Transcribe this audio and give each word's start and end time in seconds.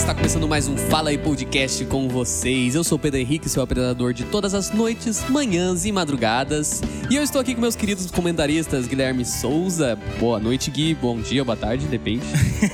está 0.00 0.14
começando 0.14 0.48
mais 0.48 0.66
um 0.66 0.76
Fala 0.76 1.10
aí 1.10 1.18
Podcast 1.18 1.84
com 1.84 2.08
vocês. 2.08 2.74
Eu 2.74 2.82
sou 2.82 2.96
o 2.96 2.98
Pedro 2.98 3.20
Henrique, 3.20 3.48
seu 3.50 3.62
apresentador 3.62 4.14
de 4.14 4.24
todas 4.24 4.54
as 4.54 4.70
noites, 4.70 5.22
manhãs 5.28 5.84
e 5.84 5.92
madrugadas. 5.92 6.80
E 7.10 7.16
eu 7.16 7.22
estou 7.22 7.40
aqui 7.40 7.54
com 7.54 7.60
meus 7.60 7.76
queridos 7.76 8.10
comentaristas 8.10 8.86
Guilherme 8.86 9.24
Souza. 9.26 9.98
Boa 10.18 10.40
noite, 10.40 10.70
Gui. 10.70 10.94
Bom 10.94 11.20
dia, 11.20 11.44
boa 11.44 11.56
tarde, 11.56 11.86
depende. 11.86 12.24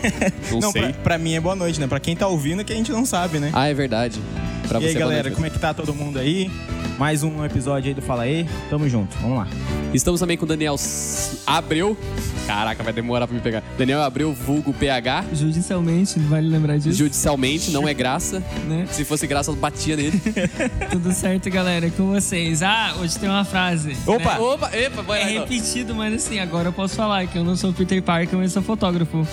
Não, 0.52 0.60
Não, 0.60 0.72
sei. 0.72 0.82
pra, 0.82 0.92
pra 0.92 1.18
mim 1.18 1.34
é 1.34 1.40
boa 1.40 1.56
noite, 1.56 1.80
né? 1.80 1.86
Pra 1.88 1.98
quem 1.98 2.14
tá 2.14 2.28
ouvindo 2.28 2.60
é 2.60 2.64
que 2.64 2.72
a 2.72 2.76
gente 2.76 2.92
não 2.92 3.04
sabe, 3.04 3.38
né? 3.40 3.50
Ah, 3.52 3.66
é 3.68 3.74
verdade. 3.74 4.20
Pra 4.68 4.80
e 4.80 4.84
aí, 4.86 4.92
você, 4.92 4.98
boa 4.98 5.08
galera, 5.10 5.30
como 5.30 5.46
é 5.46 5.50
que 5.50 5.58
tá 5.58 5.72
todo 5.72 5.94
mundo 5.94 6.18
aí? 6.18 6.50
Mais 6.98 7.22
um 7.22 7.44
episódio 7.44 7.88
aí 7.88 7.94
do 7.94 8.02
Fala 8.02 8.22
aí. 8.22 8.46
Tamo 8.70 8.88
junto, 8.88 9.16
vamos 9.18 9.38
lá. 9.38 9.46
Estamos 9.94 10.18
também 10.20 10.36
com 10.36 10.44
o 10.44 10.48
Daniel 10.48 10.76
Abreu. 11.46 11.96
Caraca, 12.46 12.82
vai 12.82 12.92
demorar 12.92 13.26
pra 13.26 13.34
me 13.36 13.40
pegar. 13.42 13.62
Daniel 13.78 14.02
Abreu, 14.02 14.32
vulgo 14.32 14.72
PH. 14.72 15.24
Judicialmente, 15.32 16.18
vale 16.20 16.48
lembrar 16.48 16.78
disso, 16.78 16.92
Judicialmente, 16.96 17.70
não 17.70 17.86
é 17.86 17.94
graça. 17.94 18.42
né? 18.66 18.86
Se 18.90 19.04
fosse 19.04 19.26
graça, 19.26 19.50
eu 19.50 19.56
batia 19.56 19.96
nele. 19.96 20.20
Tudo 20.90 21.12
certo, 21.12 21.50
galera, 21.50 21.90
com 21.90 22.06
vocês. 22.12 22.62
Ah, 22.62 22.94
hoje 23.00 23.18
tem 23.18 23.28
uma 23.28 23.44
frase. 23.44 23.96
Opa! 24.06 24.34
né? 24.34 24.38
Opa, 24.40 24.70
epa, 24.76 25.02
vai 25.02 25.20
É 25.20 25.24
lá, 25.24 25.30
então. 25.32 25.42
repetido, 25.42 25.94
mas 25.94 26.14
assim, 26.14 26.38
agora 26.38 26.68
eu 26.68 26.72
posso 26.72 26.94
falar 26.94 27.26
que 27.26 27.36
eu 27.38 27.44
não 27.44 27.56
sou 27.56 27.72
Peter 27.72 28.02
Parker, 28.02 28.38
mas 28.38 28.52
sou 28.52 28.62
fotógrafo. 28.62 29.26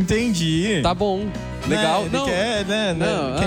Entendi. 0.00 0.80
Tá 0.82 0.94
bom. 0.94 1.26
Legal. 1.66 2.02
Né, 2.02 2.06
ele 2.08 2.16
não, 2.16 2.24
quer, 2.24 2.64
né, 2.64 2.94
né, 2.94 3.06
Não, 3.06 3.38
quer- 3.38 3.46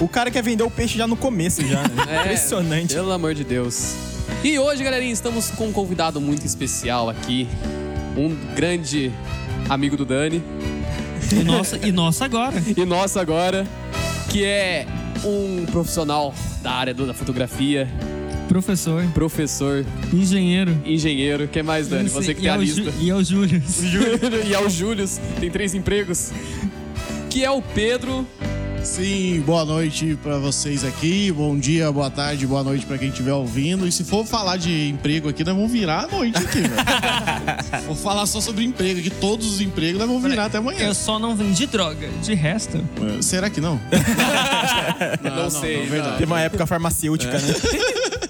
ah, 0.00 0.04
O 0.04 0.08
cara 0.08 0.30
quer 0.30 0.42
vender 0.42 0.62
o 0.62 0.70
peixe 0.70 0.96
já 0.96 1.06
no 1.06 1.16
começo, 1.16 1.60
já, 1.66 1.82
né? 1.82 2.04
É, 2.08 2.20
Impressionante. 2.20 2.94
Pelo 2.94 3.12
amor 3.12 3.34
de 3.34 3.44
Deus. 3.44 3.94
E 4.42 4.58
hoje, 4.58 4.82
galerinha, 4.82 5.12
estamos 5.12 5.50
com 5.50 5.66
um 5.68 5.72
convidado 5.72 6.20
muito 6.20 6.46
especial 6.46 7.10
aqui. 7.10 7.46
Um 8.16 8.34
grande 8.54 9.12
amigo 9.68 9.96
do 9.96 10.04
Dani. 10.04 10.42
E 11.30 11.44
nossa, 11.44 11.78
e 11.86 11.92
nossa 11.92 12.24
agora. 12.24 12.54
E 12.76 12.84
nosso 12.84 13.18
agora, 13.20 13.66
que 14.30 14.44
é 14.44 14.86
um 15.24 15.64
profissional 15.70 16.34
da 16.62 16.72
área 16.72 16.92
da 16.94 17.14
fotografia, 17.14 17.86
Professor, 18.52 19.02
professor, 19.14 19.82
engenheiro. 20.12 20.76
engenheiro. 20.84 21.48
que 21.48 21.62
mais, 21.62 21.88
Dani? 21.88 22.10
Você 22.10 22.34
que 22.34 22.40
e 22.40 22.42
tem 22.42 22.50
a 22.50 22.54
é 22.56 22.58
lista. 22.58 22.82
Ju- 22.82 22.92
E 23.00 23.08
é 23.08 23.14
o 23.14 23.24
Júlio. 23.24 23.62
e 24.46 24.52
é 24.52 24.60
o 24.60 24.68
Júlio, 24.68 25.08
tem 25.40 25.50
três 25.50 25.72
empregos. 25.72 26.30
Que 27.30 27.42
é 27.42 27.50
o 27.50 27.62
Pedro. 27.62 28.26
Sim, 28.84 29.40
boa 29.46 29.64
noite 29.64 30.18
pra 30.22 30.36
vocês 30.36 30.84
aqui. 30.84 31.32
Bom 31.32 31.56
dia, 31.56 31.90
boa 31.90 32.10
tarde, 32.10 32.46
boa 32.46 32.62
noite 32.62 32.84
pra 32.84 32.98
quem 32.98 33.08
estiver 33.08 33.32
ouvindo. 33.32 33.88
E 33.88 33.92
se 33.92 34.04
for 34.04 34.26
falar 34.26 34.58
de 34.58 34.88
emprego 34.90 35.30
aqui, 35.30 35.42
nós 35.44 35.54
vamos 35.56 35.72
virar 35.72 36.04
a 36.04 36.08
noite 36.08 36.36
aqui, 36.36 36.60
velho. 36.60 36.74
Vou 37.86 37.96
falar 37.96 38.26
só 38.26 38.38
sobre 38.40 38.64
emprego 38.64 39.00
aqui, 39.00 39.08
todos 39.08 39.46
os 39.46 39.60
empregos 39.62 39.98
nós 39.98 40.06
vamos 40.08 40.22
virar 40.22 40.44
até 40.46 40.58
amanhã. 40.58 40.80
Eu 40.88 40.94
só 40.94 41.18
não 41.18 41.34
vendi 41.34 41.64
droga. 41.66 42.06
De 42.22 42.34
resto, 42.34 42.84
Será 43.22 43.48
que 43.48 43.60
não? 43.62 43.80
Não, 45.22 45.48
sei, 45.48 45.78
não, 45.78 45.86
verdade. 45.86 46.18
Teve 46.18 46.30
uma 46.30 46.40
época 46.40 46.66
farmacêutica, 46.66 47.38
né? 47.38 47.54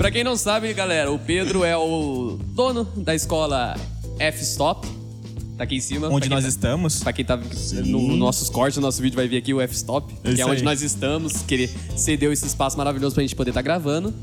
Pra 0.00 0.10
quem 0.10 0.24
não 0.24 0.34
sabe, 0.34 0.72
galera, 0.72 1.12
o 1.12 1.18
Pedro 1.18 1.62
é 1.62 1.76
o 1.76 2.38
dono 2.54 2.84
da 2.96 3.14
escola 3.14 3.76
F-Stop. 4.18 4.88
Tá 5.58 5.64
aqui 5.64 5.76
em 5.76 5.80
cima. 5.80 6.08
Onde 6.08 6.26
nós 6.26 6.44
tá- 6.44 6.48
estamos. 6.48 7.02
Pra 7.02 7.12
quem 7.12 7.22
tá 7.22 7.38
no 7.84 8.16
nossos 8.16 8.48
cortes, 8.48 8.78
no 8.78 8.82
nosso 8.82 9.02
vídeo 9.02 9.14
vai 9.14 9.28
ver 9.28 9.36
aqui 9.36 9.52
o 9.52 9.60
F-Stop, 9.60 10.10
que 10.34 10.40
é 10.40 10.46
onde 10.46 10.56
aí. 10.56 10.62
nós 10.62 10.80
estamos, 10.80 11.42
que 11.42 11.52
ele 11.52 11.70
cedeu 11.94 12.32
esse 12.32 12.46
espaço 12.46 12.78
maravilhoso 12.78 13.14
pra 13.14 13.22
gente 13.22 13.36
poder 13.36 13.50
estar 13.50 13.60
gravando. 13.60 14.14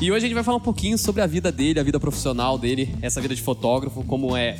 E 0.00 0.10
hoje 0.10 0.24
a 0.24 0.28
gente 0.28 0.32
vai 0.32 0.42
falar 0.42 0.56
um 0.56 0.60
pouquinho 0.60 0.96
sobre 0.96 1.20
a 1.20 1.26
vida 1.26 1.52
dele, 1.52 1.78
a 1.78 1.82
vida 1.82 2.00
profissional 2.00 2.56
dele, 2.56 2.96
essa 3.02 3.20
vida 3.20 3.34
de 3.34 3.42
fotógrafo, 3.42 4.02
como 4.04 4.34
é. 4.34 4.56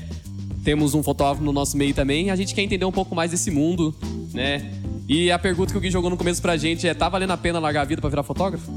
Temos 0.62 0.92
um 0.92 1.02
fotógrafo 1.02 1.42
no 1.42 1.52
nosso 1.52 1.74
meio 1.74 1.94
também, 1.94 2.30
a 2.30 2.36
gente 2.36 2.54
quer 2.54 2.60
entender 2.60 2.84
um 2.84 2.92
pouco 2.92 3.14
mais 3.14 3.30
desse 3.30 3.50
mundo, 3.50 3.94
né? 4.34 4.74
E 5.08 5.30
a 5.30 5.38
pergunta 5.38 5.72
que 5.72 5.78
o 5.78 5.80
Gui 5.80 5.90
jogou 5.90 6.10
no 6.10 6.18
começo 6.18 6.42
pra 6.42 6.54
gente 6.58 6.86
é: 6.86 6.92
tá 6.92 7.08
valendo 7.08 7.30
a 7.30 7.36
pena 7.38 7.58
largar 7.58 7.80
a 7.80 7.84
vida 7.86 8.02
pra 8.02 8.10
virar 8.10 8.22
fotógrafo? 8.22 8.70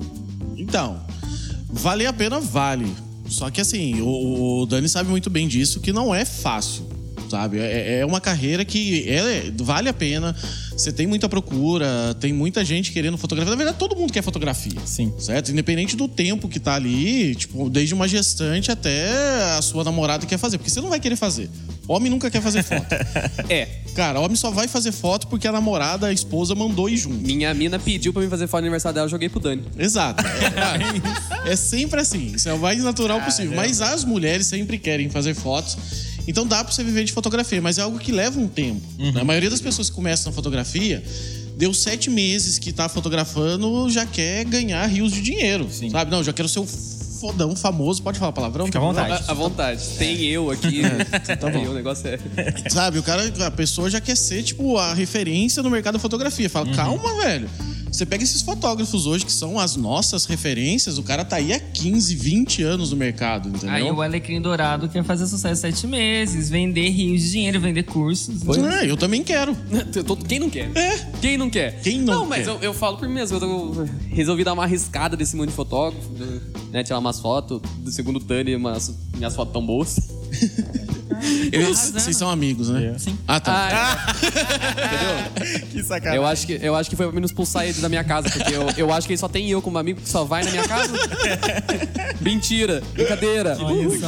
Então, 0.56 1.02
vale 1.69 2.06
a 2.06 2.13
pena, 2.13 2.40
vale. 2.40 2.91
Só 3.28 3.50
que 3.50 3.62
assim, 3.62 4.02
o, 4.02 4.62
o 4.62 4.66
Dani 4.66 4.90
sabe 4.90 5.09
muito 5.09 5.30
bem 5.30 5.47
disso, 5.47 5.80
que 5.80 5.94
não 5.94 6.13
é 6.13 6.25
fácil, 6.25 6.84
sabe? 7.30 7.60
É, 7.60 8.00
é 8.00 8.06
uma 8.06 8.20
carreira 8.22 8.64
que 8.66 9.08
é- 9.10 9.52
vale 9.58 9.88
a 9.90 9.94
pena. 9.94 10.36
Você 10.72 10.92
tem 10.92 11.06
muita 11.08 11.28
procura, 11.28 12.16
tem 12.20 12.32
muita 12.32 12.64
gente 12.64 12.92
querendo 12.92 13.18
fotografia. 13.18 13.50
Na 13.52 13.58
verdade, 13.58 13.78
todo 13.78 13.96
mundo 13.96 14.14
quer 14.14 14.22
fotografia. 14.24 14.80
Sim. 14.86 15.14
Certo? 15.20 15.52
Independente 15.52 15.96
do 15.96 16.08
tempo 16.08 16.48
que 16.48 16.60
tá 16.60 16.76
ali, 16.76 17.36
tipo, 17.36 17.70
desde 17.70 17.94
uma 17.94 18.08
gestante 18.08 18.72
até 18.72 19.10
a 19.58 19.62
sua 19.62 19.84
namorada 19.84 20.26
quer 20.26 20.38
fazer. 20.38 20.58
Porque 20.58 20.70
você 20.72 20.80
não 20.82 20.90
vai 20.90 21.00
querer 21.00 21.16
fazer. 21.18 21.50
Homem 21.88 22.10
nunca 22.10 22.30
quer 22.32 22.42
fazer 22.42 22.64
foto. 22.64 22.86
É, 23.50 23.68
Cara, 23.96 24.20
homem 24.20 24.36
só 24.36 24.52
vai 24.52 24.68
fazer 24.68 24.92
foto 24.92 25.28
porque 25.28 25.48
a 25.48 25.52
namorada, 25.52 26.08
a 26.08 26.14
esposa 26.14 26.54
mandou 26.56 26.88
ir 26.88 26.96
junto. 26.98 27.18
minha 27.18 27.54
mina 27.54 27.78
pediu 27.80 28.14
pra 28.14 28.22
mim 28.22 28.30
fazer 28.30 28.48
foto 28.48 28.62
no 28.62 28.68
aniversário 28.68 28.94
dela, 28.94 29.06
eu 29.06 29.10
joguei 29.10 29.28
pro 29.28 29.40
Dani. 29.40 29.64
Exato. 29.78 30.24
É, 31.46 31.54
é 31.54 31.56
sempre 31.56 32.00
assim. 32.00 32.34
Isso 32.36 32.48
é 32.50 32.54
o 32.54 32.60
mais 32.60 32.84
natural 32.84 33.22
possível. 33.22 33.56
Mas 33.56 33.82
as 33.82 34.04
mulheres 34.04 34.46
sempre 34.48 34.78
querem 34.78 35.10
fazer 35.10 35.34
fotos. 35.34 35.78
Então 36.30 36.46
dá 36.46 36.64
pra 36.64 36.72
você 36.72 36.84
viver 36.84 37.04
de 37.06 37.12
fotografia, 37.12 37.60
mas 37.60 37.80
é 37.80 37.82
algo 37.82 37.98
que 37.98 38.12
leva 38.12 38.40
um 38.40 38.48
tempo. 38.48 38.82
né? 39.00 39.20
A 39.20 39.24
maioria 39.24 39.50
das 39.50 39.60
pessoas 39.60 39.90
que 39.90 39.96
começam 39.96 40.32
na 40.32 40.36
fotografia, 40.36 41.04
deu 41.58 41.74
sete 41.74 42.08
meses 42.10 42.60
que 42.60 42.72
tá 42.72 42.88
fotografando, 42.88 43.90
já 43.90 44.06
quer 44.06 44.46
ganhar 44.46 44.86
rios 44.86 45.12
de 45.12 45.22
dinheiro. 45.24 45.68
Sabe? 45.92 46.12
Não, 46.12 46.24
já 46.24 46.32
quero 46.32 46.48
ser 46.48 46.60
o 46.60 46.68
fodão 46.68 47.56
famoso. 47.56 48.04
Pode 48.04 48.20
falar 48.20 48.32
palavrão? 48.32 48.68
Fica 48.68 48.78
à 48.78 48.82
vontade. 48.82 49.24
À 49.28 49.34
vontade. 49.34 49.84
Tem 49.98 50.24
eu 50.26 50.52
aqui. 50.52 50.82
tá 51.40 51.50
bom. 51.50 51.66
O 51.70 51.74
negócio 51.74 52.08
é. 52.08 52.20
Sabe, 52.70 53.00
o 53.00 53.04
cara, 53.04 53.24
a 53.46 53.52
pessoa 53.52 53.90
já 53.90 54.00
quer 54.00 54.16
ser, 54.16 54.44
tipo, 54.44 54.78
a 54.78 54.94
referência 54.94 55.64
no 55.64 55.70
mercado 55.72 55.94
da 55.96 56.00
fotografia. 56.00 56.48
Fala, 56.48 56.72
calma, 56.74 57.22
velho. 57.24 57.50
Você 58.00 58.06
pega 58.06 58.24
esses 58.24 58.42
fotógrafos 58.42 59.06
hoje, 59.06 59.26
que 59.26 59.32
são 59.32 59.60
as 59.60 59.76
nossas 59.76 60.24
referências, 60.24 60.98
o 60.98 61.04
cara 61.04 61.26
tá 61.26 61.36
aí 61.36 61.52
há 61.52 61.60
15, 61.60 62.16
20 62.16 62.64
anos 62.64 62.92
no 62.92 62.96
mercado, 62.96 63.50
entendeu? 63.50 63.70
aí 63.76 63.92
o 63.92 64.02
Alecrim 64.02 64.40
Dourado 64.40 64.88
quer 64.88 65.04
fazer 65.04 65.28
sucesso 65.28 65.60
sete 65.60 65.86
meses, 65.86 66.50
vender 66.50 66.88
rios 66.92 67.24
de 67.24 67.32
dinheiro, 67.32 67.60
vender 67.60 67.84
cursos. 67.84 68.42
É, 68.58 68.90
eu 68.90 68.96
também 68.96 69.22
quero. 69.22 69.54
Quem 70.30 70.40
não 70.40 70.50
quer? 70.50 70.72
É. 70.76 71.12
Quem 71.20 71.38
não 71.38 71.50
quer? 71.50 71.82
Quem 71.82 72.00
não 72.00 72.26
mas 72.26 72.46
quer? 72.46 72.52
eu, 72.52 72.60
eu 72.62 72.74
falo 72.74 72.96
por 72.96 73.06
mim 73.06 73.16
mesmo. 73.16 73.36
Eu 73.36 73.42
tô- 73.42 73.86
resolvi 74.08 74.46
dar 74.46 74.54
uma 74.54 74.64
arriscada 74.64 75.18
desse 75.18 75.36
mundo 75.36 75.50
de 75.50 75.56
fotógrafo, 75.56 76.10
né? 76.72 76.84
Tirar 76.84 77.00
umas 77.00 77.20
fotos. 77.20 77.62
Do 77.80 77.92
segundo 77.92 78.16
o 78.16 78.20
Dani, 78.22 78.56
umas, 78.56 78.96
minhas 79.18 79.36
fotos 79.36 79.52
tão 79.52 79.66
boas. 79.66 79.98
Eles, 81.52 81.66
arrasando. 81.66 82.00
vocês 82.00 82.18
são 82.18 82.30
amigos, 82.30 82.70
né? 82.70 82.96
Sim. 82.97 83.18
Ah, 83.28 83.40
tá. 83.40 83.70
Ah, 83.72 84.16
entendeu? 84.16 85.59
Que 85.72 85.84
sacanagem. 85.84 86.18
Eu 86.18 86.25
acho, 86.25 86.47
que, 86.47 86.59
eu 86.62 86.75
acho 86.75 86.90
que 86.90 86.96
foi 86.96 87.09
pra 87.09 87.20
me 87.20 87.25
expulsar 87.25 87.66
ele 87.66 87.80
da 87.81 87.90
minha 87.90 88.03
casa, 88.03 88.30
porque 88.30 88.53
eu, 88.53 88.68
eu 88.78 88.94
acho 88.94 89.08
que 89.08 89.14
ele 89.14 89.19
só 89.19 89.28
tem 89.28 89.50
eu 89.50 89.62
como 89.62 89.78
amigo 89.78 90.02
que 90.02 90.09
só 90.09 90.24
vai 90.24 90.44
na 90.44 90.52
minha 90.52 90.68
casa. 90.68 90.94
Mentira, 92.22 92.81
brincadeira. 92.94 93.58
Olha 93.59 93.90
só. 94.00 94.08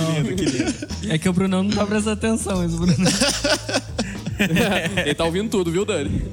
É 1.09 1.17
que 1.17 1.28
o 1.29 1.34
Brunão 1.34 1.63
não 1.63 1.72
tá 1.72 1.85
prestando 1.85 2.11
atenção, 2.13 2.57
mas 2.57 2.73
o 2.73 2.78
Bruno. 2.78 2.94
Ele 5.06 5.13
tá 5.13 5.23
ouvindo 5.25 5.50
tudo, 5.50 5.72
viu, 5.72 5.85
Dani? 5.85 6.23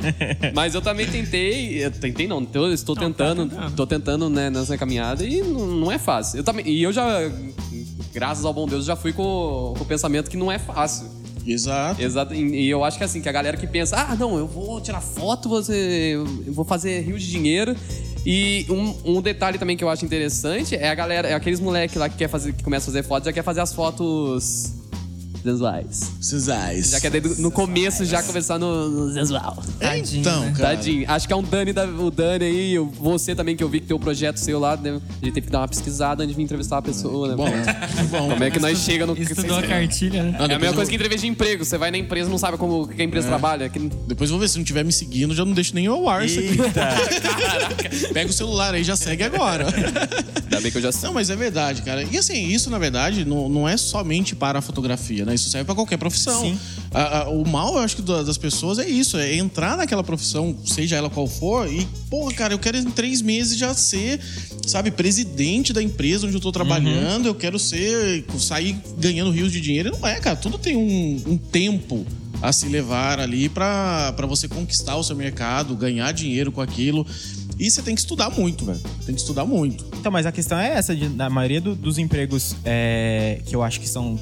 Mas 0.55 0.75
eu 0.75 0.81
também 0.81 1.07
tentei. 1.07 1.85
Eu 1.85 1.91
tentei 1.91 2.27
não, 2.27 2.47
eu 2.55 2.73
estou 2.73 2.95
Não, 2.95 3.03
tá 3.03 3.09
tentando. 3.09 3.51
tentando. 3.51 3.75
Tô 3.77 3.87
tentando, 3.87 4.31
né, 4.31 4.49
nessa 4.51 4.77
caminhada 4.79 5.25
e 5.25 5.43
não, 5.43 5.67
não 5.67 5.93
é 5.93 5.99
fácil. 5.99 6.39
Eu 6.39 6.45
também, 6.45 6.67
e 6.67 6.83
eu 6.83 6.93
já, 6.93 7.31
graças 8.19 8.45
ao 8.45 8.53
bom 8.53 8.67
Deus, 8.67 8.85
já 8.85 8.97
fui 8.97 9.13
com, 9.13 9.75
com 9.77 9.85
o 9.85 9.87
pensamento 9.87 10.29
que 10.29 10.37
não 10.37 10.51
é 10.51 10.59
fácil. 10.59 11.07
Exato. 11.47 12.03
Exato. 12.03 12.35
E 12.35 12.69
eu 12.69 12.83
acho 12.83 12.99
que 12.99 13.05
assim, 13.05 13.23
que 13.23 13.29
a 13.29 13.33
galera 13.33 13.57
que 13.57 13.67
pensa, 13.67 13.97
ah, 13.97 14.17
não, 14.17 14.37
eu 14.37 14.47
vou 14.47 14.81
tirar 14.81 15.01
foto, 15.01 15.49
você, 15.49 16.15
eu 16.47 16.53
vou 16.53 16.65
fazer 16.65 17.01
rio 17.01 17.17
de 17.17 17.31
dinheiro. 17.31 17.77
E 18.27 18.67
um, 18.69 19.19
um 19.19 19.23
detalhe 19.23 19.57
também 19.57 19.77
que 19.77 19.85
eu 19.85 19.89
acho 19.89 20.05
interessante 20.05 20.75
é 20.75 20.91
a 20.91 20.95
galera, 20.97 21.29
é 21.29 21.35
aqueles 21.35 21.61
moleques 21.61 21.97
lá 21.97 22.09
que 22.09 22.17
quer 22.17 22.29
fazer, 22.29 22.53
que 22.53 22.65
começa 22.65 22.87
a 22.87 22.93
fazer 22.93 23.05
fotos, 23.05 23.27
já 23.27 23.33
quer 23.33 23.45
fazer 23.45 23.61
as 23.61 23.73
fotos 23.73 24.75
sensuais. 25.53 26.13
Cisais. 26.21 26.91
Já 26.91 27.01
quer 27.01 27.11
desde- 27.11 27.41
no 27.43 27.51
começo 27.51 28.05
já 28.05 28.23
começar 28.23 28.59
no, 28.59 28.89
no 28.89 29.13
sensual. 29.15 29.63
Tadinho, 29.81 30.21
Então, 30.21 30.41
né? 30.41 30.55
cara. 30.57 30.77
Tadinho. 30.77 31.05
Acho 31.11 31.27
que 31.27 31.33
é 31.33 31.37
um 31.37 31.43
Dani, 31.43 31.73
da, 31.73 31.85
o 31.87 32.11
Dani 32.11 32.45
aí, 32.45 32.75
eu- 32.75 32.87
você 32.87 33.35
também 33.35 33.57
que 33.57 33.63
eu 33.65 33.69
vi 33.69 33.81
que 33.81 33.87
tem 33.87 33.97
o 33.97 34.01
projeto 34.01 34.37
seu 34.39 34.59
lá, 34.59 34.77
né? 34.77 35.01
a 35.21 35.25
gente 35.25 35.35
teve 35.35 35.47
que 35.47 35.53
dar 35.53 35.61
uma 35.61 35.69
pesquisada 35.69 36.23
antes 36.23 36.35
de 36.35 36.37
vir 36.37 36.43
entrevistar 36.45 36.79
a 36.79 36.83
pessoa, 36.83 37.29
né? 37.29 37.35
Bom, 37.37 37.47
que 37.47 38.03
bom. 38.05 38.29
Como 38.31 38.45
é 38.45 38.51
que 38.51 38.59
nós 38.61 38.79
chega 38.79 39.07
no 39.07 39.17
Estudou 39.19 39.59
a 39.59 39.63
cartilha, 39.63 40.23
né? 40.23 40.37
Ah, 40.39 40.43
É 40.43 40.45
a 40.47 40.49
mesma 40.59 40.67
eu- 40.67 40.75
coisa 40.75 40.89
que 40.91 40.95
entrevista 40.97 41.23
de 41.27 41.29
emprego. 41.33 41.65
Você 41.65 41.77
vai 41.79 41.91
na 41.91 41.99
empresa 41.99 42.29
e 42.29 42.31
não 42.31 42.39
sabe 42.39 42.57
como 42.57 42.87
que 42.89 43.01
a 43.01 43.05
empresa 43.05 43.29
trabalha. 43.29 43.69
Que... 43.69 43.79
Depois 43.79 44.31
eu 44.31 44.37
vou 44.37 44.41
ver, 44.41 44.49
se 44.49 44.57
não 44.57 44.63
estiver 44.63 44.85
me 44.85 44.93
seguindo, 44.93 45.35
já 45.35 45.45
não 45.45 45.53
deixo 45.53 45.75
nem 45.75 45.87
ao 45.87 46.09
ar 46.09 46.25
isso 46.25 46.39
aqui. 46.39 46.57
Pega 48.13 48.31
o 48.31 48.33
celular 48.33 48.75
aí, 48.75 48.83
já 48.85 48.97
segue 48.97 49.23
agora. 49.23 49.67
Ainda 49.67 50.61
bem 50.61 50.71
que 50.73 50.79
eu 50.79 50.83
já 50.83 50.93
sei. 50.93 51.07
Não, 51.09 51.15
mas 51.15 51.31
é 51.31 51.37
verdade, 51.37 51.83
cara. 51.83 52.03
E 52.03 52.17
assim, 52.19 52.47
isso 52.49 52.71
na 52.71 52.79
verdade 52.79 53.25
não, 53.25 53.49
não 53.49 53.69
é 53.69 53.77
somente 53.77 54.35
para 54.35 54.59
a 54.59 54.63
fotografia, 54.63 55.25
né? 55.25 55.37
Isso 55.39 55.51
serve 55.51 55.65
pra 55.67 55.75
qualquer 55.75 55.97
profissão. 55.97 56.41
Sim. 56.43 56.59
A- 56.93 57.19
a- 57.23 57.29
o 57.31 57.47
mal, 57.47 57.75
eu 57.75 57.79
acho 57.81 57.97
que 57.97 58.03
da- 58.03 58.23
das 58.23 58.37
pessoas 58.39 58.79
é 58.79 58.89
isso, 58.89 59.17
é 59.17 59.35
entrar 59.37 59.77
naquela 59.77 60.03
profissão, 60.05 60.57
seja 60.65 60.97
ela 60.97 61.09
qual 61.11 61.27
for, 61.27 61.71
e, 61.73 61.87
porra, 62.11 62.33
cara, 62.35 62.55
eu 62.55 62.59
quero 62.59 62.77
em 62.79 62.85
três 62.91 63.23
meses 63.23 63.57
já 63.59 63.73
ser, 63.75 64.21
sabe, 64.67 64.91
presidente 64.91 65.73
da 65.73 65.83
empresa 65.83 66.27
onde 66.27 66.37
eu 66.37 66.41
tô 66.41 66.53
trabalhando, 66.53 67.27
eu 67.27 67.35
quero 67.35 67.59
ser, 67.59 68.25
sair 68.39 68.77
ganhando 68.99 69.31
rios 69.31 69.53
de 69.53 69.61
dinheiro. 69.61 69.89
E 69.95 69.99
Não 70.01 70.07
é, 70.09 70.21
cara, 70.21 70.37
tudo 70.37 70.59
tem 70.59 70.77
um, 70.77 71.23
um 71.27 71.37
tempo 71.37 72.07
a 72.41 72.53
se 72.53 72.67
levar 72.69 73.19
ali 73.19 73.49
pra 73.49 74.13
pra 74.17 74.27
você 74.27 74.47
conquistar 74.47 74.97
o 74.97 75.03
seu 75.03 75.17
mercado, 75.17 75.75
ganhar 75.75 76.13
dinheiro 76.13 76.53
com 76.53 76.61
aquilo. 76.61 77.07
E 77.59 77.69
você 77.69 77.83
tem 77.83 77.93
que 77.93 78.01
estudar 78.01 78.31
muito, 78.31 78.65
velho. 78.65 78.79
Tem 79.05 79.13
que 79.13 79.21
estudar 79.21 79.45
muito. 79.45 79.85
Então, 79.99 80.13
mas 80.13 80.25
a 80.27 80.31
questão 80.31 80.57
é 80.57 80.75
essa, 80.75 80.95
de, 80.95 81.09
na 81.09 81.29
maioria 81.29 81.61
do- 81.61 81.75
dos 81.75 81.99
empregos 81.99 82.55
é, 82.65 83.41
que 83.45 83.57
eu 83.57 83.65
acho 83.65 83.81
que 83.81 83.89
são 83.89 84.17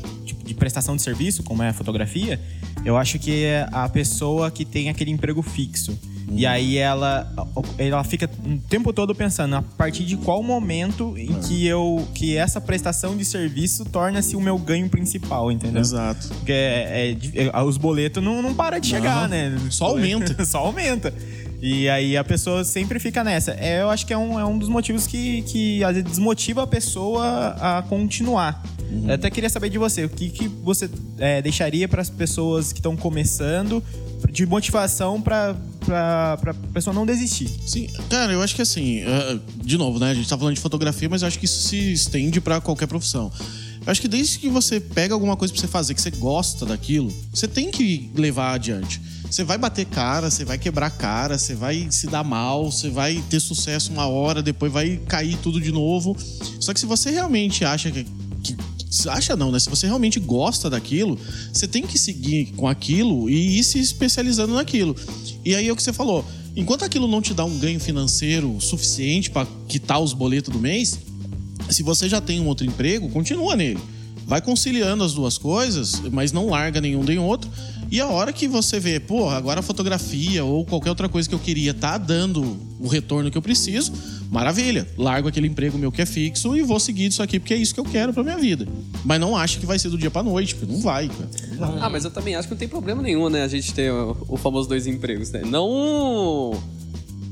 de 0.46 0.54
prestação 0.54 0.96
de 0.96 1.02
serviço, 1.02 1.42
como 1.42 1.62
é 1.62 1.68
a 1.68 1.72
fotografia, 1.72 2.40
eu 2.84 2.96
acho 2.96 3.18
que 3.18 3.44
é 3.44 3.68
a 3.72 3.88
pessoa 3.88 4.50
que 4.50 4.64
tem 4.64 4.88
aquele 4.88 5.10
emprego 5.10 5.42
fixo. 5.42 5.98
E 6.28 6.44
aí 6.44 6.76
ela, 6.76 7.32
ela 7.78 8.02
fica 8.02 8.28
o 8.44 8.58
tempo 8.68 8.92
todo 8.92 9.14
pensando 9.14 9.54
a 9.54 9.62
partir 9.62 10.04
de 10.04 10.16
qual 10.16 10.42
momento 10.42 11.14
em 11.16 11.32
que 11.40 11.64
eu 11.66 12.06
que 12.14 12.36
essa 12.36 12.60
prestação 12.60 13.16
de 13.16 13.24
serviço 13.24 13.84
torna-se 13.84 14.34
o 14.34 14.40
meu 14.40 14.58
ganho 14.58 14.88
principal, 14.88 15.52
entendeu? 15.52 15.80
Exato. 15.80 16.26
Porque 16.28 16.50
é- 16.50 17.16
é 17.34 17.46
é- 17.46 17.62
os 17.62 17.76
boletos 17.76 18.22
não, 18.22 18.42
não 18.42 18.52
param 18.54 18.80
de 18.80 18.88
chegar, 18.88 19.28
né? 19.28 19.56
Só 19.70 19.86
aumenta. 19.86 20.42
Só 20.44 20.58
aumenta. 20.58 21.14
E 21.62 21.88
aí 21.88 22.16
a 22.16 22.24
pessoa 22.24 22.64
sempre 22.64 22.98
fica 22.98 23.22
nessa. 23.24 23.52
É, 23.52 23.80
eu 23.80 23.88
acho 23.90 24.04
que 24.04 24.12
é 24.12 24.18
um, 24.18 24.38
é 24.38 24.44
um 24.44 24.58
dos 24.58 24.68
motivos 24.68 25.06
que, 25.06 25.42
que 25.42 25.82
às 25.84 25.94
vezes 25.94 26.10
desmotiva 26.10 26.64
a 26.64 26.66
pessoa 26.66 27.56
a 27.60 27.82
continuar. 27.82 28.62
Eu 29.06 29.14
até 29.14 29.30
queria 29.30 29.50
saber 29.50 29.68
de 29.68 29.78
você, 29.78 30.04
o 30.04 30.08
que, 30.08 30.30
que 30.30 30.48
você 30.48 30.88
é, 31.18 31.42
deixaria 31.42 31.88
para 31.88 32.02
as 32.02 32.10
pessoas 32.10 32.72
que 32.72 32.78
estão 32.78 32.96
começando 32.96 33.82
de 34.30 34.46
motivação 34.46 35.20
para 35.20 35.56
a 35.88 36.54
pessoa 36.72 36.94
não 36.94 37.06
desistir? 37.06 37.48
Sim, 37.66 37.88
cara, 38.08 38.32
eu 38.32 38.42
acho 38.42 38.54
que 38.54 38.62
assim, 38.62 39.00
eh, 39.00 39.38
de 39.56 39.76
novo, 39.76 39.98
né? 39.98 40.10
A 40.10 40.14
gente 40.14 40.28
tá 40.28 40.36
falando 40.36 40.54
de 40.54 40.60
fotografia, 40.60 41.08
mas 41.08 41.22
eu 41.22 41.28
acho 41.28 41.38
que 41.38 41.44
isso 41.44 41.68
se 41.68 41.92
estende 41.92 42.40
pra 42.40 42.60
qualquer 42.60 42.86
profissão. 42.86 43.30
Eu 43.86 43.92
acho 43.92 44.00
que 44.00 44.08
desde 44.08 44.38
que 44.38 44.48
você 44.48 44.80
pega 44.80 45.14
alguma 45.14 45.36
coisa 45.36 45.54
pra 45.54 45.60
você 45.60 45.68
fazer, 45.68 45.94
que 45.94 46.00
você 46.00 46.10
gosta 46.10 46.66
daquilo, 46.66 47.12
você 47.32 47.46
tem 47.46 47.70
que 47.70 48.10
levar 48.16 48.54
adiante. 48.54 49.00
Você 49.30 49.44
vai 49.44 49.58
bater 49.58 49.86
cara, 49.86 50.30
você 50.30 50.44
vai 50.44 50.58
quebrar 50.58 50.90
cara, 50.90 51.38
você 51.38 51.54
vai 51.54 51.86
se 51.90 52.06
dar 52.06 52.24
mal, 52.24 52.70
você 52.70 52.90
vai 52.90 53.22
ter 53.30 53.38
sucesso 53.38 53.92
uma 53.92 54.06
hora, 54.06 54.42
depois 54.42 54.72
vai 54.72 55.00
cair 55.06 55.36
tudo 55.38 55.60
de 55.60 55.70
novo. 55.70 56.16
Só 56.60 56.72
que 56.72 56.80
se 56.80 56.86
você 56.86 57.10
realmente 57.10 57.64
acha 57.64 57.90
que 57.90 58.04
acha 59.06 59.36
não, 59.36 59.50
né? 59.50 59.58
Se 59.58 59.68
você 59.68 59.86
realmente 59.86 60.18
gosta 60.18 60.70
daquilo, 60.70 61.18
você 61.52 61.66
tem 61.66 61.82
que 61.82 61.98
seguir 61.98 62.52
com 62.56 62.66
aquilo 62.66 63.28
e 63.28 63.58
ir 63.58 63.64
se 63.64 63.78
especializando 63.78 64.54
naquilo. 64.54 64.96
E 65.44 65.54
aí 65.54 65.68
é 65.68 65.72
o 65.72 65.76
que 65.76 65.82
você 65.82 65.92
falou. 65.92 66.24
Enquanto 66.54 66.84
aquilo 66.84 67.06
não 67.06 67.20
te 67.20 67.34
dá 67.34 67.44
um 67.44 67.58
ganho 67.58 67.78
financeiro 67.78 68.56
suficiente 68.60 69.30
para 69.30 69.46
quitar 69.68 70.00
os 70.00 70.12
boletos 70.12 70.52
do 70.52 70.58
mês, 70.58 70.98
se 71.68 71.82
você 71.82 72.08
já 72.08 72.20
tem 72.20 72.40
um 72.40 72.46
outro 72.46 72.66
emprego, 72.66 73.08
continua 73.10 73.54
nele. 73.54 73.80
Vai 74.26 74.40
conciliando 74.40 75.04
as 75.04 75.12
duas 75.12 75.38
coisas, 75.38 76.00
mas 76.10 76.32
não 76.32 76.48
larga 76.48 76.80
nenhum 76.80 77.04
nem 77.04 77.18
outro. 77.18 77.50
E 77.90 78.00
a 78.00 78.08
hora 78.08 78.32
que 78.32 78.48
você 78.48 78.80
vê, 78.80 78.98
pô, 78.98 79.28
agora 79.28 79.60
a 79.60 79.62
fotografia 79.62 80.44
ou 80.44 80.64
qualquer 80.64 80.90
outra 80.90 81.08
coisa 81.08 81.28
que 81.28 81.34
eu 81.34 81.38
queria 81.38 81.72
tá 81.72 81.96
dando 81.96 82.58
o 82.80 82.88
retorno 82.88 83.30
que 83.30 83.38
eu 83.38 83.42
preciso, 83.42 83.92
maravilha. 84.30 84.86
Largo 84.96 85.28
aquele 85.28 85.46
emprego 85.48 85.76
meu 85.78 85.90
que 85.92 86.02
é 86.02 86.06
fixo 86.06 86.56
e 86.56 86.62
vou 86.62 86.78
seguir 86.80 87.06
isso 87.06 87.22
aqui 87.22 87.38
porque 87.38 87.54
é 87.54 87.56
isso 87.56 87.72
que 87.74 87.80
eu 87.80 87.84
quero 87.84 88.12
pra 88.12 88.22
minha 88.22 88.38
vida. 88.38 88.66
Mas 89.04 89.20
não 89.20 89.36
acha 89.36 89.58
que 89.58 89.66
vai 89.66 89.78
ser 89.78 89.88
do 89.88 89.98
dia 89.98 90.10
pra 90.10 90.22
noite, 90.22 90.54
porque 90.54 90.72
não 90.72 90.80
vai, 90.80 91.08
cara. 91.08 91.28
Ah, 91.80 91.88
mas 91.90 92.04
eu 92.04 92.10
também 92.10 92.34
acho 92.34 92.48
que 92.48 92.54
não 92.54 92.58
tem 92.58 92.68
problema 92.68 93.02
nenhum, 93.02 93.28
né? 93.28 93.42
A 93.42 93.48
gente 93.48 93.72
ter 93.72 93.90
o, 93.92 94.16
o 94.28 94.36
famoso 94.36 94.68
dois 94.68 94.86
empregos, 94.86 95.30
né? 95.30 95.42
Não. 95.44 96.60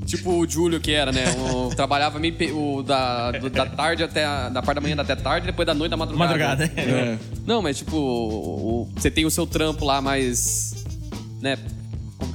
Tipo 0.06 0.32
o 0.32 0.46
Júlio 0.48 0.80
que 0.80 0.92
era, 0.92 1.10
né? 1.10 1.24
O, 1.50 1.70
trabalhava 1.76 2.18
meio 2.18 2.34
o, 2.56 2.82
da, 2.82 3.32
do- 3.32 3.48
da 3.50 3.64
tarde 3.66 4.02
até 4.02 4.24
a, 4.24 4.48
da 4.50 4.60
parte 4.62 4.76
da 4.76 4.80
manhã 4.82 4.96
até 4.98 5.16
tarde, 5.16 5.46
depois 5.46 5.64
da 5.66 5.72
noite 5.74 5.90
da 5.90 5.96
madrugada. 5.96 6.28
Madrugada, 6.36 6.64
é. 6.80 7.18
Não, 7.46 7.62
mas 7.62 7.78
tipo, 7.78 7.96
o- 7.96 8.82
o- 8.82 8.88
você 8.94 9.10
tem 9.10 9.24
o 9.24 9.30
seu 9.30 9.46
trampo 9.46 9.84
lá 9.84 10.00
mais. 10.02 10.74
né? 11.40 11.56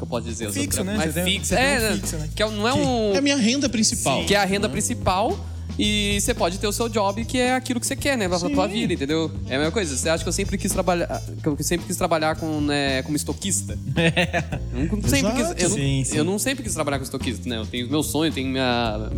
Posso 0.10 0.26
dizer? 0.28 0.52
Fixo, 0.52 0.84
né? 0.84 0.98
Tem- 1.14 1.24
fixo. 1.40 1.54
um 1.54 1.58
é, 1.58 1.94
fixo, 1.94 2.18
né? 2.18 2.30
Que 2.36 2.42
é, 2.44 2.50
não 2.50 2.68
é 2.68 2.74
um. 2.74 3.14
É 3.14 3.18
a 3.20 3.22
minha 3.22 3.38
renda 3.38 3.70
principal. 3.70 4.24
Que 4.26 4.34
é 4.36 4.38
a 4.40 4.46
renda 4.46 4.68
principal. 4.68 5.40
E 5.82 6.20
você 6.20 6.34
pode 6.34 6.58
ter 6.58 6.68
o 6.68 6.74
seu 6.74 6.90
job, 6.90 7.24
que 7.24 7.38
é 7.38 7.56
aquilo 7.56 7.80
que 7.80 7.88
você 7.88 7.96
quer, 7.96 8.18
né? 8.18 8.28
Pra 8.28 8.38
tua 8.38 8.68
vida, 8.68 8.92
entendeu? 8.92 9.32
É 9.48 9.56
a 9.56 9.60
mesma 9.60 9.72
coisa. 9.72 9.96
Você 9.96 10.10
acha 10.10 10.22
que 10.22 10.28
eu 10.28 10.34
sempre 10.34 10.58
quis 10.58 10.74
trabalhar. 10.74 11.22
Que 11.42 11.48
eu 11.48 11.56
sempre 11.62 11.88
quis 11.88 11.96
trabalhar 11.96 12.36
com, 12.36 12.60
né, 12.60 13.02
como 13.04 13.16
estoquista? 13.16 13.78
Eu 14.76 14.98
não, 14.98 15.08
sempre 15.10 15.32
quis, 15.34 15.64
eu, 15.64 15.70
não, 15.70 15.76
Sim, 15.78 16.04
sim. 16.06 16.18
eu 16.18 16.24
não 16.24 16.40
sempre 16.40 16.64
quis 16.64 16.74
trabalhar 16.74 16.98
com 16.98 17.04
estoquista, 17.04 17.48
né? 17.48 17.58
Eu 17.58 17.66
tenho 17.66 17.90
meu 17.90 18.02
sonho, 18.04 18.32
tenho 18.32 18.48
minha 18.50 19.10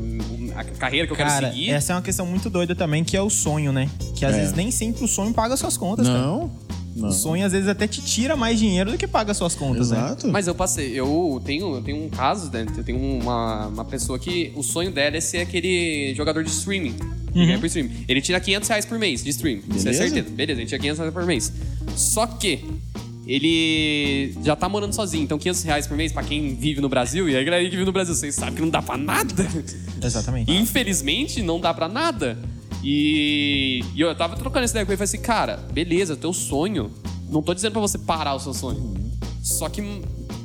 a 0.56 0.64
carreira 0.64 1.08
que 1.08 1.14
eu 1.14 1.18
Cara, 1.18 1.30
quero 1.42 1.54
seguir. 1.54 1.70
essa 1.72 1.94
é 1.94 1.96
uma 1.96 2.02
questão 2.02 2.26
muito 2.26 2.50
doida 2.50 2.76
também, 2.76 3.04
que 3.04 3.16
é 3.18 3.22
o 3.22 3.30
sonho, 3.30 3.72
né? 3.72 3.90
Que 4.16 4.26
às 4.26 4.36
É. 4.36 4.40
vezes 4.40 4.54
nem 4.54 4.70
sempre 4.70 5.04
o 5.04 5.08
sonho 5.08 5.34
paga 5.34 5.56
suas 5.58 5.78
contas, 5.78 6.08
cara. 6.08 6.50
Não. 6.96 7.10
O 7.10 7.12
sonho 7.12 7.46
às 7.46 7.52
vezes 7.52 7.68
até 7.68 7.88
te 7.88 8.02
tira 8.02 8.36
mais 8.36 8.60
dinheiro 8.60 8.92
do 8.92 8.98
que 8.98 9.08
paga 9.08 9.34
suas 9.34 9.56
contas, 9.56 9.92
né? 9.92 9.98
Exato. 9.98 10.28
Mas 10.28 10.48
eu 10.48 10.56
passei, 10.56 10.92
eu 10.92 11.42
tenho, 11.46 11.76
eu 11.76 11.82
tenho 11.82 12.06
um 12.06 12.10
caso, 12.10 12.52
né? 12.52 12.66
Eu 12.78 12.84
tenho 12.84 13.00
uma, 13.00 13.68
uma 13.68 13.86
pessoa 13.86 14.20
que 14.20 14.52
o 14.56 14.64
sonho 14.64 14.92
dela 14.92 15.16
é 15.16 15.22
ser 15.22 15.40
aquele 15.40 16.14
jogador 16.16 16.44
de 16.44 16.50
streaming. 16.50 16.96
Que 17.32 17.46
ganha 17.46 17.58
por 17.60 17.66
streaming. 17.66 18.06
Ele 18.08 18.22
tira 18.22 18.40
500 18.40 18.70
reais 18.70 18.86
por 18.86 19.00
mês 19.00 19.24
de 19.24 19.30
streaming. 19.30 19.64
Isso 19.70 19.88
é 19.88 19.92
Beleza. 19.92 20.04
certeza. 20.04 20.36
Beleza, 20.36 20.62
ele 20.62 20.68
tira 20.68 20.82
500 20.82 21.00
reais 21.00 21.14
por 21.14 21.26
mês. 21.26 21.54
Só 21.96 22.28
que 22.28 22.66
ele 23.26 24.34
já 24.44 24.56
tá 24.56 24.68
morando 24.68 24.94
sozinho. 24.94 25.24
Então 25.24 25.38
500 25.38 25.64
reais 25.64 25.88
por 25.88 25.96
mês 25.96 26.12
pra 26.12 26.24
quem 26.24 26.56
vive 26.56 26.82
no 26.82 26.90
Brasil, 26.90 27.30
e 27.30 27.38
a 27.38 27.44
galera 27.44 27.64
que 27.64 27.70
vive 27.70 27.86
no 27.86 27.92
Brasil, 27.92 28.14
vocês 28.14 28.36
sabem 28.36 28.56
que 28.56 28.62
não 28.62 28.70
dá 28.70 28.82
pra 28.82 28.98
nada. 28.98 29.48
Exatamente. 30.04 30.52
Infelizmente, 30.52 31.42
não 31.42 31.60
dá 31.60 31.74
pra 31.74 31.88
nada. 31.88 32.38
E, 32.84 33.84
e 33.96 34.02
eu 34.02 34.14
tava 34.16 34.36
trocando 34.36 34.66
essa 34.66 34.74
ideia 34.74 34.86
com 34.86 34.92
ele 34.92 34.96
e 34.96 35.06
falei 35.06 35.10
assim, 35.10 35.22
cara, 35.22 35.58
beleza, 35.72 36.16
teu 36.16 36.34
sonho. 36.34 36.92
Não 37.30 37.42
tô 37.42 37.54
dizendo 37.54 37.74
pra 37.74 37.82
você 37.82 37.98
parar 37.98 38.36
o 38.36 38.40
seu 38.40 38.54
sonho. 38.54 38.94
Só 39.42 39.70
que, 39.70 39.82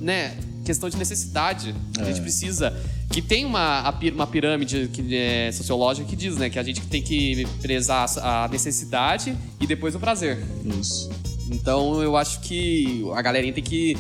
né, 0.01 0.37
questão 0.65 0.89
de 0.89 0.97
necessidade. 0.97 1.75
A 1.99 2.05
gente 2.05 2.21
precisa. 2.21 2.75
Que 3.11 3.23
tem 3.23 3.45
uma, 3.45 3.95
uma 4.15 4.27
pirâmide 4.27 4.91
que 4.93 5.17
é 5.17 5.51
sociológica 5.53 6.07
que 6.07 6.17
diz, 6.17 6.37
né, 6.37 6.51
que 6.51 6.59
a 6.59 6.63
gente 6.63 6.83
tem 6.83 7.01
que 7.01 7.47
prezar 7.63 8.07
a 8.19 8.49
necessidade 8.49 9.35
e 9.61 9.67
depois 9.67 9.95
o 9.95 10.01
prazer. 10.01 10.45
Isso. 10.81 11.09
Então 11.51 12.03
eu 12.03 12.17
acho 12.17 12.41
que 12.41 13.05
a 13.15 13.23
galerinha 13.23 13.53
tem 13.53 13.63
que 13.63 13.97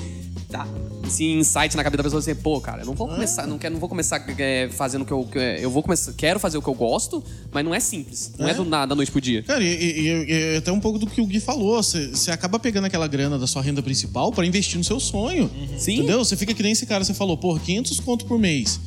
dar 0.50 0.67
esse 1.06 1.25
insight 1.25 1.76
na 1.76 1.82
cabeça 1.85 1.99
da 1.99 2.03
pessoa 2.05 2.20
assim, 2.20 2.35
pô, 2.35 2.60
cara, 2.60 2.82
eu 2.82 2.86
não 2.86 2.94
vou 2.94 3.08
começar, 3.08 3.46
não 3.46 3.58
quero, 3.58 3.72
não 3.75 3.81
vou 3.81 3.89
começar 3.89 4.25
é, 4.39 4.69
fazendo 4.70 5.03
o 5.03 5.05
que 5.05 5.13
eu, 5.13 5.29
eu 5.60 5.70
vou 5.70 5.82
começar, 5.82 6.13
quero 6.15 6.39
fazer 6.41 6.58
o 6.58 6.63
que 6.63 6.69
eu 6.69 6.75
gosto, 6.75 7.22
mas 7.53 7.65
não 7.65 7.75
é 7.75 7.81
simples, 7.81 8.32
não 8.39 8.46
é, 8.48 8.51
É. 8.51 8.55
do 8.55 8.65
nada 8.65 8.86
da 8.86 8.94
noite 8.94 9.10
pro 9.10 9.20
dia. 9.20 9.43
Cara, 9.43 9.63
e, 9.63 9.67
e- 9.67 10.01
e- 10.08 10.53
e 10.55 10.56
até 10.56 10.70
um 10.72 10.81
pouco 10.81 10.98
do 10.98 11.06
que 11.06 11.20
o 11.20 11.27
Gui 11.27 11.41
falou. 11.41 11.82
Você 11.82 12.31
acaba 12.31 12.58
pegando 12.58 12.84
aquela 12.86 13.06
grana 13.06 13.39
da 13.39 13.46
sua 13.46 13.63
renda 13.63 13.82
principal 13.82 14.32
pra 14.32 14.44
investir 14.46 14.79
no 14.79 14.84
seu 14.84 14.98
sonho. 15.01 15.51
Sim. 15.79 15.94
Entendeu? 15.98 16.25
Você 16.25 16.36
fica 16.36 16.53
que 16.55 16.63
nem 16.63 16.72
esse 16.72 16.86
cara, 16.86 17.05
você 17.05 17.15
falou, 17.15 17.36
pô, 17.36 17.58
500 17.58 18.01
conto 18.01 18.25
por 18.27 18.39
mês. 18.39 18.79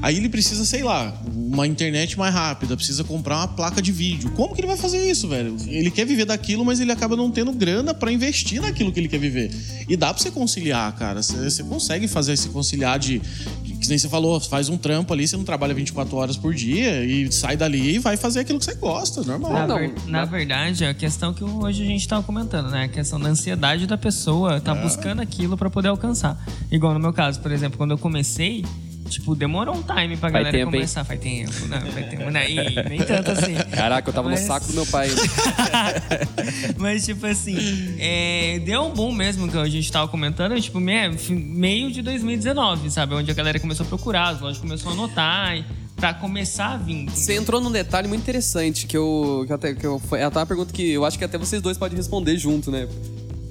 Aí 0.00 0.16
ele 0.16 0.28
precisa, 0.28 0.64
sei 0.64 0.82
lá, 0.84 1.12
uma 1.34 1.66
internet 1.66 2.16
mais 2.18 2.32
rápida, 2.32 2.76
precisa 2.76 3.02
comprar 3.02 3.38
uma 3.38 3.48
placa 3.48 3.82
de 3.82 3.90
vídeo. 3.90 4.30
Como 4.36 4.54
que 4.54 4.60
ele 4.60 4.68
vai 4.68 4.76
fazer 4.76 5.10
isso, 5.10 5.26
velho? 5.26 5.56
Ele 5.66 5.90
quer 5.90 6.04
viver 6.06 6.24
daquilo, 6.24 6.64
mas 6.64 6.78
ele 6.78 6.92
acaba 6.92 7.16
não 7.16 7.30
tendo 7.30 7.50
grana 7.52 7.92
pra 7.92 8.12
investir 8.12 8.60
naquilo 8.60 8.92
que 8.92 9.00
ele 9.00 9.08
quer 9.08 9.18
viver. 9.18 9.50
E 9.88 9.96
dá 9.96 10.14
pra 10.14 10.22
você 10.22 10.30
conciliar, 10.30 10.94
cara. 10.94 11.20
Você, 11.22 11.62
consegue 11.64 12.06
fazer 12.06 12.34
esse 12.34 12.48
conciliar 12.50 12.98
de, 12.98 13.20
de- 13.64 13.72
Que 13.74 13.88
nem 13.88 13.98
você 13.98 14.08
falou, 14.08 14.38
faz 14.40 14.68
um 14.68 14.76
trampo 14.76 15.12
ali, 15.12 15.26
você 15.26 15.36
não 15.36 15.44
trabalha 15.44 15.74
24 15.74 16.16
horas 16.16 16.36
por 16.36 16.54
dia 16.54 17.04
e 17.04 17.30
sai 17.32 17.56
dali 17.56 17.96
e 17.96 17.98
vai 17.98 18.16
fazer 18.16 18.40
aquilo 18.40 18.58
que 18.60 18.64
você 18.64 18.74
gosta, 18.74 19.22
normal. 19.22 19.52
Na, 19.52 19.66
não, 19.66 19.76
ver- 19.78 19.94
na 20.06 20.24
verdade, 20.24 20.84
é 20.84 20.88
a 20.90 20.94
questão 20.94 21.34
que 21.34 21.42
hoje 21.42 21.82
a 21.82 21.86
gente 21.86 22.06
tava 22.06 22.22
comentando, 22.22 22.70
né? 22.70 22.84
A 22.84 22.88
questão 22.88 23.18
da 23.18 23.28
ansiedade 23.28 23.86
da 23.86 23.98
pessoa, 23.98 24.60
tá 24.60 24.74
buscando 24.74 25.20
aquilo 25.22 25.56
pra 25.56 25.68
poder 25.70 25.88
alcançar. 25.88 26.40
Igual 26.70 26.94
no 26.94 27.00
meu 27.00 27.12
caso, 27.12 27.40
por 27.40 27.50
exemplo, 27.50 27.76
quando 27.78 27.92
eu 27.92 27.98
comecei, 27.98 28.64
tipo, 29.08 29.34
demorou 29.34 29.74
um 29.74 29.82
time 29.82 30.16
pra 30.16 30.30
Faz 30.30 30.32
galera 30.32 30.50
tempo, 30.52 30.66
hein? 30.70 30.80
começar. 30.80 31.04
Faz 31.04 31.20
tempo, 31.20 31.66
não, 31.66 31.80
faz 31.80 32.08
tempo. 32.10 32.30
Não, 32.30 32.40
e 32.42 32.88
nem 32.88 32.98
tanto 33.00 33.30
assim. 33.32 33.54
Caraca, 33.74 34.08
eu 34.08 34.12
tava 34.14 34.28
Mas- 34.30 34.40
no 34.42 34.46
saco 34.46 34.66
do 34.68 34.74
meu 34.74 34.86
pai. 34.86 35.08
Mas, 36.78 37.04
tipo 37.04 37.26
assim, 37.26 37.96
é, 37.98 38.60
deu 38.64 38.82
um 38.82 38.90
boom 38.92 39.12
mesmo 39.12 39.48
que 39.50 39.56
a 39.56 39.68
gente 39.68 39.90
tava 39.90 40.08
comentando, 40.08 40.60
tipo, 40.60 40.78
meio 40.80 41.90
de 41.90 42.02
2019, 42.02 42.90
sabe? 42.90 43.14
Onde 43.14 43.30
a 43.30 43.34
galera 43.34 43.58
começou 43.58 43.84
a 43.84 43.88
procurar, 43.88 44.28
as 44.30 44.40
lojas 44.40 44.58
começaram 44.58 44.90
a 44.90 44.94
anotar, 44.94 45.56
e, 45.56 45.64
pra 45.96 46.14
começar 46.14 46.74
a 46.74 46.76
vir. 46.76 47.06
Você 47.10 47.34
entrou 47.34 47.60
num 47.60 47.72
detalhe 47.72 48.06
muito 48.08 48.20
interessante 48.22 48.86
que 48.86 48.96
eu. 48.96 49.44
Que 49.46 49.52
até, 49.52 49.74
que 49.74 49.86
eu, 49.86 49.98
foi 49.98 50.22
até 50.22 50.38
uma 50.38 50.46
pergunta 50.46 50.72
que 50.72 50.90
eu 50.90 51.04
acho 51.04 51.18
que 51.18 51.24
até 51.24 51.36
vocês 51.38 51.60
dois 51.60 51.76
podem 51.76 51.96
responder 51.96 52.36
junto, 52.38 52.70
né? 52.70 52.86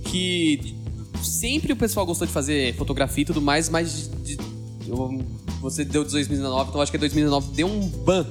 Que 0.06 0.76
sempre 1.22 1.74
o 1.74 1.76
pessoal 1.76 2.06
gostou 2.06 2.26
de 2.26 2.32
fazer 2.34 2.74
fotografia 2.76 3.24
e 3.24 3.26
tudo 3.26 3.42
mais, 3.42 3.68
mas 3.70 4.10
de- 4.24 4.38
eu- 4.88 5.26
você 5.62 5.84
deu 5.86 6.04
de 6.04 6.12
2019, 6.12 6.70
então 6.70 6.82
acho 6.82 6.92
que 6.92 6.98
2019 6.98 7.54
deu 7.56 7.68
um 7.68 7.88
ban. 7.88 8.26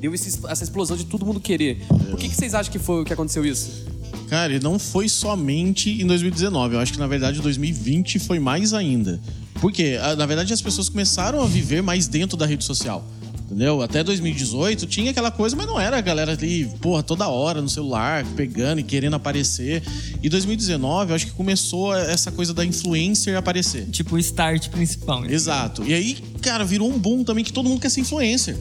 Deu 0.00 0.14
esse- 0.14 0.38
essa 0.48 0.64
explosão 0.64 0.96
de 0.96 1.04
todo 1.06 1.24
mundo 1.24 1.40
querer. 1.40 1.78
Por 1.88 2.18
que, 2.18 2.28
que 2.28 2.34
vocês 2.34 2.54
acham 2.54 2.70
que 2.72 2.78
foi 2.78 3.04
que 3.04 3.12
aconteceu 3.12 3.44
isso? 3.44 3.84
Cara, 4.28 4.54
e 4.54 4.60
não 4.60 4.78
foi 4.78 5.08
somente 5.08 5.90
em 5.90 6.06
2019. 6.06 6.74
Eu 6.74 6.80
acho 6.80 6.92
que, 6.92 6.98
na 6.98 7.06
verdade, 7.06 7.40
2020 7.40 8.18
foi 8.18 8.38
mais 8.38 8.72
ainda. 8.74 9.20
Porque, 9.60 9.98
ah, 10.02 10.16
na 10.16 10.26
verdade, 10.26 10.52
as 10.52 10.60
pessoas 10.60 10.88
começaram 10.88 11.40
a 11.42 11.46
viver 11.46 11.82
mais 11.82 12.06
dentro 12.08 12.36
da 12.36 12.44
rede 12.44 12.64
social. 12.64 13.04
Entendeu? 13.44 13.82
Até 13.82 14.02
2018 14.02 14.86
tinha 14.86 15.10
aquela 15.10 15.30
coisa, 15.30 15.54
mas 15.54 15.66
não 15.66 15.78
era 15.78 15.98
a 15.98 16.00
galera 16.00 16.32
ali, 16.32 16.64
porra, 16.80 17.02
toda 17.02 17.28
hora 17.28 17.60
no 17.60 17.68
celular, 17.68 18.24
pegando 18.34 18.80
e 18.80 18.82
querendo 18.82 19.14
aparecer. 19.14 19.82
E 20.22 20.28
2019, 20.30 21.10
eu 21.10 21.14
acho 21.16 21.26
que 21.26 21.32
começou 21.32 21.94
essa 21.94 22.32
coisa 22.32 22.54
da 22.54 22.64
influencer 22.64 23.36
aparecer. 23.36 23.86
Tipo 23.90 24.16
o 24.16 24.18
start 24.18 24.68
principal. 24.70 25.20
né? 25.20 25.32
Exato. 25.32 25.84
E 25.84 25.92
aí, 25.92 26.14
cara, 26.40 26.64
virou 26.64 26.90
um 26.90 26.98
boom 26.98 27.22
também 27.22 27.44
que 27.44 27.52
todo 27.52 27.68
mundo 27.68 27.80
quer 27.80 27.90
ser 27.90 28.00
influencer. 28.00 28.56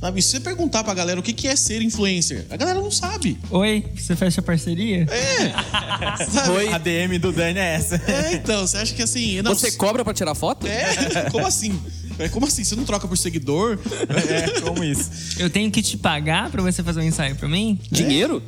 Sabe? 0.00 0.20
Se 0.20 0.28
você 0.32 0.40
perguntar 0.40 0.84
pra 0.84 0.92
galera 0.92 1.18
o 1.18 1.22
que 1.22 1.32
que 1.32 1.48
é 1.48 1.56
ser 1.56 1.80
influencer, 1.80 2.44
a 2.50 2.56
galera 2.56 2.78
não 2.78 2.90
sabe. 2.90 3.38
Oi, 3.50 3.84
você 3.96 4.14
fecha 4.14 4.42
parceria? 4.42 5.06
Sabe? 6.30 6.46
Foi. 6.46 6.68
A 6.72 6.76
DM 6.78 7.18
do 7.18 7.32
Dani 7.32 7.58
é 7.58 7.74
essa. 7.74 7.96
É, 8.06 8.34
então, 8.34 8.66
você 8.66 8.76
acha 8.76 8.94
que 8.94 9.02
assim. 9.02 9.40
Não, 9.40 9.54
Você 9.54 9.72
cobra 9.72 10.04
pra 10.04 10.12
tirar 10.12 10.34
foto? 10.34 10.66
É, 10.66 11.30
como 11.32 11.46
assim? 11.46 11.80
É, 12.18 12.28
como 12.28 12.46
assim? 12.46 12.62
Você 12.64 12.76
não 12.76 12.84
troca 12.84 13.06
por 13.08 13.16
seguidor? 13.18 13.78
É, 14.28 14.60
como 14.60 14.82
isso. 14.84 15.10
Eu 15.38 15.50
tenho 15.50 15.70
que 15.70 15.82
te 15.82 15.96
pagar 15.96 16.50
pra 16.50 16.62
você 16.62 16.82
fazer 16.82 17.00
um 17.00 17.04
ensaio 17.04 17.34
pra 17.36 17.48
mim? 17.48 17.78
Dinheiro? 17.90 18.42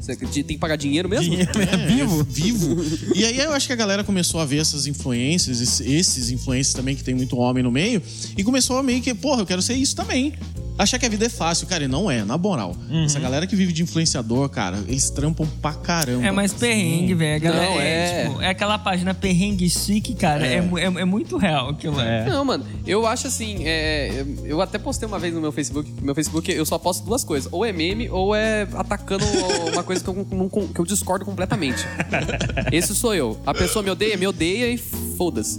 Você 0.00 0.16
tem 0.16 0.42
que 0.44 0.58
pagar 0.58 0.76
dinheiro 0.76 1.08
mesmo? 1.08 1.24
Dinheiro 1.28 1.50
é 1.60 1.76
vivo. 1.86 2.24
Vivo. 2.24 2.76
E 3.14 3.24
aí 3.24 3.38
eu 3.38 3.52
acho 3.52 3.66
que 3.66 3.72
a 3.72 3.76
galera 3.76 4.02
começou 4.02 4.40
a 4.40 4.44
ver 4.46 4.58
essas 4.58 4.86
influências, 4.86 5.60
esses- 5.80 6.30
influencers 6.30 6.72
também, 6.74 6.96
que 6.96 7.04
tem 7.04 7.14
muito 7.14 7.36
homem 7.36 7.62
no 7.62 7.70
meio, 7.70 8.02
e 8.36 8.42
começou 8.42 8.78
a 8.78 8.82
meio 8.82 9.02
que, 9.02 9.12
porra, 9.14 9.42
eu 9.42 9.46
quero 9.46 9.60
ser 9.60 9.74
isso 9.74 9.94
também. 9.94 10.32
Achar 10.82 10.98
que 10.98 11.04
a 11.04 11.08
vida 11.10 11.26
é 11.26 11.28
fácil, 11.28 11.66
cara, 11.66 11.84
e 11.84 11.88
não 11.88 12.10
é, 12.10 12.24
na 12.24 12.38
moral. 12.38 12.74
Uhum. 12.88 13.04
Essa 13.04 13.20
galera 13.20 13.46
que 13.46 13.54
vive 13.54 13.70
de 13.72 13.82
influenciador, 13.82 14.48
cara, 14.48 14.78
eles 14.88 15.10
trampam 15.10 15.46
pra 15.60 15.74
caramba. 15.74 16.26
É 16.26 16.30
mais 16.30 16.52
perrengue, 16.54 17.12
velho. 17.14 17.40
Galera- 17.42 17.70
Não, 17.70 17.80
é, 17.80 17.86
é. 18.22 18.24
tipo, 18.28 18.40
é 18.42 18.48
aquela 18.48 18.78
página 18.78 19.12
perrengue 19.12 19.68
chique, 19.68 20.14
cara. 20.14 20.46
É, 20.46 20.60
mu- 20.62 20.78
é, 20.78 20.84
é 20.84 21.04
muito 21.04 21.36
real 21.36 21.68
aquilo. 21.68 22.00
É. 22.00 22.24
Não, 22.30 22.44
mano, 22.44 22.64
eu 22.86 23.06
acho 23.06 23.26
assim, 23.26 23.58
é, 23.66 24.24
eu 24.44 24.62
até 24.62 24.78
postei 24.78 25.06
uma 25.06 25.18
vez 25.18 25.34
no 25.34 25.40
meu 25.40 25.52
Facebook, 25.52 25.90
meu 26.00 26.14
Facebook 26.14 26.50
eu 26.50 26.64
só 26.64 26.78
posto 26.78 27.04
duas 27.04 27.22
coisas, 27.24 27.52
ou 27.52 27.64
é 27.64 27.72
meme 27.72 28.08
ou 28.08 28.34
é 28.34 28.66
atacando 28.74 29.24
uma 29.72 29.82
coisa 29.82 30.02
que 30.02 30.08
eu, 30.08 30.26
não- 30.32 30.48
que 30.48 30.80
eu 30.80 30.84
discordo 30.86 31.24
completamente. 31.26 31.84
Esse 32.72 32.94
sou 32.94 33.14
eu. 33.14 33.38
A 33.44 33.52
pessoa 33.52 33.82
me 33.82 33.90
odeia, 33.90 34.16
me 34.16 34.26
odeia 34.26 34.72
e 34.72 34.78
foda-se. 35.20 35.58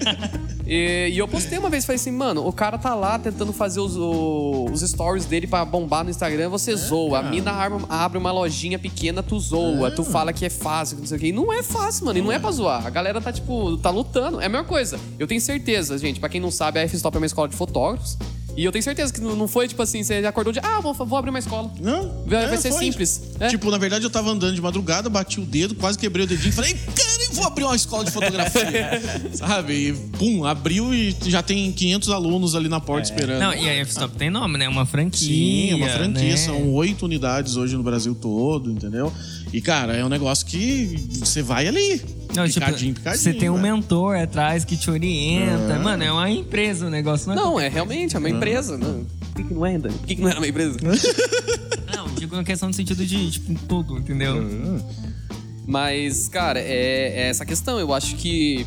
e, 0.66 1.10
e 1.12 1.18
eu 1.18 1.28
postei 1.28 1.58
uma 1.58 1.68
vez, 1.68 1.84
falei 1.84 2.00
assim, 2.00 2.10
mano, 2.10 2.46
o 2.46 2.50
cara 2.50 2.78
tá 2.78 2.94
lá 2.94 3.18
tentando 3.18 3.52
fazer 3.52 3.78
os, 3.78 3.94
os 3.94 4.80
stories 4.80 5.26
dele 5.26 5.46
pra 5.46 5.66
bombar 5.66 6.02
no 6.02 6.08
Instagram, 6.08 6.48
você 6.48 6.74
zoa. 6.74 7.18
A 7.18 7.22
mina 7.24 7.50
abre, 7.50 7.84
abre 7.90 8.16
uma 8.16 8.32
lojinha 8.32 8.78
pequena, 8.78 9.22
tu 9.22 9.38
zoa. 9.38 9.90
Tu 9.90 10.02
fala 10.02 10.32
que 10.32 10.46
é 10.46 10.50
fácil, 10.50 10.96
que 10.96 11.02
não 11.02 11.08
sei 11.08 11.16
o 11.18 11.20
quê. 11.20 11.26
E 11.26 11.32
não 11.32 11.52
é 11.52 11.62
fácil, 11.62 12.06
mano, 12.06 12.18
e 12.18 12.22
não 12.22 12.32
é 12.32 12.38
pra 12.38 12.50
zoar. 12.50 12.86
A 12.86 12.90
galera 12.90 13.20
tá, 13.20 13.30
tipo, 13.30 13.76
tá 13.76 13.90
lutando. 13.90 14.40
É 14.40 14.46
a 14.46 14.48
mesma 14.48 14.64
coisa. 14.64 14.98
Eu 15.18 15.26
tenho 15.26 15.42
certeza, 15.42 15.98
gente, 15.98 16.18
pra 16.18 16.30
quem 16.30 16.40
não 16.40 16.50
sabe, 16.50 16.78
a 16.78 16.82
F-Stop 16.84 17.14
é 17.14 17.20
uma 17.20 17.26
escola 17.26 17.48
de 17.48 17.54
fotógrafos. 17.54 18.16
E 18.56 18.64
eu 18.64 18.72
tenho 18.72 18.82
certeza 18.82 19.12
que 19.12 19.20
não 19.20 19.36
não 19.36 19.46
foi, 19.46 19.68
tipo 19.68 19.82
assim, 19.82 20.02
você 20.02 20.14
acordou 20.26 20.50
de, 20.50 20.58
ah, 20.60 20.80
vou, 20.80 20.94
vou 20.94 21.18
abrir 21.18 21.28
uma 21.28 21.38
escola. 21.38 21.70
Não, 21.78 22.24
Vai- 22.26 22.46
é, 22.46 22.56
ser 22.56 22.72
foi. 22.72 22.84
simples. 22.84 23.20
É. 23.38 23.48
Tipo, 23.48 23.70
na 23.70 23.76
verdade, 23.76 24.04
eu 24.06 24.10
tava 24.10 24.30
andando 24.30 24.54
de 24.54 24.62
madrugada, 24.62 25.10
bati 25.10 25.38
o 25.38 25.44
dedo, 25.44 25.74
quase 25.74 25.98
quebrei 25.98 26.24
o 26.24 26.26
dedinho, 26.26 26.54
falei, 26.54 26.72
cara, 26.72 27.15
eu 27.28 27.34
vou 27.34 27.46
abrir 27.46 27.64
uma 27.64 27.76
escola 27.76 28.04
de 28.04 28.10
fotografia. 28.10 29.00
Sabe? 29.34 29.88
E 29.88 29.92
pum, 30.18 30.44
abriu 30.44 30.94
e 30.94 31.14
já 31.26 31.42
tem 31.42 31.70
500 31.72 32.10
alunos 32.10 32.54
ali 32.54 32.68
na 32.68 32.80
porta 32.80 33.10
esperando. 33.10 33.40
Não, 33.40 33.54
e 33.54 33.68
a 33.68 33.74
F-Stop 33.74 34.16
tem 34.16 34.30
nome, 34.30 34.58
né? 34.58 34.68
Uma 34.68 34.86
franquia. 34.86 35.28
Sim, 35.28 35.70
é 35.72 35.74
uma 35.74 35.88
franquia. 35.88 36.30
né? 36.30 36.36
São 36.36 36.72
oito 36.74 37.04
unidades 37.04 37.56
hoje 37.56 37.76
no 37.76 37.82
Brasil 37.82 38.14
todo, 38.14 38.70
entendeu? 38.70 39.12
E, 39.52 39.60
cara, 39.60 39.96
é 39.96 40.04
um 40.04 40.08
negócio 40.08 40.46
que 40.46 40.96
você 41.20 41.42
vai 41.42 41.66
ali. 41.68 42.00
Não, 42.34 42.46
tipo, 42.46 42.60
picadinho, 42.60 42.94
picadinho. 42.94 43.22
você 43.22 43.32
tem 43.32 43.48
um 43.48 43.54
vai. 43.54 43.62
mentor 43.72 44.16
atrás 44.16 44.64
que 44.64 44.76
te 44.76 44.90
orienta. 44.90 45.78
Mano, 45.78 46.02
é 46.02 46.12
uma 46.12 46.30
empresa 46.30 46.86
o 46.86 46.90
negócio. 46.90 47.28
Não, 47.28 47.34
é 47.34 47.44
Não, 47.44 47.60
é 47.60 47.68
realmente, 47.68 48.16
é 48.16 48.18
uma 48.18 48.28
empresa. 48.28 48.76
Não. 48.76 49.04
Por 49.04 49.36
que, 49.36 49.44
que 49.44 49.54
não 49.54 49.66
é 49.66 49.70
ainda? 49.70 49.88
Por 49.88 50.06
que, 50.06 50.14
que 50.16 50.22
não 50.22 50.28
era 50.28 50.38
uma 50.40 50.48
empresa? 50.48 50.78
Não, 51.94 52.08
digo 52.14 52.34
na 52.36 52.44
questão 52.44 52.68
no 52.68 52.74
sentido 52.74 53.04
de, 53.04 53.30
tipo, 53.30 53.54
tudo, 53.66 53.98
entendeu? 53.98 54.42
Mas, 55.66 56.28
cara, 56.28 56.60
é, 56.60 57.12
é 57.24 57.28
essa 57.28 57.44
questão. 57.44 57.78
Eu 57.80 57.92
acho 57.92 58.14
que 58.16 58.64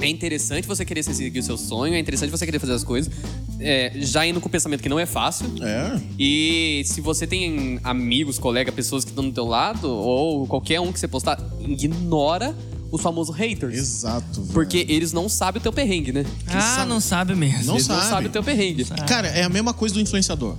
é 0.00 0.08
interessante 0.08 0.66
você 0.66 0.84
querer 0.84 1.02
seguir 1.02 1.38
o 1.38 1.42
seu 1.42 1.58
sonho, 1.58 1.94
é 1.94 1.98
interessante 1.98 2.30
você 2.30 2.46
querer 2.46 2.58
fazer 2.58 2.72
as 2.72 2.82
coisas. 2.84 3.12
é, 3.60 3.92
já 3.96 4.26
indo 4.26 4.40
com 4.40 4.48
o 4.48 4.50
pensamento 4.50 4.82
que 4.82 4.88
não 4.88 4.98
é 4.98 5.04
fácil. 5.04 5.46
É. 5.62 6.00
E 6.18 6.82
se 6.86 7.02
você 7.02 7.26
tem 7.26 7.78
amigos, 7.84 8.38
colegas, 8.38 8.74
pessoas 8.74 9.04
que 9.04 9.10
estão 9.10 9.22
do 9.28 9.32
teu 9.32 9.44
lado, 9.44 9.90
ou 9.90 10.46
qualquer 10.46 10.80
um 10.80 10.90
que 10.90 10.98
você 10.98 11.06
postar, 11.06 11.38
ignora 11.60 12.56
os 12.90 13.02
famosos 13.02 13.36
haters. 13.36 13.74
Exato. 13.76 14.40
velho. 14.40 14.52
Porque 14.54 14.86
eles 14.88 15.12
não 15.12 15.28
sabem 15.28 15.60
o 15.60 15.62
teu 15.62 15.72
perrengue, 15.72 16.10
né? 16.12 16.24
Ah, 16.48 16.60
sabe- 16.76 16.88
não 16.88 17.00
sabe 17.00 17.34
mesmo. 17.34 17.64
Não 17.66 17.74
eles 17.74 17.86
não 17.86 17.96
sabe. 17.96 18.08
sabem 18.08 18.26
o 18.28 18.32
teu 18.32 18.42
perrengue. 18.42 18.84
Cara, 19.06 19.28
é 19.28 19.42
a 19.42 19.48
mesma 19.50 19.74
coisa 19.74 19.94
do 19.94 20.00
influenciador. 20.00 20.56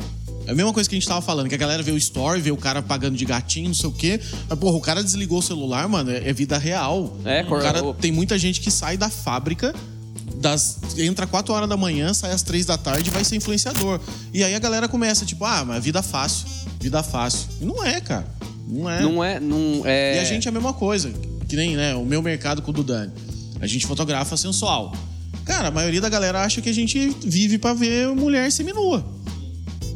É 0.51 0.53
a 0.53 0.55
mesma 0.55 0.73
coisa 0.73 0.89
que 0.89 0.93
a 0.93 0.99
gente 0.99 1.07
tava 1.07 1.21
falando, 1.21 1.47
que 1.47 1.55
a 1.55 1.57
galera 1.57 1.81
vê 1.81 1.91
o 1.91 1.97
story, 1.97 2.41
vê 2.41 2.51
o 2.51 2.57
cara 2.57 2.81
pagando 2.81 3.15
de 3.15 3.23
gatinho, 3.23 3.69
não 3.69 3.73
sei 3.73 3.89
o 3.89 3.93
quê. 3.93 4.19
Mas, 4.49 4.59
porra, 4.59 4.75
o 4.75 4.81
cara 4.81 5.01
desligou 5.01 5.39
o 5.39 5.41
celular, 5.41 5.87
mano, 5.87 6.11
é, 6.11 6.27
é 6.27 6.33
vida 6.33 6.57
real. 6.57 7.17
É, 7.23 7.41
o 7.41 7.61
cara 7.61 7.81
tem 7.93 8.11
muita 8.11 8.37
gente 8.37 8.59
que 8.59 8.69
sai 8.69 8.97
da 8.97 9.09
fábrica. 9.09 9.73
Das, 10.35 10.77
entra 10.97 11.25
4 11.25 11.53
horas 11.53 11.69
da 11.69 11.77
manhã, 11.77 12.13
sai 12.13 12.33
às 12.33 12.41
3 12.41 12.65
da 12.65 12.77
tarde 12.77 13.09
e 13.09 13.13
vai 13.13 13.23
ser 13.23 13.37
influenciador. 13.37 14.01
E 14.33 14.43
aí 14.43 14.53
a 14.53 14.59
galera 14.59 14.89
começa, 14.89 15.25
tipo, 15.25 15.45
ah, 15.45 15.63
mas 15.63 15.81
vida 15.81 16.01
fácil, 16.01 16.45
vida 16.81 17.01
fácil. 17.01 17.47
E 17.61 17.63
não 17.63 17.81
é, 17.81 18.01
cara. 18.01 18.27
Não 18.67 18.89
é. 18.89 19.01
Não 19.01 19.23
é. 19.23 19.39
Não 19.39 19.83
é... 19.85 20.17
E 20.17 20.19
a 20.19 20.25
gente 20.25 20.49
é 20.49 20.49
a 20.49 20.51
mesma 20.51 20.73
coisa. 20.73 21.13
Que 21.47 21.55
nem, 21.55 21.77
né, 21.77 21.95
o 21.95 22.03
meu 22.03 22.21
mercado 22.21 22.61
com 22.61 22.71
o 22.71 22.73
do 22.73 22.83
Dani. 22.83 23.13
A 23.61 23.67
gente 23.67 23.87
fotografa 23.87 24.35
sensual. 24.35 24.93
Cara, 25.45 25.69
a 25.69 25.71
maioria 25.71 26.01
da 26.01 26.09
galera 26.09 26.43
acha 26.43 26.59
que 26.59 26.69
a 26.69 26.73
gente 26.73 27.15
vive 27.23 27.57
pra 27.57 27.73
ver 27.73 28.09
mulher 28.09 28.51
seminua. 28.51 29.20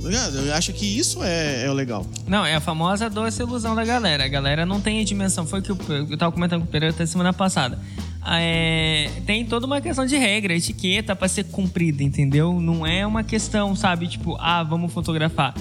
Ligado? 0.05 0.51
Acha 0.53 0.71
que 0.71 0.85
isso 0.85 1.23
é, 1.23 1.65
é 1.65 1.69
o 1.69 1.73
legal. 1.73 2.05
Não, 2.27 2.45
é 2.45 2.55
a 2.55 2.61
famosa 2.61 3.09
doce 3.09 3.41
ilusão 3.41 3.75
da 3.75 3.83
galera. 3.83 4.25
A 4.25 4.27
galera 4.27 4.65
não 4.65 4.79
tem 4.79 5.01
a 5.01 5.03
dimensão. 5.03 5.45
Foi 5.45 5.59
o 5.59 5.63
que 5.63 5.71
eu, 5.71 5.77
eu 6.09 6.17
tava 6.17 6.31
comentando 6.31 6.61
com 6.61 6.67
o 6.67 6.71
Pereira 6.71 6.93
até 6.93 7.05
semana 7.05 7.33
passada. 7.33 7.79
Ah, 8.27 8.39
é, 8.41 9.11
tem 9.27 9.45
toda 9.45 9.67
uma 9.67 9.79
questão 9.79 10.03
de 10.03 10.17
regra, 10.17 10.55
etiqueta 10.55 11.15
pra 11.15 11.27
ser 11.27 11.43
cumprida, 11.43 12.01
entendeu? 12.01 12.59
Não 12.59 12.85
é 12.85 13.05
uma 13.05 13.23
questão, 13.23 13.75
sabe, 13.75 14.07
tipo, 14.07 14.35
ah, 14.39 14.63
vamos 14.63 14.91
fotografar. 14.91 15.53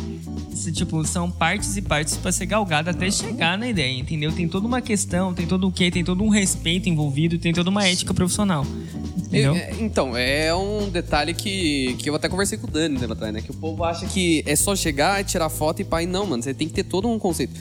Isso, 0.51 0.73
tipo, 0.73 1.05
são 1.05 1.31
partes 1.31 1.77
e 1.77 1.83
partes 1.83 2.17
pra 2.17 2.33
ser 2.33 2.47
galgada 2.47 2.91
até 2.91 3.11
chegar 3.11 3.59
na 3.59 3.69
ideia, 3.69 3.99
entendeu? 3.99 4.33
Tem 4.33 4.49
toda 4.49 4.67
uma 4.67 4.81
questão, 4.81 5.35
tem 5.35 5.47
todo 5.47 5.69
o 5.69 5.73
quê? 5.73 5.91
Tem 5.91 6.03
todo 6.03 6.25
um 6.25 6.31
respeito 6.31 6.89
envolvido, 6.89 7.37
tem 7.37 7.53
toda 7.53 7.69
uma 7.69 7.87
ética 7.87 8.15
profissional. 8.15 8.65
Eu- 9.39 9.55
é, 9.55 9.71
então, 9.81 10.17
é 10.17 10.55
um 10.55 10.89
detalhe 10.89 11.35
que, 11.35 11.95
que 11.99 12.09
eu 12.11 12.15
até 12.15 12.29
conversei 12.29 12.59
com 12.59 12.67
o 12.67 12.71
Dani 12.71 12.99
tempo 12.99 13.13
atrás, 13.13 13.33
né? 13.33 13.41
Que 13.43 13.51
o 13.51 13.55
povo 13.55 13.83
acha 13.85 14.07
que 14.07 14.43
é 14.47 14.55
só 14.57 14.75
chegar 14.77 15.21
e 15.21 15.25
tirar 15.25 15.49
foto 15.49 15.81
e 15.81 15.85
pai. 15.85 16.07
Não, 16.07 16.27
mano, 16.27 16.43
você 16.43 16.53
tem 16.55 16.69
que 16.69 16.75
ter 16.75 16.85
todo 16.85 17.09
um 17.09 17.19
conceito. 17.19 17.53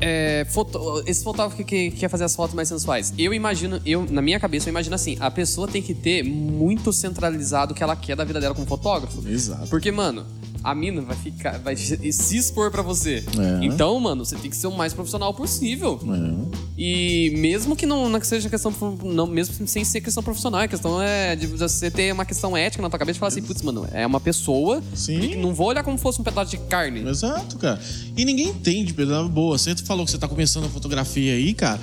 É, 0.00 0.44
foto- 0.50 1.02
esse 1.06 1.24
fotógrafo 1.24 1.56
que, 1.56 1.64
que 1.64 1.90
quer 1.92 2.08
fazer 2.10 2.24
as 2.24 2.36
fotos 2.36 2.54
mais 2.54 2.68
sensuais. 2.68 3.14
Eu 3.16 3.32
imagino, 3.32 3.80
eu, 3.86 4.04
na 4.10 4.20
minha 4.20 4.38
cabeça, 4.38 4.68
eu 4.68 4.70
imagino 4.72 4.94
assim: 4.94 5.16
a 5.18 5.30
pessoa 5.30 5.66
tem 5.66 5.80
que 5.80 5.94
ter 5.94 6.22
muito 6.22 6.92
centralizado 6.92 7.72
o 7.72 7.74
que 7.74 7.82
ela 7.82 7.96
quer 7.96 8.14
da 8.14 8.24
vida 8.24 8.38
dela 8.40 8.54
como 8.54 8.66
fotógrafo. 8.66 9.26
Exato. 9.26 9.68
Porque, 9.68 9.90
mano, 9.90 10.26
a 10.64 10.74
mina 10.74 11.02
vai 11.02 11.14
ficar. 11.14 11.58
Vai 11.58 11.76
se 11.76 12.36
expor 12.36 12.70
pra 12.70 12.80
você. 12.80 13.22
É. 13.38 13.64
Então, 13.66 14.00
mano, 14.00 14.24
você 14.24 14.34
tem 14.34 14.50
que 14.50 14.56
ser 14.56 14.66
o 14.66 14.72
mais 14.72 14.94
profissional 14.94 15.34
possível. 15.34 16.00
É. 16.02 16.58
E 16.78 17.34
mesmo 17.36 17.76
que 17.76 17.84
não, 17.84 18.08
não 18.08 18.20
seja 18.22 18.48
questão. 18.48 18.74
Não, 19.04 19.26
mesmo 19.26 19.68
sem 19.68 19.84
ser 19.84 20.00
questão 20.00 20.22
profissional, 20.22 20.62
a 20.62 20.68
questão 20.68 21.02
é 21.02 21.36
de 21.36 21.46
você 21.46 21.90
ter 21.90 22.10
uma 22.14 22.24
questão 22.24 22.56
ética 22.56 22.82
na 22.82 22.88
tua 22.88 22.98
cabeça 22.98 23.18
e 23.18 23.20
falar 23.20 23.28
assim, 23.28 23.42
putz, 23.42 23.60
mano, 23.60 23.86
é 23.92 24.06
uma 24.06 24.18
pessoa. 24.18 24.82
Sim. 24.94 25.36
não 25.36 25.52
vou 25.52 25.68
olhar 25.68 25.84
como 25.84 25.98
fosse 25.98 26.18
um 26.18 26.24
pedaço 26.24 26.52
de 26.52 26.56
carne. 26.56 27.06
Exato, 27.06 27.58
cara. 27.58 27.78
E 28.16 28.24
ninguém 28.24 28.48
entende, 28.48 28.94
Pedro, 28.94 29.28
boa. 29.28 29.58
Você 29.58 29.76
falou 29.76 30.06
que 30.06 30.12
você 30.12 30.18
tá 30.18 30.26
começando 30.26 30.64
a 30.64 30.70
fotografia 30.70 31.34
aí, 31.34 31.52
cara. 31.52 31.78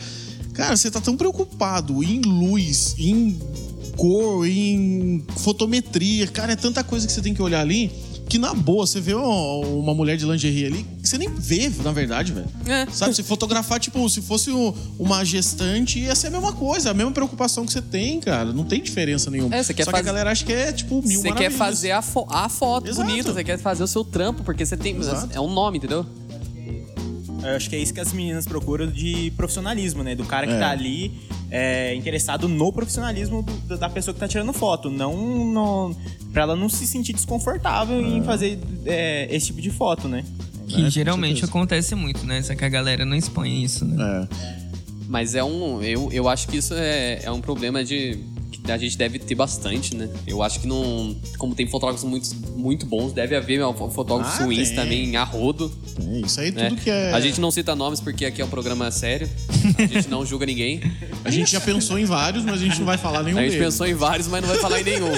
Cara, 0.55 0.75
você 0.75 0.89
tá 0.89 0.99
tão 0.99 1.15
preocupado 1.15 2.03
em 2.03 2.19
luz, 2.21 2.95
em 2.97 3.39
cor, 3.95 4.47
em 4.47 5.23
fotometria. 5.37 6.25
Cara, 6.27 6.53
é 6.53 6.55
tanta 6.55 6.83
coisa 6.83 7.05
que 7.05 7.13
você 7.13 7.21
tem 7.21 7.33
que 7.33 7.41
olhar 7.41 7.61
ali 7.61 7.91
que, 8.31 8.37
na 8.39 8.53
boa, 8.53 8.87
você 8.87 9.01
vê 9.01 9.13
uma, 9.13 9.93
mulher 9.93 10.15
de 10.15 10.25
lingerie 10.25 10.65
ali 10.65 10.85
que 11.01 11.09
você 11.09 11.17
nem 11.17 11.27
vê, 11.29 11.69
na 11.83 11.91
verdade, 11.91 12.31
velho. 12.31 12.47
É. 12.65 12.87
Sabe, 12.89 13.13
se 13.13 13.23
fotografar, 13.23 13.77
tipo, 13.79 14.07
se 14.09 14.21
fosse 14.21 14.51
um- 14.51 14.73
uma 14.97 15.25
gestante, 15.25 15.99
ia 15.99 16.15
ser 16.15 16.27
a 16.27 16.31
mesma 16.31 16.53
coisa, 16.53 16.91
a 16.91 16.93
mesma 16.93 17.11
preocupação 17.11 17.65
que 17.65 17.73
você 17.73 17.81
tem, 17.81 18.21
cara. 18.21 18.53
Não 18.53 18.63
tem 18.63 18.81
diferença 18.81 19.29
nenhuma. 19.29 19.53
É, 19.53 19.61
você 19.61 19.73
quer 19.73 19.83
Só 19.83 19.91
que 19.91 19.97
fazer- 19.97 20.09
a 20.09 20.13
galera 20.13 20.31
acha 20.31 20.45
que 20.45 20.53
é, 20.53 20.71
tipo, 20.71 21.01
mil 21.05 21.19
Você 21.21 21.31
quer 21.33 21.51
fazer 21.51 21.91
a, 21.91 22.01
fo- 22.01 22.25
a 22.29 22.47
foto 22.47 22.87
Exato. 22.87 23.05
bonita, 23.09 23.33
você 23.33 23.43
quer 23.43 23.57
fazer 23.59 23.83
o 23.83 23.87
seu 23.87 24.03
trampo, 24.05 24.43
porque 24.43 24.65
você 24.65 24.77
tem. 24.77 24.95
Exato. 24.95 25.27
É 25.33 25.39
um 25.41 25.51
nome, 25.53 25.77
entendeu? 25.79 26.05
Eu 27.43 27.55
acho 27.55 27.69
que 27.69 27.75
é 27.75 27.79
isso 27.79 27.93
que 27.93 27.99
as 27.99 28.13
meninas 28.13 28.45
procuram 28.45 28.87
de 28.87 29.31
profissionalismo, 29.35 30.03
né? 30.03 30.13
Do 30.15 30.23
cara 30.25 30.45
que 30.47 30.53
É. 30.53 30.59
tá 30.59 30.69
ali 30.69 31.11
é, 31.49 31.93
interessado 31.95 32.47
no 32.47 32.71
profissionalismo 32.71 33.43
do- 33.67 33.77
da 33.77 33.89
pessoa 33.89 34.13
que 34.13 34.19
tá 34.19 34.27
tirando 34.27 34.53
foto. 34.53 34.89
Não 34.89 35.15
no, 35.51 35.95
pra 36.31 36.43
ela 36.43 36.55
não 36.55 36.69
se 36.69 36.85
sentir 36.87 37.13
desconfortável 37.13 37.99
em 38.01 38.23
fazer 38.23 38.59
é, 38.85 39.27
esse 39.35 39.47
tipo 39.47 39.61
de 39.61 39.69
foto, 39.71 40.07
né? 40.07 40.23
Que 40.67 40.77
né? 40.77 40.83
Com 40.83 40.89
geralmente 40.89 41.43
acontece 41.43 41.95
muito, 41.95 42.25
né? 42.25 42.41
Só 42.41 42.55
que 42.55 42.63
a 42.63 42.69
galera 42.69 43.03
não 43.05 43.15
expõe 43.17 43.63
isso, 43.63 43.83
né? 43.83 44.27
É. 44.31 44.61
Mas 45.07 45.35
é 45.35 45.43
um. 45.43 45.81
Eu, 45.81 46.09
eu 46.13 46.29
acho 46.29 46.47
que 46.47 46.55
isso 46.57 46.73
é, 46.73 47.19
é 47.23 47.31
um 47.31 47.41
problema 47.41 47.83
de. 47.83 48.17
A 48.67 48.77
gente 48.77 48.97
deve 48.97 49.17
ter 49.19 49.35
bastante, 49.35 49.95
né? 49.95 50.09
Eu 50.27 50.43
acho 50.43 50.59
que 50.59 50.67
não. 50.67 51.15
Como 51.37 51.55
tem 51.55 51.67
fotógrafos 51.67 52.03
muito, 52.07 52.29
muito 52.55 52.85
bons, 52.85 53.11
deve 53.11 53.35
haver 53.35 53.61
fotógrafos 53.91 54.39
Ah, 54.39 54.43
ruins 54.45 54.69
tem. 54.69 54.75
também 54.75 55.15
a 55.15 55.23
rodo. 55.23 55.71
É, 55.99 56.19
isso 56.19 56.39
aí 56.39 56.51
né? 56.51 56.69
tudo 56.69 56.81
que 56.81 56.89
é. 56.89 57.11
A 57.11 57.19
gente 57.19 57.41
não 57.41 57.51
cita 57.51 57.75
nomes 57.75 57.99
porque 57.99 58.25
aqui 58.25 58.41
é 58.41 58.45
um 58.45 58.49
programa 58.49 58.89
sério. 58.91 59.29
A 59.77 59.85
gente 59.85 60.09
não 60.09 60.25
julga 60.25 60.45
ninguém. 60.45 60.81
A 61.23 61.29
gente 61.29 61.51
já 61.51 61.61
pensou 61.61 61.99
em 61.99 62.05
vários, 62.05 62.43
mas 62.43 62.55
a 62.55 62.57
gente 62.57 62.79
não 62.79 62.85
vai 62.85 62.97
falar 62.97 63.21
nenhum 63.21 63.37
A 63.37 63.41
gente 63.43 63.51
deles. 63.51 63.65
pensou 63.65 63.85
em 63.85 63.93
vários, 63.93 64.27
mas 64.27 64.41
não 64.41 64.49
vai 64.49 64.57
falar 64.57 64.81
em 64.81 64.83
nenhum. 64.83 65.11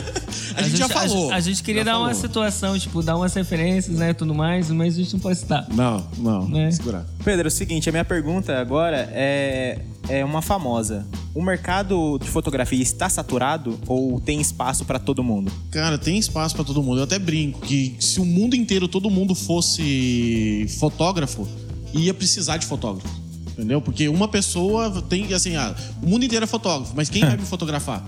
A 0.53 0.61
gente 0.61 0.75
já 0.77 0.89
falou. 0.89 1.31
A, 1.31 1.39
gente 1.39 1.63
queria 1.63 1.81
Já 1.81 1.91
dar 1.91 1.97
uma 1.99 2.09
falou. 2.09 2.21
situação, 2.21 2.77
tipo, 2.77 3.01
dar 3.01 3.15
umas 3.15 3.33
referências, 3.33 3.97
né? 3.97 4.13
Tudo 4.13 4.35
mais, 4.35 4.69
mas 4.69 4.95
a 4.95 4.97
gente 4.97 5.13
não 5.13 5.21
pode 5.21 5.39
citar. 5.39 5.65
Não, 5.73 6.05
não. 6.17 6.49
Né? 6.49 6.69
Segurar. 6.71 7.05
Pedro, 7.23 7.47
é 7.47 7.49
o 7.49 7.51
seguinte, 7.51 7.87
a 7.87 7.91
minha 7.91 8.03
pergunta 8.03 8.59
agora 8.59 9.09
é, 9.13 9.79
é 10.07 10.23
uma 10.23 10.41
famosa. 10.41 11.05
O 11.33 11.41
mercado 11.41 12.19
de 12.19 12.27
fotografia 12.29 12.81
está 12.81 13.09
saturado 13.09 13.79
ou 13.87 14.19
tem 14.19 14.39
espaço 14.39 14.85
para 14.85 14.99
todo 14.99 15.23
mundo? 15.23 15.51
Cara, 15.71 15.97
tem 15.97 16.17
espaço 16.17 16.55
pra 16.55 16.63
todo 16.63 16.83
mundo. 16.83 16.99
Eu 16.99 17.03
até 17.03 17.17
brinco 17.17 17.61
que 17.61 17.95
se 17.99 18.19
o 18.19 18.25
mundo 18.25 18.55
inteiro, 18.55 18.87
todo 18.87 19.09
mundo 19.09 19.33
fosse 19.33 20.67
fotógrafo, 20.79 21.47
ia 21.93 22.13
precisar 22.13 22.57
de 22.57 22.65
fotógrafo. 22.65 23.23
Entendeu? 23.51 23.79
Porque 23.81 24.07
uma 24.09 24.27
pessoa 24.27 25.01
tem, 25.03 25.31
assim, 25.33 25.55
ah, 25.55 25.75
o 26.01 26.07
mundo 26.07 26.25
inteiro 26.25 26.43
é 26.43 26.47
fotógrafo, 26.47 26.93
mas 26.95 27.09
quem 27.09 27.21
vai 27.21 27.37
me 27.37 27.45
fotografar? 27.45 28.03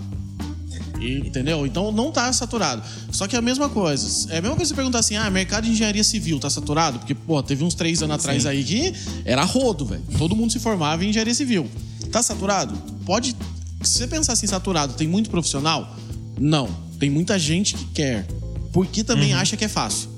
E- 1.05 1.27
entendeu? 1.27 1.65
Então 1.65 1.91
não 1.91 2.11
tá 2.11 2.31
saturado. 2.33 2.81
Só 3.11 3.27
que 3.27 3.35
é 3.35 3.39
a 3.39 3.41
mesma 3.41 3.69
coisa. 3.69 4.33
É 4.33 4.37
a 4.37 4.41
mesma 4.41 4.55
coisa 4.55 4.69
você 4.69 4.75
perguntar 4.75 4.99
assim: 4.99 5.15
ah, 5.15 5.29
mercado 5.29 5.65
de 5.65 5.71
engenharia 5.71 6.03
civil 6.03 6.39
tá 6.39 6.49
saturado? 6.49 6.99
Porque, 6.99 7.13
pô, 7.15 7.41
teve 7.43 7.63
uns 7.63 7.73
três 7.75 8.01
anos 8.01 8.15
atrás 8.15 8.45
aí 8.45 8.63
que 8.63 8.93
era 9.23 9.43
rodo, 9.43 9.85
velho. 9.85 10.03
Todo 10.17 10.35
mundo 10.35 10.51
se 10.51 10.59
formava 10.59 11.03
em 11.05 11.09
engenharia 11.09 11.33
civil. 11.33 11.69
Tá 12.11 12.21
saturado? 12.23 12.75
Pode. 13.05 13.35
Se 13.81 13.99
você 13.99 14.07
pensar 14.07 14.33
assim, 14.33 14.47
saturado, 14.47 14.93
tem 14.93 15.07
muito 15.07 15.29
profissional? 15.29 15.95
Não. 16.39 16.67
Tem 16.99 17.09
muita 17.09 17.37
gente 17.37 17.75
que 17.75 17.85
quer. 17.93 18.25
Porque 18.71 19.03
também 19.03 19.33
acha 19.33 19.55
que 19.55 19.63
é 19.65 19.67
fácil. 19.69 20.09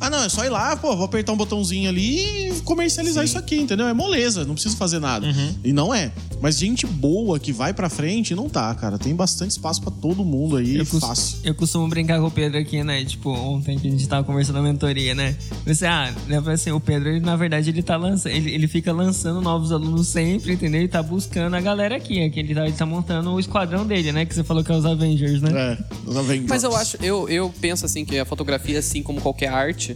Ah, 0.00 0.08
não, 0.08 0.24
é 0.24 0.28
só 0.28 0.44
ir 0.44 0.48
lá, 0.48 0.74
pô, 0.76 0.96
vou 0.96 1.04
apertar 1.04 1.32
um 1.32 1.36
botãozinho 1.36 1.88
ali 1.88 2.48
e 2.48 2.60
comercializar 2.62 3.24
isso 3.24 3.36
aqui, 3.36 3.56
entendeu? 3.56 3.86
É 3.86 3.92
moleza, 3.92 4.44
não 4.44 4.54
preciso 4.54 4.76
fazer 4.76 4.98
nada. 4.98 5.26
E 5.62 5.72
não 5.72 5.94
é. 5.94 6.10
Mas 6.40 6.58
gente 6.58 6.86
boa 6.86 7.38
que 7.38 7.52
vai 7.52 7.74
pra 7.74 7.90
frente, 7.90 8.34
não 8.34 8.48
tá, 8.48 8.74
cara. 8.74 8.98
Tem 8.98 9.14
bastante 9.14 9.50
espaço 9.50 9.82
pra 9.82 9.90
todo 9.90 10.24
mundo 10.24 10.56
aí, 10.56 10.78
Eu, 10.78 10.86
fácil. 10.86 11.38
eu 11.44 11.54
costumo 11.54 11.86
brincar 11.86 12.18
com 12.18 12.26
o 12.26 12.30
Pedro 12.30 12.58
aqui, 12.58 12.82
né? 12.82 13.04
Tipo, 13.04 13.30
ontem 13.30 13.78
que 13.78 13.88
a 13.88 13.90
gente 13.90 14.08
tava 14.08 14.24
conversando 14.24 14.56
na 14.56 14.62
mentoria, 14.62 15.14
né? 15.14 15.36
Você, 15.66 15.84
ah, 15.84 16.12
lembra 16.26 16.54
assim, 16.54 16.70
o 16.70 16.80
Pedro, 16.80 17.10
ele, 17.10 17.20
na 17.20 17.36
verdade, 17.36 17.68
ele 17.68 17.82
tá 17.82 17.96
lançando, 17.96 18.32
ele, 18.32 18.50
ele 18.52 18.66
fica 18.66 18.90
lançando 18.92 19.42
novos 19.42 19.70
alunos 19.70 20.08
sempre, 20.08 20.54
entendeu? 20.54 20.80
Ele 20.80 20.88
tá 20.88 21.02
buscando 21.02 21.54
a 21.54 21.60
galera 21.60 21.96
aqui, 21.96 22.24
aqui 22.24 22.40
ele, 22.40 22.54
tá, 22.54 22.64
ele 22.64 22.72
tá 22.72 22.86
montando 22.86 23.32
o 23.32 23.38
esquadrão 23.38 23.86
dele, 23.86 24.10
né? 24.12 24.24
Que 24.24 24.34
você 24.34 24.42
falou 24.42 24.64
que 24.64 24.72
é 24.72 24.74
os 24.74 24.86
Avengers, 24.86 25.42
né? 25.42 25.50
É, 25.52 26.08
os 26.08 26.16
Avengers. 26.16 26.48
Mas 26.48 26.62
eu 26.62 26.74
acho, 26.74 26.96
eu, 27.02 27.28
eu 27.28 27.52
penso 27.60 27.84
assim 27.84 28.02
que 28.06 28.18
a 28.18 28.24
fotografia, 28.24 28.78
assim 28.78 29.02
como 29.02 29.20
qualquer 29.20 29.48
arte, 29.48 29.89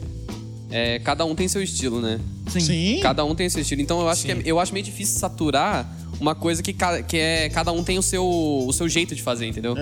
é, 0.71 0.99
cada 1.01 1.25
um 1.25 1.35
tem 1.35 1.47
seu 1.49 1.63
estilo, 1.63 2.01
né? 2.01 2.21
Sim. 2.49 3.01
Cada 3.03 3.25
um 3.25 3.35
tem 3.35 3.49
seu 3.49 3.61
estilo. 3.63 3.81
Então 3.83 4.01
eu 4.01 4.09
acho 4.09 4.25
que 4.25 4.33
é- 4.33 4.43
eu 4.45 4.59
acho 4.61 4.73
meio 4.73 4.85
difícil 4.85 5.19
saturar 5.19 5.89
uma 6.21 6.35
coisa 6.35 6.63
que, 6.63 6.73
ca- 6.73 7.03
que 7.03 7.17
é 7.17 7.49
cada 7.49 7.73
um 7.73 7.83
tem 7.85 7.99
o 7.99 8.03
seu, 8.03 8.25
o 8.25 8.73
seu 8.73 8.89
jeito 8.89 9.15
de 9.15 9.23
fazer, 9.23 9.47
entendeu? 9.47 9.75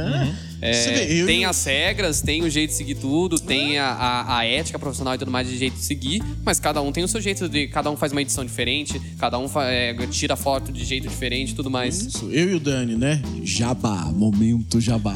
É, 0.60 0.72
vê, 1.06 1.20
eu- 1.22 1.26
tem 1.26 1.44
as 1.44 1.64
regras, 1.64 2.20
tem 2.22 2.42
o 2.42 2.50
jeito 2.50 2.70
de 2.70 2.76
seguir 2.76 2.94
tudo, 2.96 3.38
tem 3.38 3.78
a, 3.78 3.86
a, 3.88 4.38
a 4.38 4.44
ética 4.44 4.78
profissional 4.78 5.14
e 5.14 5.18
tudo 5.18 5.30
mais 5.30 5.48
de 5.48 5.58
jeito 5.58 5.74
de 5.74 5.82
seguir, 5.84 6.22
mas 6.44 6.60
cada 6.60 6.80
um 6.82 6.92
tem 6.92 7.02
o 7.04 7.08
seu 7.08 7.20
jeito 7.20 7.48
de. 7.48 7.66
Cada 7.68 7.90
um 7.90 7.96
faz 7.96 8.12
uma 8.12 8.22
edição 8.22 8.44
diferente, 8.44 9.00
cada 9.18 9.38
um 9.38 9.48
fa- 9.48 9.64
é, 9.66 9.94
tira 10.08 10.36
foto 10.36 10.72
de 10.72 10.84
jeito 10.84 11.08
diferente 11.08 11.50
e 11.52 11.54
tudo 11.54 11.70
mais. 11.70 12.00
Isso, 12.00 12.28
eu 12.30 12.50
e 12.50 12.54
o 12.54 12.60
Dani, 12.60 12.94
né? 12.96 13.20
Jabá, 13.42 14.04
momento 14.12 14.80
jabá. 14.80 15.14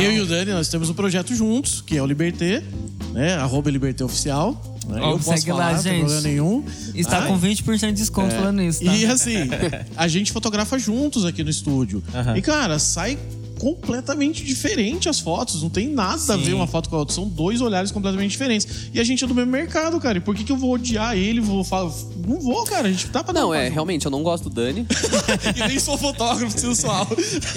eu 0.00 0.12
e 0.12 0.20
o 0.20 0.26
Dani, 0.26 0.52
nós 0.52 0.68
temos 0.68 0.88
um 0.90 0.94
projeto 0.94 1.34
juntos, 1.34 1.80
que 1.80 1.96
é 1.96 2.02
o 2.02 2.06
Liberté, 2.06 2.62
né? 3.12 3.34
Arroba 3.34 3.70
Liberté 3.70 4.04
Oficial. 4.04 4.75
Né? 4.88 5.00
Ó, 5.00 5.12
eu 5.12 5.18
posso 5.18 5.40
segue 5.40 5.50
falar, 5.50 5.70
lá, 5.70 5.76
não 5.76 5.82
tem 5.82 5.92
gente. 5.92 6.00
problema 6.00 6.28
nenhum. 6.28 6.64
Está 6.94 7.18
Ai, 7.18 7.28
com 7.28 7.38
20% 7.38 7.86
de 7.86 7.92
desconto 7.92 8.34
falando 8.34 8.62
isso, 8.62 8.84
tá? 8.84 8.94
E 8.94 9.06
assim, 9.06 9.48
a 9.96 10.08
gente 10.08 10.32
fotografa 10.32 10.78
juntos 10.78 11.24
aqui 11.24 11.42
no 11.42 11.50
estúdio. 11.50 12.02
Aham. 12.14 12.36
E, 12.36 12.42
cara, 12.42 12.78
sai 12.78 13.18
completamente 13.58 14.44
diferente 14.44 15.08
as 15.08 15.20
fotos. 15.20 15.62
Não 15.62 15.70
tem 15.70 15.88
nada 15.88 16.34
a 16.34 16.36
ver 16.36 16.54
uma 16.54 16.66
foto 16.66 16.88
com 16.88 16.96
a 16.96 16.98
outra. 17.00 17.14
São 17.14 17.28
dois 17.28 17.60
olhares 17.60 17.90
completamente 17.90 18.30
diferentes. 18.30 18.90
E 18.92 19.00
a 19.00 19.04
gente 19.04 19.24
é 19.24 19.26
do 19.26 19.34
mesmo 19.34 19.50
mercado, 19.50 19.98
cara. 20.00 20.18
E 20.18 20.20
por 20.20 20.34
que, 20.34 20.44
que 20.44 20.52
eu 20.52 20.56
vou 20.56 20.72
odiar 20.72 21.16
ele? 21.16 21.40
Vou 21.40 21.64
falar. 21.64 21.90
Não 22.26 22.40
vou, 22.40 22.64
cara. 22.64 22.88
A 22.88 22.90
gente 22.90 23.08
tá 23.08 23.22
pra 23.22 23.32
dar 23.32 23.40
Não, 23.40 23.54
é, 23.54 23.68
realmente, 23.68 24.04
eu 24.04 24.10
não 24.10 24.22
gosto 24.22 24.44
do 24.44 24.50
Dani 24.50 24.86
E 25.56 25.68
nem 25.68 25.78
sou 25.78 25.96
fotógrafo 25.96 26.58
sensual. 26.58 27.06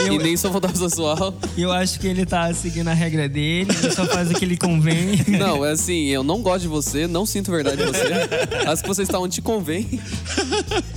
e 0.05 0.17
nem 0.17 0.37
sou 0.37 0.51
fotógrafo 0.51 0.89
sensual. 0.89 1.33
Eu 1.57 1.71
acho 1.71 1.99
que 1.99 2.07
ele 2.07 2.25
tá 2.25 2.53
seguindo 2.53 2.87
a 2.87 2.93
regra 2.93 3.27
dele, 3.27 3.69
ele 3.71 3.91
só 3.91 4.05
faz 4.05 4.29
o 4.29 4.33
que 4.33 4.45
ele 4.45 4.57
convém. 4.57 5.19
Não, 5.39 5.65
é 5.65 5.71
assim, 5.71 6.07
eu 6.07 6.23
não 6.23 6.41
gosto 6.41 6.61
de 6.61 6.67
você, 6.67 7.07
não 7.07 7.25
sinto 7.25 7.51
verdade 7.51 7.81
em 7.81 7.85
você. 7.85 8.67
Acho 8.67 8.81
que 8.81 8.87
você 8.87 9.03
está 9.03 9.19
onde 9.19 9.35
te 9.35 9.41
convém. 9.41 9.87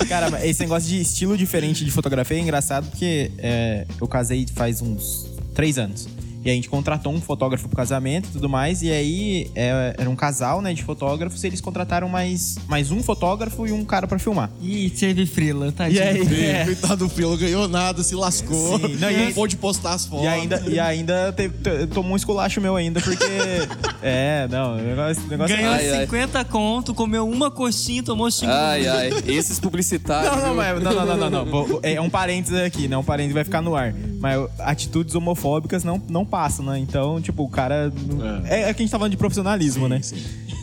Cara, 0.08 0.30
mas 0.30 0.44
esse 0.44 0.60
negócio 0.60 0.88
de 0.88 1.00
estilo 1.00 1.36
diferente 1.36 1.84
de 1.84 1.90
fotografia 1.90 2.36
é 2.36 2.40
engraçado 2.40 2.88
porque 2.88 3.30
é, 3.38 3.86
eu 4.00 4.08
casei 4.08 4.46
faz 4.54 4.80
uns 4.92 5.26
três 5.54 5.78
anos. 5.78 6.08
E 6.44 6.50
a 6.50 6.54
gente 6.54 6.68
contratou 6.68 7.12
um 7.12 7.20
fotógrafo 7.20 7.68
pro 7.68 7.76
casamento 7.76 8.28
e 8.28 8.32
tudo 8.32 8.48
mais. 8.48 8.82
E 8.82 8.90
aí 8.90 9.50
é, 9.54 9.94
era 9.98 10.10
um 10.10 10.16
casal, 10.16 10.60
né, 10.60 10.72
de 10.74 10.82
fotógrafos. 10.82 11.42
E 11.44 11.46
eles 11.46 11.60
contrataram 11.60 12.08
mais, 12.08 12.56
mais 12.68 12.90
um 12.90 13.02
fotógrafo 13.02 13.66
e 13.66 13.72
um 13.72 13.84
cara 13.84 14.06
pra 14.06 14.18
filmar. 14.18 14.50
Ih, 14.60 14.90
teve 14.90 15.24
frila, 15.26 15.70
tadinho. 15.72 15.98
E 16.00 16.02
aí, 16.02 16.44
é, 16.46 16.64
Coitado 16.64 16.96
do 16.96 17.08
Filo, 17.08 17.36
ganhou 17.36 17.68
nada, 17.68 18.02
se 18.02 18.14
lascou. 18.14 18.78
Sim, 18.78 18.96
não, 18.96 19.10
e- 19.10 19.16
não 19.26 19.32
pôde 19.32 19.56
postar 19.56 19.92
as 19.94 20.06
fotos. 20.06 20.24
E 20.24 20.28
ainda, 20.28 20.62
e 20.68 20.80
ainda 20.80 21.32
teve- 21.32 21.86
tomou 21.88 22.12
um 22.12 22.16
esculacho 22.16 22.60
meu 22.60 22.76
ainda, 22.76 23.00
porque. 23.00 23.24
é, 24.02 24.48
não, 24.50 24.74
o 24.74 24.80
negócio, 24.82 25.22
negócio 25.28 25.56
Ganhou 25.56 25.72
Ai, 25.72 25.90
ai. 25.90 26.00
50 26.06 26.44
conto, 26.44 26.94
comeu 26.94 27.28
uma 27.28 27.50
coxinha, 27.50 28.02
tomou 28.02 28.30
cinco. 28.30 28.50
Ai, 28.52 28.86
ai, 28.86 29.10
esses 29.26 29.60
publicitários. 29.60 30.32
Não, 30.36 30.48
não, 30.48 30.54
mas, 30.56 30.82
não, 30.82 30.92
não, 30.92 31.06
não, 31.06 31.16
não, 31.16 31.30
não. 31.30 31.46
Vou- 31.46 31.80
É 31.82 32.00
um 32.00 32.10
parênteses 32.10 32.58
aqui, 32.58 32.88
né? 32.88 32.96
Um 32.96 33.04
parênteses 33.04 33.34
vai 33.34 33.44
ficar 33.44 33.62
no 33.62 33.74
ar. 33.76 33.94
Mas 34.20 34.40
atitudes 34.60 35.14
homofóbicas 35.14 35.82
não, 35.84 36.00
não 36.08 36.24
passam, 36.32 36.64
né? 36.64 36.78
Então, 36.78 37.20
tipo, 37.20 37.42
o 37.44 37.48
cara. 37.48 37.92
não- 37.94 38.46
É, 38.46 38.62
é 38.70 38.74
que 38.74 38.80
a 38.80 38.84
gente 38.84 38.90
tá 38.90 38.96
falando 38.98 39.10
de 39.10 39.18
profissionalismo, 39.18 39.86
né? 39.86 40.00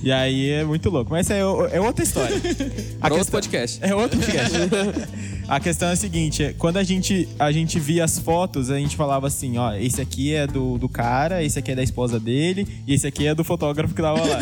E 0.01 0.11
aí 0.11 0.49
é 0.49 0.63
muito 0.63 0.89
louco. 0.89 1.11
Mas 1.11 1.29
é, 1.29 1.39
é 1.41 1.79
outra 1.79 2.03
história. 2.03 2.35
A 2.99 3.13
outro 3.13 3.31
podcast. 3.31 3.77
É 3.83 3.93
outro 3.93 4.17
podcast. 4.19 4.57
a 5.49 5.59
questão 5.59 5.89
é 5.89 5.93
a 5.93 5.95
seguinte: 5.95 6.43
é, 6.43 6.53
quando 6.53 6.77
a 6.77 6.83
gente, 6.83 7.27
a 7.39 7.51
gente 7.51 7.79
via 7.79 8.03
as 8.05 8.19
fotos, 8.19 8.69
a 8.69 8.77
gente 8.77 8.95
falava 8.95 9.27
assim: 9.27 9.57
ó, 9.57 9.73
esse 9.73 9.99
aqui 9.99 10.33
é 10.33 10.45
do, 10.47 10.77
do 10.77 10.87
cara, 10.87 11.43
esse 11.43 11.57
aqui 11.59 11.71
é 11.71 11.75
da 11.75 11.83
esposa 11.83 12.19
dele, 12.19 12.67
e 12.87 12.93
esse 12.93 13.05
aqui 13.07 13.25
é 13.27 13.33
do 13.35 13.43
fotógrafo 13.43 13.93
que 13.93 14.01
tava 14.01 14.19
lá. 14.21 14.39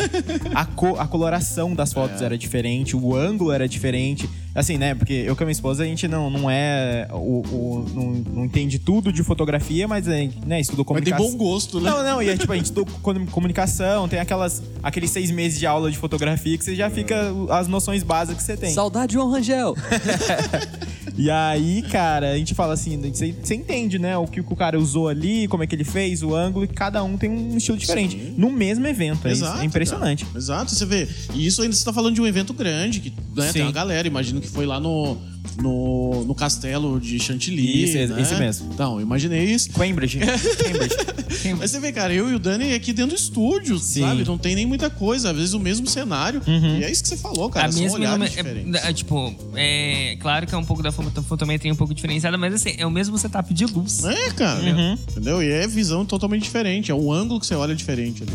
a, 0.54 0.64
co- 0.66 0.96
a 0.98 1.06
coloração 1.06 1.74
das 1.74 1.92
fotos 1.92 2.20
era 2.22 2.36
diferente, 2.36 2.94
o 2.94 3.16
ângulo 3.16 3.50
era 3.52 3.68
diferente. 3.68 4.28
Assim, 4.54 4.76
né? 4.76 4.92
Porque 4.92 5.12
eu 5.12 5.36
com 5.36 5.44
a 5.44 5.46
minha 5.46 5.52
esposa, 5.52 5.84
a 5.84 5.86
gente 5.86 6.08
não, 6.08 6.28
não 6.30 6.50
é. 6.50 7.06
O, 7.12 7.16
o- 7.46 7.86
não, 7.94 8.10
não 8.34 8.44
entende 8.44 8.78
tudo 8.78 9.12
de 9.12 9.22
fotografia, 9.22 9.86
mas 9.86 10.08
a 10.08 10.12
gente, 10.16 10.38
né, 10.44 10.60
estudou 10.60 10.84
Mas 10.90 11.04
tem 11.04 11.12
comunicação. 11.12 11.38
bom 11.38 11.44
gosto, 11.52 11.80
né? 11.80 11.88
Não, 11.90 12.02
não, 12.02 12.22
e 12.22 12.28
aí, 12.30 12.36
tipo, 12.36 12.52
a 12.52 12.56
gente 12.56 12.64
estudou 12.64 12.86
com- 13.00 13.26
comunicação, 13.26 14.08
tem 14.08 14.18
aquelas, 14.18 14.60
aqueles 14.82 15.10
seis 15.10 15.30
meses 15.30 15.58
de 15.60 15.66
aula 15.66 15.90
de 15.92 15.96
fotografia 15.96 16.58
que 16.58 16.64
você 16.64 16.74
já 16.74 16.90
fica 16.90 17.32
as 17.50 17.68
noções 17.68 18.02
básicas 18.02 18.38
que 18.42 18.46
você 18.46 18.56
tem. 18.56 18.72
Saudade, 18.72 19.12
João 19.12 19.30
Rangel. 19.30 19.76
E 21.18 21.28
aí, 21.30 21.82
cara, 21.82 22.30
a 22.30 22.38
gente 22.38 22.54
fala 22.54 22.74
assim, 22.74 22.96
você, 23.12 23.54
entende, 23.54 23.98
né? 23.98 24.16
O 24.16 24.26
que, 24.26 24.40
o 24.40 24.56
cara 24.56 24.78
usou 24.78 25.08
ali, 25.08 25.48
como 25.48 25.64
é 25.64 25.66
que 25.66 25.74
ele 25.74 25.82
fez, 25.82 26.22
o 26.22 26.32
ângulo, 26.32 26.64
e 26.64 26.68
cada 26.68 27.02
um 27.02 27.18
tem 27.18 27.28
um 27.28 27.56
estilo 27.56 27.76
diferente. 27.76 28.34
No 28.36 28.50
mesmo 28.52 28.86
evento. 28.86 29.26
É, 29.26 29.32
isso, 29.32 29.44
é 29.44 29.64
impressionante. 29.64 30.24
cara. 30.24 30.38
Exato, 30.38 30.70
você 30.70 30.86
vê. 30.86 31.08
E 31.34 31.44
isso 31.44 31.60
ainda 31.60 31.74
você 31.74 31.84
tá 31.84 31.92
falando 31.92 32.14
de 32.14 32.20
um 32.20 32.26
evento 32.26 32.54
grande, 32.54 33.00
que 33.00 33.10
né, 33.10 33.44
tem 33.46 33.52
Sim. 33.52 33.62
uma 33.62 33.72
galera, 33.72 34.06
imagino 34.06 34.40
que 34.40 34.48
foi 34.48 34.64
lá 34.64 34.78
no, 34.78 35.18
no, 35.60 36.24
no 36.24 36.34
castelo 36.34 37.00
de 37.00 37.18
Chantilly. 37.18 37.84
Isso, 37.84 38.14
né? 38.14 38.22
esse 38.22 38.34
mesmo. 38.36 38.70
Então, 38.72 39.00
imaginei 39.00 39.44
isso. 39.44 39.70
Cambridge. 39.72 40.18
Cambridge. 40.20 41.54
Mas 41.58 41.70
você 41.70 41.80
vê, 41.80 41.92
cara, 41.92 42.12
eu 42.12 42.30
e 42.30 42.34
o 42.34 42.38
Dani 42.38 42.74
aqui 42.74 42.92
dentro 42.92 43.14
do 43.16 43.18
estúdio, 43.18 43.78
Sim. 43.78 44.00
sabe? 44.00 44.24
Não 44.24 44.38
tem 44.38 44.54
nem 44.54 44.66
muita 44.66 44.90
coisa. 44.90 45.30
Às 45.30 45.36
vezes 45.36 45.52
o 45.54 45.60
mesmo 45.60 45.86
cenário. 45.86 46.42
Uhum. 46.46 46.78
E 46.78 46.84
é 46.84 46.90
isso 46.90 47.02
que 47.02 47.08
você 47.08 47.16
falou, 47.16 47.48
cara. 47.50 47.68
a 47.68 47.72
são 47.72 47.82
mesma 47.82 47.98
olhares 47.98 48.36
é, 48.36 48.88
é, 48.88 48.92
tipo, 48.92 49.34
é 49.54 50.16
claro 50.20 50.46
que 50.46 50.54
é 50.54 50.58
um 50.58 50.64
pouco 50.64 50.82
da 50.82 50.92
foto- 50.92 51.22
fotometria 51.22 51.72
um 51.72 51.76
pouco 51.76 51.94
diferenciada, 51.94 52.36
mas 52.36 52.54
assim, 52.54 52.74
é 52.76 52.86
o 52.86 52.90
mesmo 52.90 53.16
setup 53.18 53.52
de 53.52 53.66
luz. 53.66 54.04
É, 54.04 54.30
cara. 54.30 54.60
Uhum. 54.60 54.92
Entendeu? 54.92 55.42
E 55.42 55.50
é 55.50 55.66
visão 55.66 56.04
totalmente 56.04 56.42
diferente. 56.42 56.90
É 56.90 56.94
um 56.94 57.12
ângulo 57.12 57.40
que 57.40 57.46
você 57.46 57.54
olha 57.54 57.74
diferente 57.74 58.22
ali. 58.22 58.32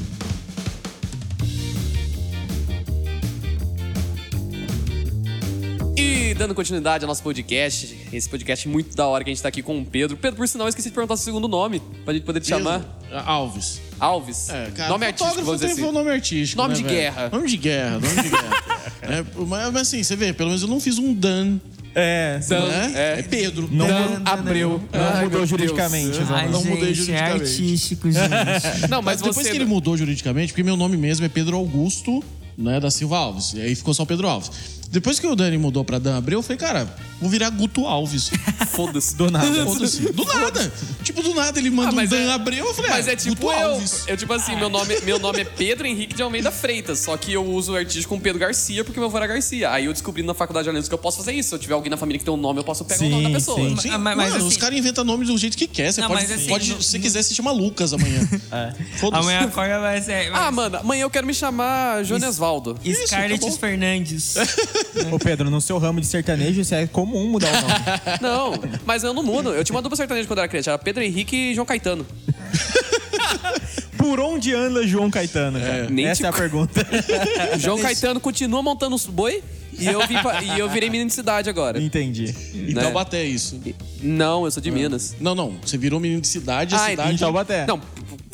Dando 6.37 6.55
continuidade 6.55 7.03
ao 7.03 7.07
nosso 7.07 7.21
podcast, 7.21 7.95
esse 8.11 8.27
podcast 8.27 8.67
muito 8.67 8.95
da 8.95 9.05
hora 9.05 9.23
que 9.23 9.29
a 9.29 9.33
gente 9.33 9.41
tá 9.41 9.49
aqui 9.49 9.61
com 9.61 9.79
o 9.79 9.85
Pedro. 9.85 10.17
Pedro, 10.17 10.37
por 10.37 10.47
sinal, 10.47 10.65
eu 10.65 10.69
esqueci 10.69 10.89
de 10.89 10.93
perguntar 10.95 11.15
seu 11.15 11.25
segundo 11.25 11.47
nome, 11.47 11.81
pra 12.03 12.13
gente 12.13 12.23
poder 12.23 12.39
te 12.39 12.47
chamar. 12.47 12.81
Alves. 13.25 13.79
Alves. 13.99 14.49
É, 14.49 14.71
cara, 14.71 14.89
nome 14.89 15.05
artístico, 15.05 15.29
fotógrafo 15.29 15.45
vamos 15.45 15.61
dizer 15.61 15.81
assim. 15.83 15.91
nome 15.91 16.09
artístico. 16.09 16.61
Nome 16.61 16.73
né, 16.73 16.77
de 16.77 16.83
velho? 16.83 16.95
guerra. 16.95 17.29
Nome 17.29 17.47
de 17.47 17.57
guerra, 17.57 17.99
nome 17.99 18.21
de 18.21 18.29
guerra. 18.29 18.63
É, 19.03 19.21
mas, 19.35 19.73
mas 19.73 19.75
assim, 19.81 20.01
você 20.01 20.15
vê, 20.15 20.31
pelo 20.31 20.47
menos 20.47 20.61
eu 20.61 20.67
não 20.69 20.79
fiz 20.79 20.97
um 20.97 21.13
Dan. 21.13 21.57
É, 21.93 22.39
Dan, 22.47 22.65
né? 22.67 22.91
é. 22.95 23.19
É 23.19 23.21
Pedro. 23.23 23.67
Não, 23.69 23.85
Dan 23.85 24.21
Abreu. 24.23 24.81
não 24.91 25.01
Ai, 25.01 25.23
mudou 25.25 25.39
meu 25.39 25.45
juridicamente. 25.45 26.19
Ai, 26.29 26.47
não 26.47 26.63
mudei 26.63 26.93
gente, 26.93 27.11
é 27.11 27.17
juridicamente. 27.27 27.41
artístico, 27.41 28.07
gente. 28.11 28.89
Não, 28.89 29.01
mas, 29.01 29.15
Mas 29.15 29.21
depois 29.21 29.45
você... 29.45 29.51
que 29.51 29.57
ele 29.57 29.65
mudou 29.65 29.97
juridicamente, 29.97 30.53
porque 30.53 30.63
meu 30.63 30.77
nome 30.77 30.95
mesmo 30.95 31.25
é 31.25 31.29
Pedro 31.29 31.57
Augusto, 31.57 32.23
né, 32.57 32.79
da 32.79 32.89
Silva 32.89 33.17
Alves. 33.17 33.53
E 33.55 33.61
aí 33.61 33.75
ficou 33.75 33.93
só 33.93 34.05
Pedro 34.05 34.25
Alves. 34.29 34.81
Depois 34.93 35.19
que 35.19 35.25
o 35.25 35.35
Dani 35.35 35.57
mudou 35.57 35.83
pra 35.83 35.97
Dan 35.97 36.15
Abreu, 36.17 36.37
eu 36.37 36.43
falei, 36.43 36.57
cara, 36.59 36.87
vou 37.19 37.27
virar 37.27 37.49
Guto 37.49 37.87
Alves. 37.87 38.29
Foda-se. 38.73 39.15
Do 39.15 39.31
nada. 39.31 39.65
Foda-se. 39.65 40.01
Do 40.13 40.23
nada. 40.23 40.71
Tipo, 41.01 41.23
do 41.23 41.33
nada 41.33 41.57
ele 41.59 41.71
manda 41.71 41.89
Ah, 41.89 41.91
um 41.91 41.95
mas 41.95 42.11
Dan 42.11 42.17
é- 42.17 42.31
Abreu, 42.31 42.63
eu 42.67 42.73
falei, 42.75 42.91
Mas 42.91 43.07
ah, 43.07 43.11
é 43.13 43.15
tipo 43.15 43.35
Guto 43.35 43.51
eu. 43.51 43.69
Alves. 43.71 44.03
Eu, 44.07 44.15
tipo 44.15 44.31
assim, 44.33 44.55
meu 44.55 44.69
nome, 44.69 44.95
meu 45.01 45.17
nome 45.17 45.41
é 45.41 45.45
Pedro 45.45 45.87
Henrique 45.87 46.15
de 46.15 46.21
Almeida 46.21 46.51
Freitas, 46.51 46.99
só 46.99 47.17
que 47.17 47.33
eu 47.33 47.43
uso 47.43 47.73
o 47.73 47.75
artístico 47.75 48.13
com 48.13 48.21
Pedro 48.21 48.37
Garcia 48.39 48.83
porque 48.83 48.99
meu 48.99 49.09
avô 49.09 49.17
era 49.17 49.25
Garcia. 49.25 49.71
Aí 49.71 49.85
eu 49.85 49.93
descobri 49.93 50.21
na 50.21 50.35
faculdade 50.35 50.63
de 50.63 50.65
jornalismo 50.67 50.89
que 50.89 50.93
eu 50.93 50.99
posso 50.99 51.17
fazer 51.17 51.33
isso. 51.33 51.49
Se 51.49 51.55
eu 51.55 51.59
tiver 51.59 51.73
alguém 51.73 51.89
na 51.89 51.97
família 51.97 52.19
que 52.19 52.25
tem 52.25 52.33
um 52.33 52.37
nome, 52.37 52.59
eu 52.59 52.63
posso 52.63 52.85
pegar 52.85 53.03
o 53.03 53.09
nome 53.09 53.23
da 53.23 53.29
Sim, 53.29 53.33
pessoa. 53.33 53.57
sim. 53.69 53.77
Sim, 53.77 53.89
Ah, 53.89 53.97
mas- 53.97 54.15
mas 54.15 54.29
mano, 54.33 54.45
os 54.45 54.51
assim- 54.51 54.59
caras 54.61 54.77
inventam 54.77 55.03
nome 55.03 55.25
do 55.25 55.35
jeito 55.39 55.57
que 55.57 55.65
quer. 55.65 55.91
Você 55.91 56.01
Não, 56.01 56.07
pode, 56.07 56.21
mas 56.21 56.31
assim, 56.31 56.47
pode 56.47 56.71
no- 56.71 56.81
se 56.83 56.99
quiser, 56.99 57.23
se 57.23 57.33
chama 57.33 57.51
Lucas 57.51 57.93
amanhã. 57.93 58.21
Foda-se. 58.99 59.23
Amanhã 59.23 59.39
acorda 59.41 59.79
vai 59.79 59.99
ser. 60.03 60.31
Ah, 60.31 60.51
mano, 60.51 60.77
amanhã 60.77 61.01
eu 61.01 61.09
quero 61.09 61.25
me 61.25 61.33
chamar 61.33 62.03
Jonesvaldo. 62.03 62.77
Isso, 62.85 63.07
Scarlett 63.07 63.35
acabou. 63.35 63.57
Fernandes. 63.57 64.35
Ô, 65.11 65.19
Pedro, 65.19 65.49
no 65.49 65.59
seu 65.61 65.77
ramo 65.77 65.99
de 66.01 66.07
sertanejo, 66.07 66.61
isso 66.61 66.73
é 66.75 66.85
comum 66.87 67.27
mudar 67.29 67.49
o 67.49 67.61
nome. 67.61 67.73
Não, 68.21 68.53
mas 68.85 69.03
eu 69.03 69.13
não 69.13 69.23
mudo. 69.23 69.49
Eu 69.53 69.63
tinha 69.63 69.75
uma 69.75 69.81
dupla 69.81 69.95
sertaneja 69.95 70.27
quando 70.27 70.39
eu 70.39 70.43
era 70.43 70.49
criança. 70.49 70.71
Era 70.71 70.77
Pedro 70.79 71.03
Henrique 71.03 71.35
e 71.35 71.55
João 71.55 71.65
Caetano. 71.65 72.05
Por 73.97 74.19
onde 74.19 74.53
anda 74.53 74.85
João 74.85 75.09
Caetano? 75.09 75.59
cara? 75.59 75.89
nem 75.89 76.05
Essa 76.07 76.23
te- 76.23 76.25
é 76.25 76.29
a 76.29 76.33
pergunta. 76.33 76.85
João 77.57 77.79
Caetano 77.79 78.19
continua 78.19 78.61
montando 78.61 78.95
os 78.95 79.05
boi 79.05 79.41
e 79.79 79.85
eu, 79.87 80.05
vim 80.05 80.17
pra- 80.21 80.43
e 80.43 80.59
eu 80.59 80.69
virei 80.69 80.89
menino 80.89 81.07
de 81.09 81.15
cidade 81.15 81.49
agora. 81.49 81.81
Entendi. 81.81 82.35
Em 82.53 82.73
né? 82.73 82.81
Taubaté, 82.81 83.21
é 83.21 83.25
isso. 83.25 83.59
Não, 84.01 84.43
eu 84.45 84.51
sou 84.51 84.61
de 84.61 84.69
Minas. 84.71 85.15
Não, 85.19 85.33
não. 85.33 85.55
Você 85.65 85.77
virou 85.77 85.99
menino 85.99 86.19
de 86.21 86.27
cidade, 86.27 86.75
a 86.75 86.83
Ah, 86.85 86.89
cidade... 86.89 87.13
Em 87.13 87.17
Taubaté. 87.17 87.65
Não, 87.65 87.79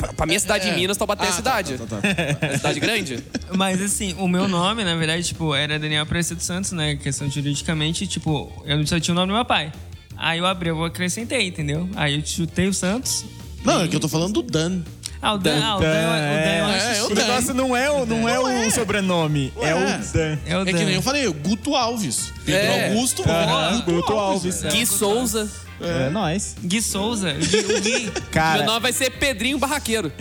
pra, 0.00 0.12
pra 0.12 0.26
minha 0.26 0.40
cidade 0.40 0.68
de 0.68 0.74
Minas, 0.76 0.96
Taubaté 0.96 1.26
é 1.26 1.28
Ah, 1.28 1.32
cidade. 1.32 1.78
tá, 1.78 1.86
tá, 1.86 1.96
tá, 2.00 2.14
tá. 2.14 2.36
É 2.46 2.56
cidade 2.56 2.80
grande? 2.80 3.18
Mas 3.56 3.80
assim, 3.80 4.14
o 4.18 4.26
meu 4.26 4.48
nome, 4.48 4.82
na 4.84 4.94
verdade, 4.96 5.22
tipo, 5.24 5.54
era 5.54 5.78
Daniel 5.78 6.02
Aparecido 6.02 6.42
Santos, 6.42 6.72
né? 6.72 6.96
Questão 6.96 7.30
juridicamente, 7.30 8.06
tipo, 8.06 8.50
eu 8.66 8.84
só 8.86 8.98
tinha 8.98 9.12
o 9.12 9.14
nome 9.14 9.28
do 9.32 9.34
meu 9.36 9.44
pai. 9.44 9.72
Aí 10.16 10.40
o 10.40 10.46
Abreu 10.46 10.76
eu 10.76 10.84
acrescentei, 10.84 11.46
entendeu? 11.48 11.88
Aí 11.96 12.16
eu 12.16 12.26
chutei 12.26 12.66
o 12.68 12.74
Santos. 12.74 13.24
Não, 13.64 13.82
é 13.82 13.88
que 13.88 13.94
eu 13.96 14.00
tô 14.00 14.08
falando 14.08 14.34
do 14.34 14.42
Dan. 14.42 14.80
Ah, 15.22 15.34
o 15.34 15.38
Dan, 15.38 15.60
ah, 15.62 15.76
o 15.76 15.80
Dan, 15.80 15.86
o 15.86 15.90
Dan 15.90 15.96
eu 15.98 16.04
é, 16.14 16.60
acho 16.76 16.86
é, 16.86 16.94
chique. 16.94 17.06
o 17.06 17.12
O 17.12 17.14
negócio 17.14 17.54
não 17.54 17.76
é 17.76 17.90
o, 17.90 18.06
não 18.06 18.26
é 18.26 18.38
o 18.40 18.70
sobrenome, 18.70 19.52
é 19.60 19.74
o 19.74 19.78
Dan. 19.78 20.38
É 20.46 20.56
o 20.56 20.60
É 20.62 20.64
Dan. 20.64 20.78
que 20.78 20.84
nem 20.84 20.94
eu 20.94 21.02
falei, 21.02 21.26
o 21.26 21.32
Guto 21.34 21.74
Alves. 21.76 22.32
Pedro 22.44 22.60
É. 22.72 22.88
Augusto, 22.88 23.22
Guto, 23.22 23.92
Guto 23.92 24.12
Alves. 24.14 24.64
Alves. 24.64 24.74
Gui 24.74 24.86
Souza. 24.86 25.50
É, 25.80 26.10
nóis. 26.10 26.56
Gui 26.62 26.82
Souza. 26.82 27.32
O 27.32 27.38
Gui, 27.38 27.58
o 27.58 27.80
Gui. 27.80 28.10
Cara, 28.30 28.58
Meu 28.58 28.66
nome 28.66 28.80
vai 28.80 28.92
ser 28.92 29.10
Pedrinho 29.10 29.58
Barraqueiro. 29.58 30.12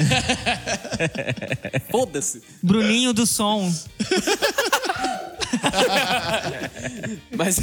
Foda-se. 1.91 2.41
Bruninho 2.61 3.13
do 3.13 3.25
Som. 3.25 3.71
Mas. 7.35 7.59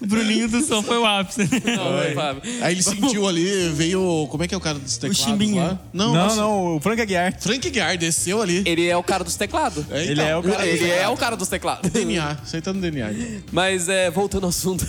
O 0.00 0.06
Bruninho 0.06 0.48
do 0.48 0.62
Som 0.62 0.82
foi 0.82 0.98
o 0.98 1.06
ápice. 1.06 1.42
não, 1.76 1.92
vai, 1.92 2.14
Fábio. 2.14 2.42
Aí 2.62 2.74
ele 2.74 2.82
sentiu 2.82 3.26
ali, 3.28 3.68
veio... 3.70 4.26
Como 4.30 4.42
é 4.44 4.48
que 4.48 4.54
é 4.54 4.56
o 4.56 4.60
cara 4.60 4.78
dos 4.78 4.96
teclados 4.96 5.18
Chimbinha. 5.24 5.62
lá? 5.62 5.78
Não, 5.92 6.12
não, 6.14 6.36
não, 6.36 6.76
o 6.76 6.80
Frank 6.80 7.00
Aguiar. 7.00 7.34
Frank 7.40 7.68
Guiar 7.70 7.96
desceu 7.96 8.40
ali. 8.42 8.62
Ele 8.66 8.86
é 8.88 8.96
o 8.96 9.02
cara 9.02 9.22
dos 9.24 9.36
teclados. 9.36 9.84
É, 9.90 10.04
Ele 10.04 10.20
é 10.20 10.36
o 10.36 10.42
cara- 10.42 10.66
Ele 10.66 10.90
é 10.90 11.08
o 11.08 11.16
cara 11.16 11.36
dos 11.36 11.48
teclados. 11.48 11.90
DNA, 11.90 12.38
aceitando 12.42 12.80
DNA. 12.80 13.10
Mas, 13.52 13.88
é, 13.88 14.10
voltando 14.10 14.44
ao 14.44 14.50
assunto. 14.50 14.86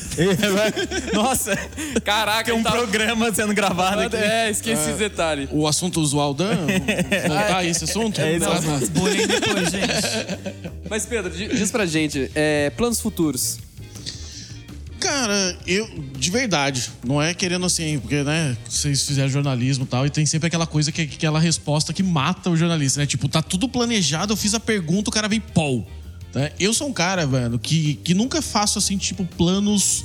Nossa, 1.13 1.56
Caraca, 2.04 2.45
tem 2.52 2.54
um 2.60 2.63
tá- 2.63 2.71
programa 2.71 3.34
sendo 3.34 3.54
gravado 3.54 4.02
aqui. 4.02 4.15
É, 4.15 4.50
esqueci 4.50 4.82
esse 4.89 4.97
detalhe. 4.97 5.47
O 5.52 5.67
assunto 5.67 6.00
usual 6.02 6.34
Dan, 6.34 6.56
voltar 7.28 7.58
a 7.58 7.65
esse 7.65 7.84
assunto? 7.84 8.19
É 8.19 8.39
Tá. 8.39 8.54
assunto. 8.54 8.89
Bullying 8.91 9.28
depois, 9.28 9.69
gente. 9.71 10.70
Mas, 10.91 11.06
Pedro, 11.06 11.32
di- 11.32 11.47
diz 11.47 11.71
pra 11.71 11.86
gente, 11.86 12.30
é, 12.36 12.69
planos 12.71 12.99
futuros. 12.99 13.60
Cara, 14.99 15.58
eu, 15.65 15.88
de 16.17 16.30
verdade, 16.30 16.91
não 17.01 17.21
é 17.21 17.34
querendo 17.34 17.65
assim, 17.65 17.97
porque, 17.97 18.21
né, 18.23 18.58
vocês 18.67 19.01
fizeram 19.08 19.30
jornalismo 19.30 19.86
e 19.86 19.88
tal, 19.88 20.06
e 20.06 20.10
tem 20.10 20.25
sempre 20.25 20.47
aquela 20.47 20.67
coisa 20.67 20.91
que 20.91 21.04
aquela 21.04 21.39
resposta 21.39 21.93
que 21.93 22.04
mata 22.04 22.49
o 22.49 22.58
jornalista, 22.58 22.99
né? 22.99 23.06
Tipo, 23.06 23.30
tá 23.30 23.41
tudo 23.41 23.69
planejado, 23.69 24.34
eu 24.34 24.38
fiz 24.38 24.54
a 24.54 24.60
pergunta, 24.60 25.10
o 25.10 25.13
cara 25.13 25.30
vem 25.30 25.39
pau. 25.39 25.88
Né? 26.36 26.51
Eu 26.60 26.73
sou 26.73 26.89
um 26.89 26.93
cara, 26.93 27.25
mano, 27.25 27.58
que, 27.58 27.93
que 28.04 28.13
nunca 28.13 28.41
faço 28.41 28.77
assim, 28.77 28.97
tipo, 28.97 29.23
planos. 29.23 30.04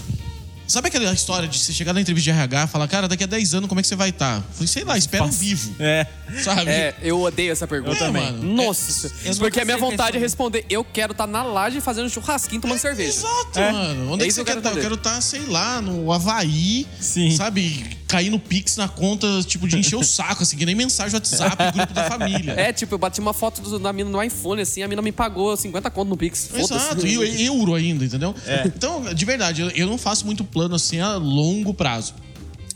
Sabe 0.66 0.88
aquela 0.88 1.12
história 1.12 1.48
de 1.48 1.58
você 1.58 1.72
chegar 1.72 1.92
na 1.92 2.00
entrevista 2.00 2.30
de 2.32 2.36
RH 2.38 2.64
e 2.64 2.66
falar, 2.66 2.88
cara, 2.88 3.06
daqui 3.08 3.22
a 3.24 3.26
10 3.26 3.54
anos 3.54 3.68
como 3.68 3.80
é 3.80 3.82
que 3.82 3.88
você 3.88 3.94
vai 3.96 4.08
estar? 4.10 4.42
Falei, 4.52 4.66
sei 4.66 4.82
lá, 4.84 4.98
espera 4.98 5.24
um 5.24 5.30
vivo. 5.30 5.74
É. 5.80 6.06
Sabe? 6.42 6.68
É, 6.68 6.94
eu 7.02 7.20
odeio 7.22 7.52
essa 7.52 7.68
pergunta. 7.68 7.94
Eu 7.94 7.98
também. 7.98 8.24
mano. 8.32 8.42
Nossa, 8.54 9.12
Eu 9.24 9.36
porque 9.36 9.60
a 9.60 9.64
minha 9.64 9.78
vontade 9.78 10.16
é 10.16 10.20
responder. 10.20 10.64
eu 10.68 10.82
quero 10.84 11.12
estar 11.12 11.26
na 11.26 11.42
laje 11.44 11.80
fazendo 11.80 12.10
churrasquinho 12.10 12.60
tomando 12.60 12.78
cerveja. 12.78 13.10
Exato, 13.10 13.58
É. 13.60 13.70
mano. 13.70 14.12
Onde 14.12 14.22
é, 14.22 14.24
É 14.24 14.26
que 14.26 14.32
isso 14.32 14.34
você 14.34 14.34
que 14.34 14.40
eu 14.40 14.44
quer 14.44 14.50
quero 14.54 14.58
estar? 14.58 14.68
Eu 14.70 14.72
entender. 14.72 14.82
quero 14.82 14.94
estar, 14.96 15.20
sei 15.20 15.46
lá, 15.46 15.80
no 15.80 16.10
Havaí. 16.12 16.84
Sim. 17.00 17.30
Sabe? 17.36 17.96
Cair 18.08 18.30
no 18.30 18.38
Pix 18.38 18.76
na 18.76 18.86
conta, 18.88 19.26
tipo, 19.44 19.66
de 19.66 19.76
encher 19.78 19.96
o 19.96 20.02
saco, 20.04 20.42
assim, 20.44 20.56
que 20.56 20.64
nem 20.64 20.74
mensagem 20.74 21.10
no 21.12 21.16
WhatsApp, 21.16 21.72
grupo 21.72 21.92
da 21.92 22.04
família. 22.04 22.52
É, 22.52 22.72
tipo, 22.72 22.94
eu 22.94 22.98
bati 22.98 23.18
uma 23.20 23.32
foto 23.32 23.60
do- 23.60 23.78
da 23.78 23.92
mina 23.92 24.08
no 24.08 24.22
iPhone, 24.22 24.62
assim, 24.62 24.82
a 24.82 24.88
mina 24.88 25.02
me 25.02 25.10
pagou 25.12 25.56
50 25.56 25.90
conto 25.90 26.08
no 26.08 26.16
Pix. 26.16 26.48
Exato, 26.54 27.06
e 27.06 27.44
euro 27.44 27.74
ainda, 27.74 28.04
entendeu? 28.04 28.34
Então, 28.64 29.12
de 29.12 29.24
verdade, 29.24 29.62
eu, 29.62 29.70
eu 29.70 29.86
não 29.88 29.98
faço 29.98 30.24
muito 30.24 30.44
plano 30.44 30.74
assim 30.76 31.00
a 31.00 31.16
longo 31.16 31.74
prazo. 31.74 32.14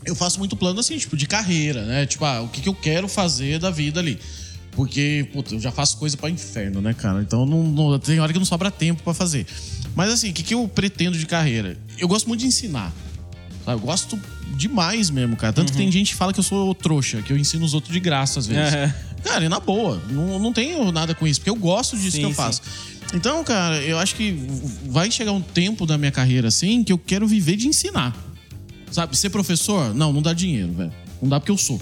Eu 0.03 0.15
faço 0.15 0.39
muito 0.39 0.55
plano 0.55 0.79
assim, 0.79 0.97
tipo, 0.97 1.15
de 1.15 1.25
carreira, 1.27 1.85
né? 1.85 2.05
Tipo, 2.05 2.25
ah, 2.25 2.41
o 2.41 2.47
que, 2.49 2.59
que 2.61 2.67
eu 2.69 2.73
quero 2.75 3.07
fazer 3.07 3.59
da 3.59 3.69
vida 3.69 3.99
ali. 3.99 4.19
Porque, 4.71 5.27
puta, 5.33 5.53
eu 5.53 5.59
já 5.59 5.71
faço 5.71 5.97
coisa 5.97 6.15
pra 6.17 6.29
inferno, 6.29 6.81
né, 6.81 6.93
cara? 6.93 7.21
Então 7.21 7.45
não, 7.45 7.61
não- 7.63 7.99
tem 7.99 8.19
hora 8.19 8.31
que 8.33 8.39
não 8.39 8.45
sobra 8.45 8.71
tempo 8.71 9.03
pra 9.03 9.13
fazer. 9.13 9.45
Mas 9.95 10.09
assim, 10.11 10.29
o 10.29 10.33
que, 10.33 10.43
que 10.43 10.53
eu 10.53 10.67
pretendo 10.67 11.17
de 11.17 11.25
carreira? 11.25 11.77
Eu 11.99 12.07
gosto 12.07 12.27
muito 12.27 12.39
de 12.41 12.47
ensinar. 12.47 12.91
Sabe? 13.65 13.77
Eu 13.81 13.85
gosto 13.85 14.19
demais 14.55 15.09
mesmo, 15.09 15.35
cara. 15.35 15.53
Tanto 15.53 15.71
que 15.71 15.77
tem 15.77 15.91
gente 15.91 16.11
que 16.11 16.15
fala 16.15 16.33
que 16.33 16.39
eu 16.39 16.43
sou 16.43 16.73
trouxa, 16.75 17.21
que 17.21 17.31
eu 17.31 17.37
ensino 17.37 17.65
os 17.65 17.73
outros 17.73 17.93
de 17.93 17.99
graça 17.99 18.39
às 18.39 18.47
vezes. 18.47 18.73
Aham. 18.73 18.93
Cara, 19.23 19.45
e 19.45 19.49
na 19.49 19.59
boa. 19.59 20.01
Não, 20.09 20.39
não 20.39 20.51
tenho 20.51 20.91
nada 20.91 21.13
com 21.13 21.27
isso, 21.27 21.39
porque 21.39 21.49
eu 21.49 21.55
gosto 21.55 21.95
disso 21.95 22.11
Sim, 22.17 22.19
que 22.19 22.25
eu 22.25 22.29
sim. 22.29 22.35
faço. 22.35 22.61
Então, 23.13 23.43
cara, 23.43 23.77
eu 23.81 23.99
acho 23.99 24.15
que 24.15 24.35
vai 24.87 25.11
chegar 25.11 25.31
um 25.31 25.41
tempo 25.41 25.85
da 25.85 25.97
minha 25.97 26.11
carreira 26.11 26.47
assim 26.47 26.83
que 26.83 26.91
eu 26.93 26.97
quero 26.97 27.27
viver 27.27 27.55
de 27.55 27.67
ensinar. 27.67 28.15
Sabe, 28.89 29.17
ser 29.17 29.29
professor? 29.29 29.93
Não, 29.93 30.11
não 30.11 30.21
dá 30.21 30.33
dinheiro, 30.33 30.73
velho. 30.73 30.93
Não 31.21 31.29
dá 31.29 31.39
porque 31.39 31.51
eu 31.51 31.57
sou. 31.57 31.79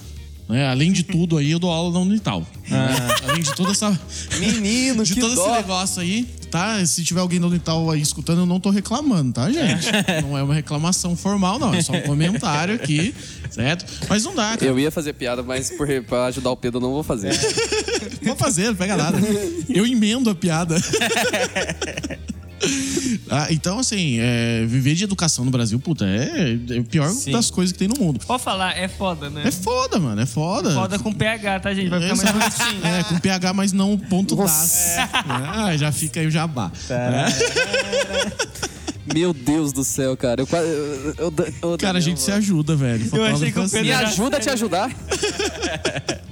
Né? 0.48 0.68
Além 0.68 0.92
de 0.92 1.04
tudo 1.04 1.38
aí, 1.38 1.52
eu 1.52 1.60
dou 1.60 1.72
aula 1.72 1.94
na 1.94 2.00
Unital. 2.00 2.46
Ah. 2.72 3.30
Além 3.30 3.42
de 3.44 3.54
toda 3.56 3.72
essa. 3.72 3.98
Menino, 4.40 5.04
de 5.06 5.16
todo 5.16 5.28
esse 5.34 5.36
dó. 5.36 5.56
negócio 5.56 6.02
aí, 6.02 6.28
tá? 6.50 6.86
Se 6.86 7.04
tiver 7.04 7.22
alguém 7.22 7.40
da 7.40 7.48
Unital 7.48 7.90
aí 7.90 8.02
escutando, 8.02 8.40
eu 8.40 8.46
não 8.46 8.60
tô 8.60 8.70
reclamando, 8.70 9.34
tá, 9.34 9.50
gente? 9.52 9.88
Não 10.22 10.38
é 10.38 10.44
uma 10.44 10.54
reclamação 10.54 11.16
formal, 11.16 11.60
não. 11.60 11.74
É 11.74 11.82
só 11.82 11.94
um 11.94 12.02
comentário 12.02 12.76
aqui, 12.76 13.14
certo? 13.50 13.86
Mas 14.08 14.24
não 14.24 14.36
dá, 14.36 14.58
cara. 14.58 14.66
Eu 14.66 14.80
ia 14.80 14.92
fazer 14.92 15.14
piada, 15.14 15.44
mas 15.44 15.70
por, 15.72 15.88
pra 16.04 16.26
ajudar 16.26 16.52
o 16.52 16.58
Pedro 16.58 16.78
eu 16.78 16.82
não 16.82 16.92
vou 16.92 17.04
fazer. 17.04 17.34
Vou 18.22 18.36
fazer, 18.36 18.68
não 18.68 18.76
pega 18.76 18.98
nada. 18.98 19.18
Eu 19.70 19.86
emendo 19.86 20.30
a 20.30 20.36
piada. 20.36 20.76
Ah, 23.32 23.48
então, 23.52 23.80
assim, 23.80 24.18
é, 24.20 24.66
viver 24.66 24.96
de 24.96 25.04
educação 25.04 25.46
no 25.46 25.52
Brasil, 25.52 25.80
puta, 25.80 26.06
é, 26.06 26.58
é 26.76 26.80
o 26.80 26.84
pior 26.84 27.10
Sim. 27.10 27.32
das 27.32 27.52
coisas 27.52 27.72
que 27.74 27.80
tem 27.80 27.88
no 27.88 27.96
mundo. 27.96 28.20
Pode 28.26 28.42
falar, 28.42 28.76
é 28.76 28.88
foda, 28.88 29.30
né? 29.30 29.44
É 29.46 29.52
foda, 29.52 30.00
mano, 30.00 30.20
é 30.20 30.26
foda. 30.26 30.72
Foda 30.74 30.98
com 30.98 31.14
PH, 31.14 31.60
tá, 31.60 31.74
gente? 31.74 31.90
Vai 31.90 32.02
ficar 32.02 32.16
mais 32.16 32.32
bonitinho. 32.32 32.86
É, 32.86 33.04
com 33.04 33.20
PH, 33.20 33.54
mas 33.54 33.72
não 33.72 33.98
ponto 33.98 34.36
das. 34.36 34.96
Ah, 35.30 35.76
já 35.78 35.92
fica 35.92 36.20
aí 36.20 36.28
o 36.28 36.32
jabá. 36.32 36.72
Meu 39.14 39.34
Deus 39.34 39.72
do 39.74 39.84
céu, 39.84 40.16
cara. 40.16 40.42
Eu, 40.42 40.48
quase- 40.48 40.68
eu, 40.68 41.16
eu, 41.18 41.34
eu- 41.72 41.78
Cara, 41.78 41.98
a 41.98 42.02
gente 42.02 42.20
se 42.22 42.32
ajuda, 42.32 42.76
velho. 42.76 43.08
Eu 43.14 43.24
achei 43.26 43.52
que 43.52 43.60
o 43.60 43.64
Pedro 43.64 43.82
Me 43.82 43.90
era 43.90 44.08
ajuda 44.08 44.38
a 44.38 44.40
te 44.40 44.50
ajudar. 44.50 44.90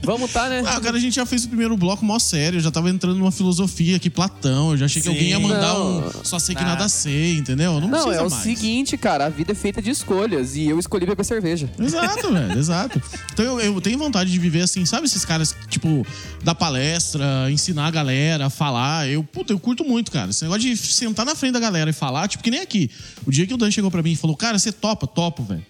Vamos 0.03 0.31
tá, 0.31 0.47
né? 0.47 0.63
Ah, 0.65 0.79
cara, 0.79 0.95
a 0.95 0.99
gente 0.99 1.15
já 1.15 1.25
fez 1.25 1.43
o 1.43 1.49
primeiro 1.49 1.75
bloco 1.75 2.05
mó 2.05 2.17
sério, 2.17 2.57
eu 2.57 2.61
já 2.61 2.71
tava 2.71 2.89
entrando 2.89 3.17
numa 3.17 3.31
filosofia 3.31 3.97
aqui, 3.97 4.09
Platão. 4.09 4.71
Eu 4.71 4.77
já 4.77 4.85
achei 4.85 5.01
que 5.01 5.07
Sim. 5.09 5.13
alguém 5.13 5.29
ia 5.31 5.39
mandar 5.39 5.73
Não. 5.73 5.99
um 5.99 6.11
só 6.23 6.39
sei 6.39 6.55
que 6.55 6.63
nada 6.63 6.87
sei, 6.87 7.37
entendeu? 7.37 7.79
Não, 7.81 7.87
Não, 7.89 8.11
é 8.11 8.21
o 8.21 8.29
mais. 8.29 8.41
seguinte, 8.43 8.95
cara. 8.97 9.25
A 9.25 9.29
vida 9.29 9.51
é 9.51 9.55
feita 9.55 9.81
de 9.81 9.89
escolhas. 9.89 10.55
E 10.55 10.65
eu 10.67 10.79
escolhi 10.79 11.05
beber 11.05 11.25
cerveja. 11.25 11.69
Exato, 11.77 12.31
velho, 12.31 12.57
exato. 12.57 13.01
Então 13.33 13.43
eu, 13.45 13.59
eu 13.59 13.81
tenho 13.81 13.97
vontade 13.97 14.31
de 14.31 14.39
viver 14.39 14.61
assim, 14.61 14.85
sabe 14.85 15.07
esses 15.07 15.25
caras, 15.25 15.53
tipo, 15.67 16.07
dar 16.41 16.55
palestra, 16.55 17.51
ensinar 17.51 17.87
a 17.87 17.91
galera 17.91 18.45
a 18.45 18.49
falar. 18.49 19.09
Eu, 19.09 19.23
puta, 19.25 19.51
eu 19.51 19.59
curto 19.59 19.83
muito, 19.83 20.09
cara. 20.09 20.29
Esse 20.29 20.43
negócio 20.43 20.61
de 20.61 20.77
sentar 20.77 21.25
na 21.25 21.35
frente 21.35 21.51
da 21.53 21.59
galera 21.59 21.89
e 21.89 21.93
falar, 21.93 22.29
tipo, 22.29 22.41
que 22.43 22.49
nem 22.51 22.61
aqui. 22.67 22.91
O 23.25 23.31
dia 23.31 23.47
que 23.47 23.53
o 23.53 23.57
Dan 23.57 23.71
chegou 23.71 23.89
pra 23.89 24.03
mim 24.03 24.11
e 24.11 24.15
falou, 24.15 24.35
cara, 24.35 24.59
você 24.59 24.71
topa, 24.71 25.07
topo, 25.07 25.43
velho. 25.43 25.65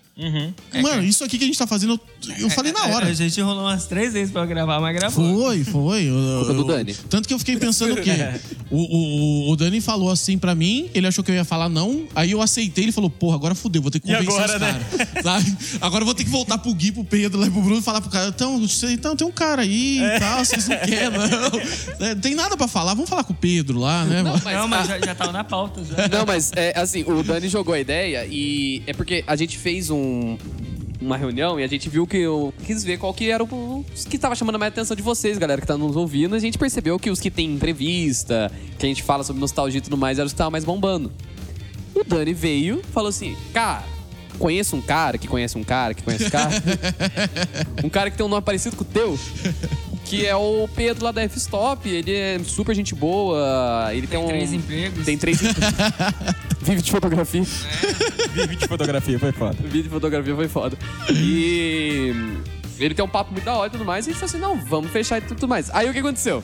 Mano, 0.82 1.04
isso 1.04 1.24
aqui 1.24 1.38
que 1.38 1.44
a 1.44 1.48
gente 1.48 1.58
tá 1.60 1.68
fazendo, 1.68 2.00
eu, 2.28 2.36
eu 2.40 2.50
falei 2.50 2.72
na 2.72 2.86
hora. 2.88 3.06
A 3.08 3.14
gente 3.14 3.40
rolou 3.42 3.64
umas 3.64 3.86
três 3.86 4.14
vezes 4.14 4.32
pra 4.32 4.46
gravar, 4.46 4.80
mas 4.82 4.96
gravou. 4.96 5.44
Foi, 5.44 5.64
foi. 5.64 6.04
Eu- 6.08 6.46
do 6.54 6.62
eu- 6.62 6.64
Dani. 6.64 6.94
Tanto 7.10 7.28
que 7.28 7.34
eu 7.34 7.40
fiquei 7.40 7.58
pensando 7.58 7.94
o 7.94 8.02
quê? 8.02 8.12
O, 8.70 8.76
o, 9.48 9.52
o 9.52 9.56
Dani 9.56 9.80
falou 9.80 10.12
assim 10.12 10.38
pra 10.38 10.54
mim, 10.54 10.90
ele 10.94 11.08
achou 11.08 11.24
que 11.24 11.32
eu 11.32 11.36
ia 11.36 11.46
falar 11.46 11.70
não, 11.70 12.06
aí 12.14 12.32
eu 12.32 12.42
aceitei, 12.42 12.84
ele 12.84 12.92
falou, 12.92 13.10
porra, 13.10 13.36
agora 13.36 13.56
fudeu, 13.56 13.82
vou 13.82 13.90
ter 13.90 14.02
que 14.02 14.08
convencer 14.12 14.30
agora, 14.30 14.56
os 14.56 14.60
né? 14.62 14.86
caras. 14.92 15.24
Sabe? 15.24 15.58
Agora 15.80 16.02
eu 16.02 16.06
vou 16.06 16.14
ter 16.14 16.26
que 16.26 16.30
voltar 16.30 16.58
pro 16.58 16.74
Gui, 16.74 16.92
pro 16.92 17.06
Pedro, 17.06 17.40
lá 17.40 17.50
pro 17.50 17.62
Bruno 17.62 17.80
e 17.80 17.82
falar 17.82 18.02
pro 18.02 18.10
cara, 18.10 18.28
então, 18.28 18.62
então 18.92 19.16
tem 19.16 19.26
um 19.26 19.32
cara 19.32 19.62
aí 19.62 20.00
É. 20.04 20.18
e 20.18 20.20
tal, 20.20 20.44
vocês 20.44 20.68
não 20.68 20.78
querem, 20.80 21.10
não. 21.12 21.58
É, 22.08 22.16
Tem 22.16 22.36
nada 22.36 22.58
pra 22.58 22.68
falar, 22.68 22.94
vamos 22.94 23.10
falar 23.10 23.24
com 23.24 23.32
o 23.32 23.36
Pedro 23.38 23.80
lá, 23.80 24.04
né? 24.04 24.22
mano? 24.22 24.42
mas- 24.44 24.54
não, 24.58 24.68
mas 24.68 24.86
já, 24.88 25.00
já 25.00 25.16
tava 25.16 25.32
na 25.32 25.46
pauta 25.46 25.82
já. 25.86 26.08
Não, 26.10 26.26
mas 26.26 26.52
é 26.54 26.78
assim, 26.78 27.04
o 27.08 27.24
Dani 27.24 27.48
jogou 27.48 27.74
a 27.74 27.80
ideia 27.80 28.28
e 28.30 28.84
é 28.86 28.92
porque 28.92 29.24
a 29.26 29.36
gente 29.38 29.58
fez 29.58 29.90
um, 29.90 29.98
uma 31.00 31.16
reunião 31.18 31.60
e 31.60 31.64
a 31.64 31.68
gente 31.68 31.90
viu 31.90 32.08
que 32.08 32.18
eu 32.18 32.54
quis 32.66 32.84
ver 32.84 32.98
qual 32.98 33.14
que 33.14 33.30
era 33.30 33.44
o 33.44 33.86
os 33.94 34.06
que 34.06 34.18
tava 34.18 34.36
chamando 34.36 34.58
mais 34.60 34.72
a 34.72 34.74
atenção 34.74 34.96
de 34.96 35.04
vocês, 35.04 35.38
galera 35.38 35.62
que 35.62 35.68
tá 35.68 35.78
nos 35.78 35.96
ouvindo. 35.96 36.36
A 36.36 36.40
gente 36.40 36.58
percebeu 36.58 36.98
que 37.00 37.10
os 37.10 37.20
que 37.20 37.30
tem 37.30 37.54
entrevista, 37.54 38.52
que 38.78 38.86
a 38.86 38.90
gente 38.90 39.04
fala 39.04 39.24
sobre 39.24 39.40
nostalgia 39.40 39.78
e 39.78 39.82
tudo 39.82 39.98
mais, 39.98 40.18
eram 40.18 40.26
os 40.26 40.34
que 40.34 40.36
estavam 40.36 40.52
mais 40.52 40.66
bombando. 40.66 41.12
O 41.96 42.04
Dani 42.04 42.34
veio 42.34 42.80
e 42.80 42.92
falou 42.92 43.10
assim: 43.10 43.36
Cara, 43.54 43.84
conheço 44.38 44.76
um 44.76 44.82
cara 44.82 45.18
que 45.18 45.28
conhece 45.28 45.58
um 45.58 45.64
cara 45.64 45.94
que 45.94 46.04
conhece 46.04 46.26
um 46.26 46.30
cara. 46.30 46.52
um 47.84 47.90
cara 47.90 48.12
que 48.12 48.18
tem 48.18 48.26
um 48.26 48.30
nome 48.30 48.42
parecido 48.42 48.76
com 48.76 48.84
o 48.84 48.88
teu. 48.88 49.18
Que 50.06 50.26
é 50.26 50.36
o 50.36 50.70
Pedro 50.74 51.04
lá 51.04 51.12
da 51.12 51.22
F-Stop. 51.24 51.90
Ele 51.90 52.16
é 52.16 52.40
super 52.46 52.74
gente 52.74 52.96
boa. 52.96 53.90
Ele 53.92 54.08
tem, 54.08 54.18
Tem 54.18 54.26
um. 54.26 54.28
três 54.30 54.54
empregos. 54.54 55.06
Tem 55.06 55.18
três 55.18 55.40
Vive 56.62 56.82
de 56.82 56.92
fotografia. 56.92 57.44
Vídeo 58.34 58.56
de 58.56 58.68
fotografia 58.68 59.20
foi 59.20 59.32
foda. 59.32 59.58
Vídeo 59.62 59.84
de 59.84 59.90
fotografia 59.90 60.36
foi 60.36 60.48
foda. 60.48 60.78
E 61.12 62.14
ele 62.80 62.94
tem 62.94 63.04
um 63.04 63.08
papo 63.10 63.32
muito 63.32 63.46
da 63.46 63.56
hora 63.56 63.68
e 63.68 63.72
tudo 63.72 63.86
mais. 63.86 64.06
E 64.06 64.10
a 64.10 64.14
gente 64.14 64.20
falou 64.20 64.30
assim: 64.30 64.60
não, 64.60 64.66
vamos 64.68 64.92
fechar 64.92 65.18
e 65.18 65.22
tudo 65.22 65.48
mais. 65.48 65.70
Aí 65.72 65.90
o 65.90 65.94
que 65.94 66.00
aconteceu? 66.00 66.44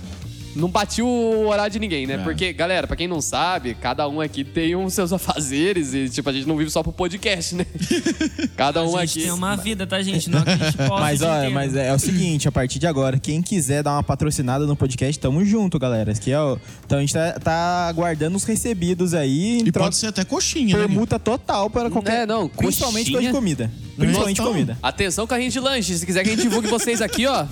Não 0.55 0.69
batiu 0.69 1.07
o 1.07 1.47
horário 1.47 1.71
de 1.73 1.79
ninguém, 1.79 2.05
né? 2.05 2.13
É. 2.13 2.17
Porque, 2.19 2.53
galera, 2.53 2.85
pra 2.85 2.95
quem 2.95 3.07
não 3.07 3.19
sabe, 3.21 3.73
cada 3.73 4.07
um 4.07 4.21
aqui 4.21 4.43
tem 4.43 4.75
os 4.75 4.93
seus 4.93 5.11
afazeres 5.13 5.93
e, 5.95 6.07
tipo, 6.09 6.29
a 6.29 6.33
gente 6.33 6.47
não 6.47 6.55
vive 6.55 6.69
só 6.69 6.83
pro 6.83 6.91
podcast, 6.91 7.55
né? 7.55 7.65
Cada 8.55 8.81
A 8.81 8.83
um 8.83 8.91
gente 8.99 9.17
aqui. 9.17 9.21
tem 9.23 9.31
uma 9.31 9.55
vida, 9.55 9.87
tá, 9.87 10.01
gente? 10.01 10.29
Não 10.29 10.43
que 10.43 10.49
a 10.51 10.55
gente 10.57 10.77
possa. 10.87 11.01
Mas 11.01 11.21
olha, 11.23 11.33
inteiro. 11.37 11.53
mas 11.55 11.75
é, 11.75 11.87
é 11.87 11.93
o 11.93 11.97
seguinte, 11.99 12.47
a 12.47 12.51
partir 12.51 12.77
de 12.77 12.85
agora, 12.85 13.17
quem 13.17 13.41
quiser 13.41 13.81
dar 13.81 13.93
uma 13.93 14.03
patrocinada 14.03 14.67
no 14.67 14.75
podcast, 14.75 15.19
tamo 15.19 15.43
junto, 15.43 15.79
galera. 15.79 16.11
Aqui 16.11 16.31
é 16.31 16.39
o- 16.39 16.59
então 16.85 16.99
a 16.99 17.01
gente 17.01 17.13
tá, 17.13 17.31
tá 17.39 17.87
aguardando 17.87 18.37
os 18.37 18.43
recebidos 18.43 19.13
aí. 19.15 19.59
E 19.59 19.71
troca- 19.71 19.85
pode 19.87 19.95
ser 19.95 20.07
até 20.07 20.23
coxinha, 20.23 20.77
né? 20.77 20.85
Permuta 20.87 21.17
total 21.17 21.69
para 21.69 21.89
qualquer. 21.89 22.21
É, 22.21 22.25
não, 22.27 22.47
principalmente 22.47 23.11
coxinha. 23.11 23.17
coisa 23.17 23.27
de 23.29 23.33
comida. 23.33 23.71
Principalmente 23.97 24.39
Então, 24.39 24.51
comida. 24.51 24.77
Atenção, 24.83 25.25
carrinho 25.25 25.49
de 25.51 25.59
lanche. 25.59 25.97
Se 25.97 26.05
quiser 26.05 26.23
que 26.23 26.29
a 26.29 26.31
gente 26.33 26.43
divulgue 26.43 26.67
vocês 26.67 27.01
aqui, 27.01 27.25
ó. 27.25 27.45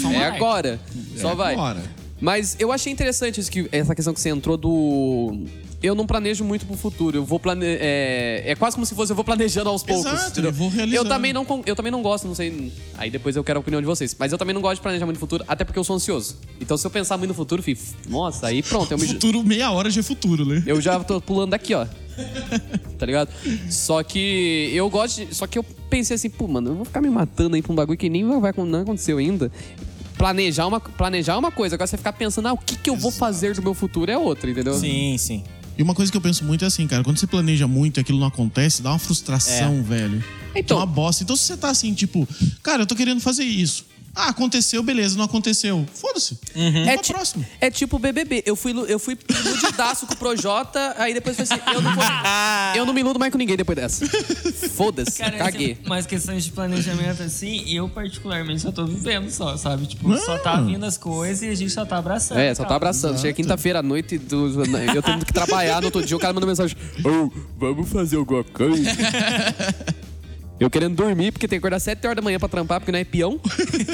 Só 0.00 0.10
É 0.10 0.18
like. 0.18 0.36
agora. 0.36 0.80
Só 1.22 1.32
É 1.32 1.34
vai. 1.34 1.54
agora. 1.54 1.82
Mas 2.22 2.56
eu 2.60 2.70
achei 2.70 2.92
interessante 2.92 3.40
isso 3.40 3.50
que, 3.50 3.68
essa 3.72 3.96
questão 3.96 4.14
que 4.14 4.20
você 4.20 4.28
entrou 4.28 4.56
do. 4.56 5.44
Eu 5.82 5.92
não 5.92 6.06
planejo 6.06 6.44
muito 6.44 6.64
pro 6.64 6.76
futuro. 6.76 7.18
Eu 7.18 7.24
vou 7.24 7.40
plane... 7.40 7.66
é, 7.66 8.44
é 8.46 8.54
quase 8.54 8.76
como 8.76 8.86
se 8.86 8.94
fosse 8.94 9.10
eu 9.10 9.16
vou 9.16 9.24
planejando 9.24 9.68
aos 9.68 9.82
poucos. 9.82 10.06
Exato, 10.06 10.38
eu 10.40 10.52
vou 10.52 10.68
realizando. 10.68 11.04
Eu 11.04 11.08
também 11.08 11.32
não 11.32 11.44
eu 11.66 11.74
também 11.74 11.90
não 11.90 12.00
gosto, 12.00 12.28
não 12.28 12.34
sei. 12.36 12.72
Aí 12.96 13.10
depois 13.10 13.34
eu 13.34 13.42
quero 13.42 13.58
a 13.58 13.60
opinião 13.60 13.80
de 13.80 13.86
vocês. 13.88 14.14
Mas 14.16 14.30
eu 14.30 14.38
também 14.38 14.54
não 14.54 14.62
gosto 14.62 14.76
de 14.76 14.82
planejar 14.82 15.04
muito 15.04 15.16
no 15.16 15.20
futuro, 15.20 15.44
até 15.48 15.64
porque 15.64 15.76
eu 15.76 15.82
sou 15.82 15.96
ansioso. 15.96 16.36
Então 16.60 16.76
se 16.76 16.86
eu 16.86 16.90
pensar 16.92 17.16
muito 17.16 17.30
no 17.30 17.34
futuro, 17.34 17.60
filho, 17.60 17.80
nossa, 18.08 18.46
aí 18.46 18.62
pronto, 18.62 18.92
eu 18.92 18.98
me 18.98 19.08
Futuro, 19.08 19.42
meia 19.42 19.72
hora 19.72 19.90
já 19.90 19.98
é 19.98 20.02
futuro, 20.04 20.46
né? 20.46 20.62
eu 20.64 20.80
já 20.80 21.00
tô 21.00 21.20
pulando 21.20 21.50
daqui, 21.50 21.74
ó. 21.74 21.84
Tá 22.96 23.06
ligado? 23.06 23.30
Só 23.68 24.00
que 24.04 24.70
eu 24.72 24.88
gosto 24.88 25.26
de, 25.26 25.34
Só 25.34 25.44
que 25.48 25.58
eu 25.58 25.64
pensei 25.90 26.14
assim, 26.14 26.30
pô, 26.30 26.46
mano, 26.46 26.70
eu 26.70 26.74
vou 26.76 26.84
ficar 26.84 27.00
me 27.00 27.10
matando 27.10 27.56
aí 27.56 27.62
pra 27.62 27.72
um 27.72 27.74
bagulho 27.74 27.98
que 27.98 28.08
nem 28.08 28.24
vai, 28.38 28.52
não 28.56 28.82
aconteceu 28.82 29.18
ainda. 29.18 29.50
Planejar 30.22 30.68
uma, 30.68 30.78
planejar 30.78 31.36
uma 31.36 31.50
coisa, 31.50 31.74
agora 31.74 31.88
você 31.88 31.96
ficar 31.96 32.12
pensando, 32.12 32.46
ah, 32.46 32.52
o 32.52 32.56
que, 32.58 32.76
que 32.76 32.88
eu 32.88 32.94
vou 32.94 33.10
fazer 33.10 33.56
do 33.56 33.60
meu 33.62 33.74
futuro 33.74 34.08
é 34.08 34.16
outra, 34.16 34.48
entendeu? 34.48 34.78
Sim, 34.78 35.16
sim. 35.18 35.42
E 35.76 35.82
uma 35.82 35.94
coisa 35.96 36.12
que 36.12 36.16
eu 36.16 36.20
penso 36.20 36.44
muito 36.44 36.62
é 36.64 36.68
assim, 36.68 36.86
cara, 36.86 37.02
quando 37.02 37.18
você 37.18 37.26
planeja 37.26 37.66
muito 37.66 37.98
e 37.98 38.00
aquilo 38.02 38.20
não 38.20 38.28
acontece, 38.28 38.82
dá 38.82 38.90
uma 38.90 39.00
frustração, 39.00 39.82
velho. 39.82 40.22
Então- 40.54 40.76
É 40.76 40.80
uma 40.80 40.86
bosta. 40.86 41.24
Então 41.24 41.34
se 41.34 41.42
você 41.42 41.56
tá 41.56 41.70
assim, 41.70 41.92
tipo, 41.92 42.28
cara, 42.62 42.82
eu 42.82 42.86
tô 42.86 42.94
querendo 42.94 43.20
fazer 43.20 43.42
isso. 43.42 43.84
Ah, 44.14 44.28
aconteceu, 44.28 44.82
beleza, 44.82 45.16
não 45.16 45.24
aconteceu. 45.24 45.86
Foda-se. 45.94 46.38
Vamos 46.54 46.86
É, 46.86 46.98
ti- 46.98 47.12
próxima. 47.14 47.46
é 47.60 47.70
tipo 47.70 47.96
o 47.96 47.98
BBB. 47.98 48.42
Eu 48.44 48.54
fui, 48.54 48.72
eu 48.86 48.98
fui 48.98 49.16
iludidaço 49.26 50.06
com 50.06 50.12
o 50.12 50.16
Projota, 50.18 50.94
aí 50.98 51.14
depois 51.14 51.38
eu 51.38 51.46
falei 51.46 51.62
assim, 51.64 51.74
eu 51.74 51.80
não, 51.80 51.94
vou, 51.94 52.04
eu 52.76 52.84
não 52.86 52.92
me 52.92 53.00
iludo 53.00 53.18
mais 53.18 53.32
com 53.32 53.38
ninguém 53.38 53.56
depois 53.56 53.74
dessa. 53.76 54.06
Foda-se, 54.74 55.18
Cara, 55.18 55.38
caguei. 55.38 55.72
esse- 55.72 55.80
mas 55.86 56.04
questões 56.06 56.44
de 56.44 56.52
planejamento 56.52 57.22
assim, 57.22 57.64
eu 57.74 57.88
particularmente 57.88 58.60
só 58.60 58.70
tô 58.70 58.84
vivendo 58.84 59.30
só, 59.30 59.56
sabe? 59.56 59.86
Tipo, 59.86 60.06
Não. 60.08 60.18
só 60.18 60.36
tá 60.38 60.60
vindo 60.60 60.84
as 60.84 60.98
coisas 60.98 61.42
e 61.42 61.48
a 61.48 61.54
gente 61.54 61.70
só 61.72 61.86
tá 61.86 61.96
abraçando. 61.96 62.38
É, 62.38 62.54
só 62.54 62.64
tá 62.64 62.76
abraçando. 62.76 63.18
Chega 63.18 63.32
quinta-feira 63.32 63.78
à 63.78 63.82
noite, 63.82 64.18
do- 64.18 64.62
eu 64.94 65.02
tendo 65.02 65.24
que 65.24 65.32
trabalhar 65.32 65.80
no 65.80 65.86
outro 65.86 66.04
dia, 66.04 66.16
o 66.16 66.20
cara 66.20 66.34
manda 66.34 66.46
mensagem: 66.46 66.76
Ô, 67.02 67.32
vamos 67.56 67.88
fazer 67.88 68.16
alguma 68.16 68.44
coisa? 68.44 68.90
Eu 70.62 70.70
querendo 70.70 70.94
dormir, 70.94 71.32
porque 71.32 71.48
tem 71.48 71.58
que 71.58 71.60
acordar 71.60 71.80
7 71.80 72.06
horas 72.06 72.14
da 72.14 72.22
manhã 72.22 72.38
pra 72.38 72.48
trampar, 72.48 72.78
porque 72.78 72.92
não 72.92 72.98
é 73.00 73.04
peão. 73.04 73.40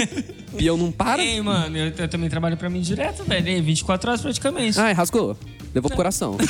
peão 0.55 0.77
não 0.77 0.93
para. 0.93 1.23
Ei, 1.23 1.41
mano, 1.41 1.75
eu, 1.75 1.91
eu 1.97 2.09
também 2.09 2.29
trabalho 2.29 2.59
pra 2.59 2.69
mim 2.69 2.83
direto, 2.83 3.25
velho. 3.25 3.49
Ei, 3.49 3.63
24 3.63 4.11
horas 4.11 4.21
praticamente. 4.21 4.79
Ai, 4.79 4.93
rasgou. 4.93 5.35
Levou 5.75 5.89
pro 5.89 5.97
coração. 5.97 6.37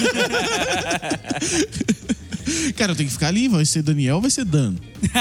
Cara, 2.76 2.92
eu 2.92 2.96
tenho 2.96 3.08
que 3.08 3.12
ficar 3.12 3.28
ali, 3.28 3.48
vai 3.48 3.64
ser 3.64 3.82
Daniel, 3.82 4.20
vai 4.20 4.30
ser 4.30 4.44
Dan. 4.44 4.74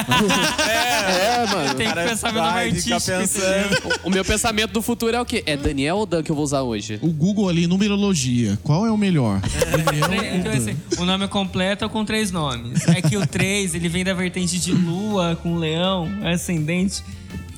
é, 0.70 1.46
mano. 1.48 1.76
Tem 1.76 1.88
que 1.88 1.94
cara 1.94 2.10
pensar 2.10 2.32
meu 2.34 2.42
nome 2.42 2.54
vai 2.54 2.68
artístico. 2.68 2.96
pensando. 3.00 4.00
O 4.04 4.10
meu 4.10 4.24
pensamento 4.26 4.72
do 4.72 4.82
futuro 4.82 5.16
é 5.16 5.22
o 5.22 5.26
quê? 5.26 5.44
É 5.46 5.56
Daniel 5.58 5.98
ou 5.98 6.06
Dan 6.06 6.24
que 6.24 6.32
eu 6.32 6.36
vou 6.36 6.44
usar 6.44 6.62
hoje? 6.62 7.00
O 7.02 7.08
Google 7.12 7.50
ali, 7.50 7.68
numerologia. 7.68 8.58
Qual 8.64 8.86
é 8.86 8.92
o 8.92 8.98
melhor? 8.98 9.40
Daniel 9.86 10.08
Tre- 10.08 10.18
ou 10.18 10.36
então, 10.38 10.52
Dan? 10.52 10.58
assim, 10.58 10.78
o 10.98 11.06
nome 11.06 11.26
é 11.26 11.28
completo 11.28 11.84
ou 11.86 11.90
com 11.90 12.04
três 12.06 12.32
nomes. 12.32 12.88
É 12.88 13.02
que 13.02 13.18
o 13.18 13.26
3, 13.26 13.76
ele 13.76 13.90
vem 13.90 14.04
da 14.04 14.14
vertente 14.14 14.58
de 14.60 14.72
lua 14.72 15.38
com 15.42 15.58
leão, 15.58 16.08
ascendente. 16.26 17.04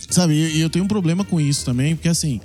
Sabe, 0.09 0.33
e 0.33 0.57
e 0.57 0.61
eu 0.61 0.69
tenho 0.69 0.85
um 0.85 0.87
problema 0.87 1.23
com 1.23 1.39
isso 1.39 1.63
também, 1.63 1.95
porque 1.95 2.09
assim, 2.09 2.41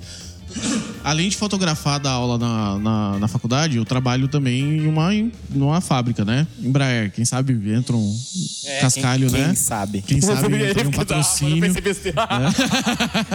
além 1.03 1.29
de 1.29 1.37
fotografar 1.37 1.99
da 1.99 2.09
aula 2.09 2.37
na, 2.37 2.79
na, 2.79 3.19
na 3.19 3.27
faculdade, 3.27 3.77
eu 3.77 3.85
trabalho 3.85 4.27
também 4.27 4.61
em 4.61 4.87
uma, 4.87 5.13
em 5.13 5.31
numa 5.49 5.79
fábrica, 5.81 6.25
né? 6.25 6.47
Embraer. 6.59 7.11
Quem 7.11 7.23
sabe 7.23 7.53
entra 7.71 7.95
um 7.95 8.19
cascalho, 8.81 9.29
quem, 9.29 9.39
né? 9.39 9.45
Quem 9.47 9.55
sabe? 9.55 10.01
Quem 10.01 10.21
sabe 10.21 10.55
entra 10.65 10.87
um 10.87 10.91
patrocínio. 10.91 11.73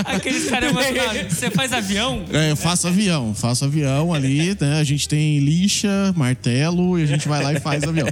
Aqueles 0.06 0.50
caras 0.50 0.70
emocionados. 0.74 1.32
Você 1.32 1.50
faz 1.50 1.72
avião? 1.72 2.24
É, 2.32 2.50
eu 2.50 2.56
faço 2.56 2.88
avião, 2.88 3.34
faço 3.34 3.64
avião 3.64 4.12
ali, 4.12 4.56
né? 4.60 4.80
A 4.80 4.84
gente 4.84 5.08
tem 5.08 5.38
lixa, 5.38 6.12
martelo 6.16 6.98
e 6.98 7.02
a 7.02 7.06
gente 7.06 7.28
vai 7.28 7.42
lá 7.42 7.52
e 7.52 7.60
faz 7.60 7.84
avião. 7.84 8.08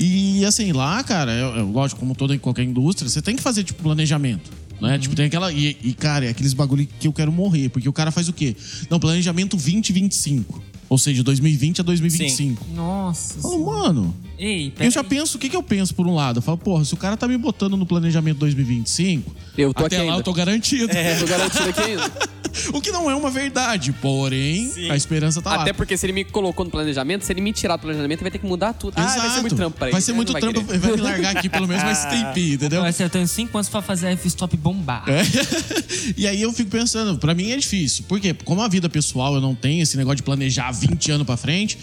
E 0.00 0.44
assim, 0.44 0.72
lá, 0.72 1.02
cara, 1.04 1.32
é, 1.32 1.40
é 1.40 1.62
lógico, 1.62 2.00
como 2.00 2.14
toda 2.14 2.34
em 2.34 2.38
qualquer 2.38 2.64
indústria, 2.64 3.08
você 3.08 3.22
tem 3.22 3.36
que 3.36 3.42
fazer, 3.42 3.62
tipo, 3.64 3.82
planejamento. 3.82 4.50
Né? 4.80 4.98
Tipo, 4.98 5.14
tem 5.14 5.26
aquela. 5.26 5.52
E, 5.52 5.76
e, 5.82 5.92
cara, 5.92 6.26
é 6.26 6.28
aqueles 6.28 6.52
bagulho 6.52 6.86
que 7.00 7.08
eu 7.08 7.12
quero 7.12 7.32
morrer, 7.32 7.68
porque 7.68 7.88
o 7.88 7.92
cara 7.92 8.10
faz 8.10 8.28
o 8.28 8.32
quê? 8.32 8.54
Não, 8.88 9.00
planejamento 9.00 9.56
2025. 9.56 10.62
Ou 10.88 10.96
seja, 10.96 11.22
2020 11.22 11.80
a 11.80 11.84
2025. 11.84 12.66
Nossa. 12.74 13.40
Falo, 13.40 13.66
mano, 13.66 14.16
Ei, 14.38 14.72
eu 14.80 14.90
já 14.90 15.00
aí. 15.02 15.06
penso, 15.06 15.36
o 15.36 15.40
que, 15.40 15.50
que 15.50 15.56
eu 15.56 15.62
penso 15.62 15.94
por 15.94 16.06
um 16.06 16.14
lado? 16.14 16.38
Eu 16.38 16.42
falo, 16.42 16.56
porra, 16.56 16.82
se 16.84 16.94
o 16.94 16.96
cara 16.96 17.14
tá 17.14 17.28
me 17.28 17.36
botando 17.36 17.76
no 17.76 17.84
planejamento 17.84 18.38
2025, 18.38 19.36
Eu 19.56 19.74
tô 19.74 19.84
até 19.84 19.96
aqui 19.96 20.06
lá 20.06 20.12
ainda. 20.12 20.20
eu 20.20 20.24
tô 20.24 20.32
garantido. 20.32 20.88
Tô 20.88 21.26
garantido 21.26 21.68
aqui 21.68 21.80
ainda. 21.82 22.10
O 22.72 22.80
que 22.80 22.90
não 22.90 23.10
é 23.10 23.14
uma 23.14 23.30
verdade, 23.30 23.92
porém, 23.92 24.72
a 24.90 24.96
esperança 24.96 25.40
tá 25.40 25.56
lá. 25.56 25.62
Até 25.62 25.72
porque 25.72 25.96
se 25.96 26.06
ele 26.06 26.12
me 26.12 26.24
colocou 26.24 26.64
no 26.64 26.70
planejamento, 26.70 27.24
se 27.24 27.32
ele 27.32 27.40
me 27.40 27.52
tirar 27.52 27.76
do 27.76 27.82
planejamento, 27.82 28.20
vai 28.20 28.30
ter 28.30 28.38
que 28.38 28.46
mudar 28.46 28.72
tudo. 28.72 28.94
Ah, 28.96 29.04
vai 29.06 29.30
ser 29.30 29.40
muito 29.40 29.56
trampo 29.56 29.76
pra 29.78 29.86
ele. 29.86 29.92
Vai 29.92 30.00
ser 30.00 30.12
né? 30.12 30.16
muito 30.16 30.32
Não 30.32 30.40
trampo, 30.40 30.64
querer. 30.64 30.78
vai 30.78 30.92
me 30.92 31.00
largar 31.00 31.36
aqui 31.36 31.48
pelo 31.48 31.66
menos 31.66 31.82
mais 31.82 32.04
tempinho, 32.04 32.54
entendeu? 32.54 32.82
Mas 32.82 32.98
eu 33.00 33.10
tenho 33.10 33.26
cinco 33.26 33.56
anos 33.56 33.68
pra 33.68 33.82
fazer 33.82 34.08
a 34.08 34.10
F-Stop 34.12 34.56
bombar. 34.56 35.04
É. 35.08 35.22
e 36.16 36.26
aí 36.26 36.40
eu 36.40 36.52
fico 36.52 36.70
pensando, 36.70 37.18
pra 37.18 37.34
mim 37.34 37.50
é 37.50 37.56
difícil. 37.56 38.04
Por 38.08 38.20
quê? 38.20 38.34
Como 38.44 38.60
a 38.62 38.68
vida 38.68 38.88
pessoal 38.88 39.34
eu 39.34 39.40
não 39.40 39.54
tenho 39.54 39.82
esse 39.82 39.96
negócio 39.96 40.16
de 40.16 40.22
planejar 40.22 40.70
20 40.72 41.12
anos 41.12 41.26
pra 41.26 41.36
frente, 41.36 41.78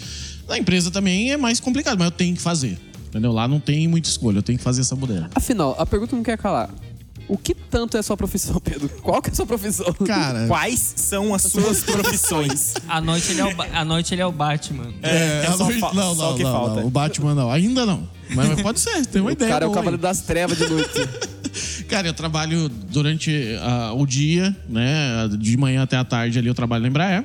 na 0.48 0.58
empresa 0.58 0.90
também 0.90 1.32
é 1.32 1.36
mais 1.36 1.60
complicado, 1.60 1.98
mas 1.98 2.06
eu 2.06 2.12
tenho 2.12 2.34
que 2.34 2.42
fazer. 2.42 2.78
Entendeu? 3.08 3.32
Lá 3.32 3.48
não 3.48 3.58
tem 3.58 3.88
muita 3.88 4.08
escolha, 4.08 4.38
eu 4.38 4.42
tenho 4.42 4.58
que 4.58 4.64
fazer 4.64 4.82
essa 4.82 4.94
mudança. 4.94 5.30
Afinal, 5.34 5.74
a 5.78 5.86
pergunta 5.86 6.14
não 6.14 6.22
quer 6.22 6.36
calar. 6.36 6.68
O 7.28 7.36
que 7.36 7.54
tanto 7.54 7.96
é 7.96 8.02
sua 8.02 8.16
profissão, 8.16 8.60
Pedro? 8.60 8.88
Qual 9.02 9.20
que 9.20 9.30
é 9.30 9.32
a 9.32 9.34
sua 9.34 9.46
profissão? 9.46 9.92
Cara, 10.06 10.46
Quais 10.46 10.94
são 10.96 11.34
as 11.34 11.42
suas 11.42 11.82
profissões? 11.82 12.74
À 12.88 13.00
noite 13.00 13.32
ele 13.32 13.40
é 13.40 13.44
o, 13.46 13.62
à 13.74 13.84
noite 13.84 14.14
ele 14.14 14.22
é 14.22 14.26
o 14.26 14.30
Batman. 14.30 14.92
é, 15.02 15.42
é 15.44 15.46
a 15.48 15.52
só 15.52 15.64
noite- 15.64 15.80
fa- 15.80 15.92
não, 15.92 16.14
só 16.14 16.22
não, 16.22 16.34
o 16.34 16.36
que 16.36 16.42
não, 16.44 16.52
falta. 16.52 16.74
não. 16.80 16.86
O 16.86 16.90
Batman 16.90 17.34
não, 17.34 17.50
ainda 17.50 17.84
não. 17.84 18.08
Mas, 18.30 18.48
mas 18.48 18.62
pode 18.62 18.78
ser, 18.80 19.04
tem 19.06 19.20
uma 19.20 19.30
O 19.30 19.32
ideia. 19.32 19.50
cara 19.50 19.64
é 19.64 19.68
o 19.68 19.72
cavaleiro 19.72 20.00
das 20.02 20.20
trevas 20.20 20.56
de 20.56 20.68
noite. 20.68 20.90
Cara, 21.88 22.06
eu 22.08 22.12
trabalho 22.14 22.68
durante 22.68 23.32
ah, 23.60 23.92
o 23.96 24.04
dia, 24.06 24.54
né? 24.68 25.28
De 25.38 25.56
manhã 25.56 25.82
até 25.82 25.96
a 25.96 26.04
tarde 26.04 26.38
ali 26.38 26.48
eu 26.48 26.54
trabalho 26.54 26.82
na 26.82 26.88
Embraer. 26.88 27.24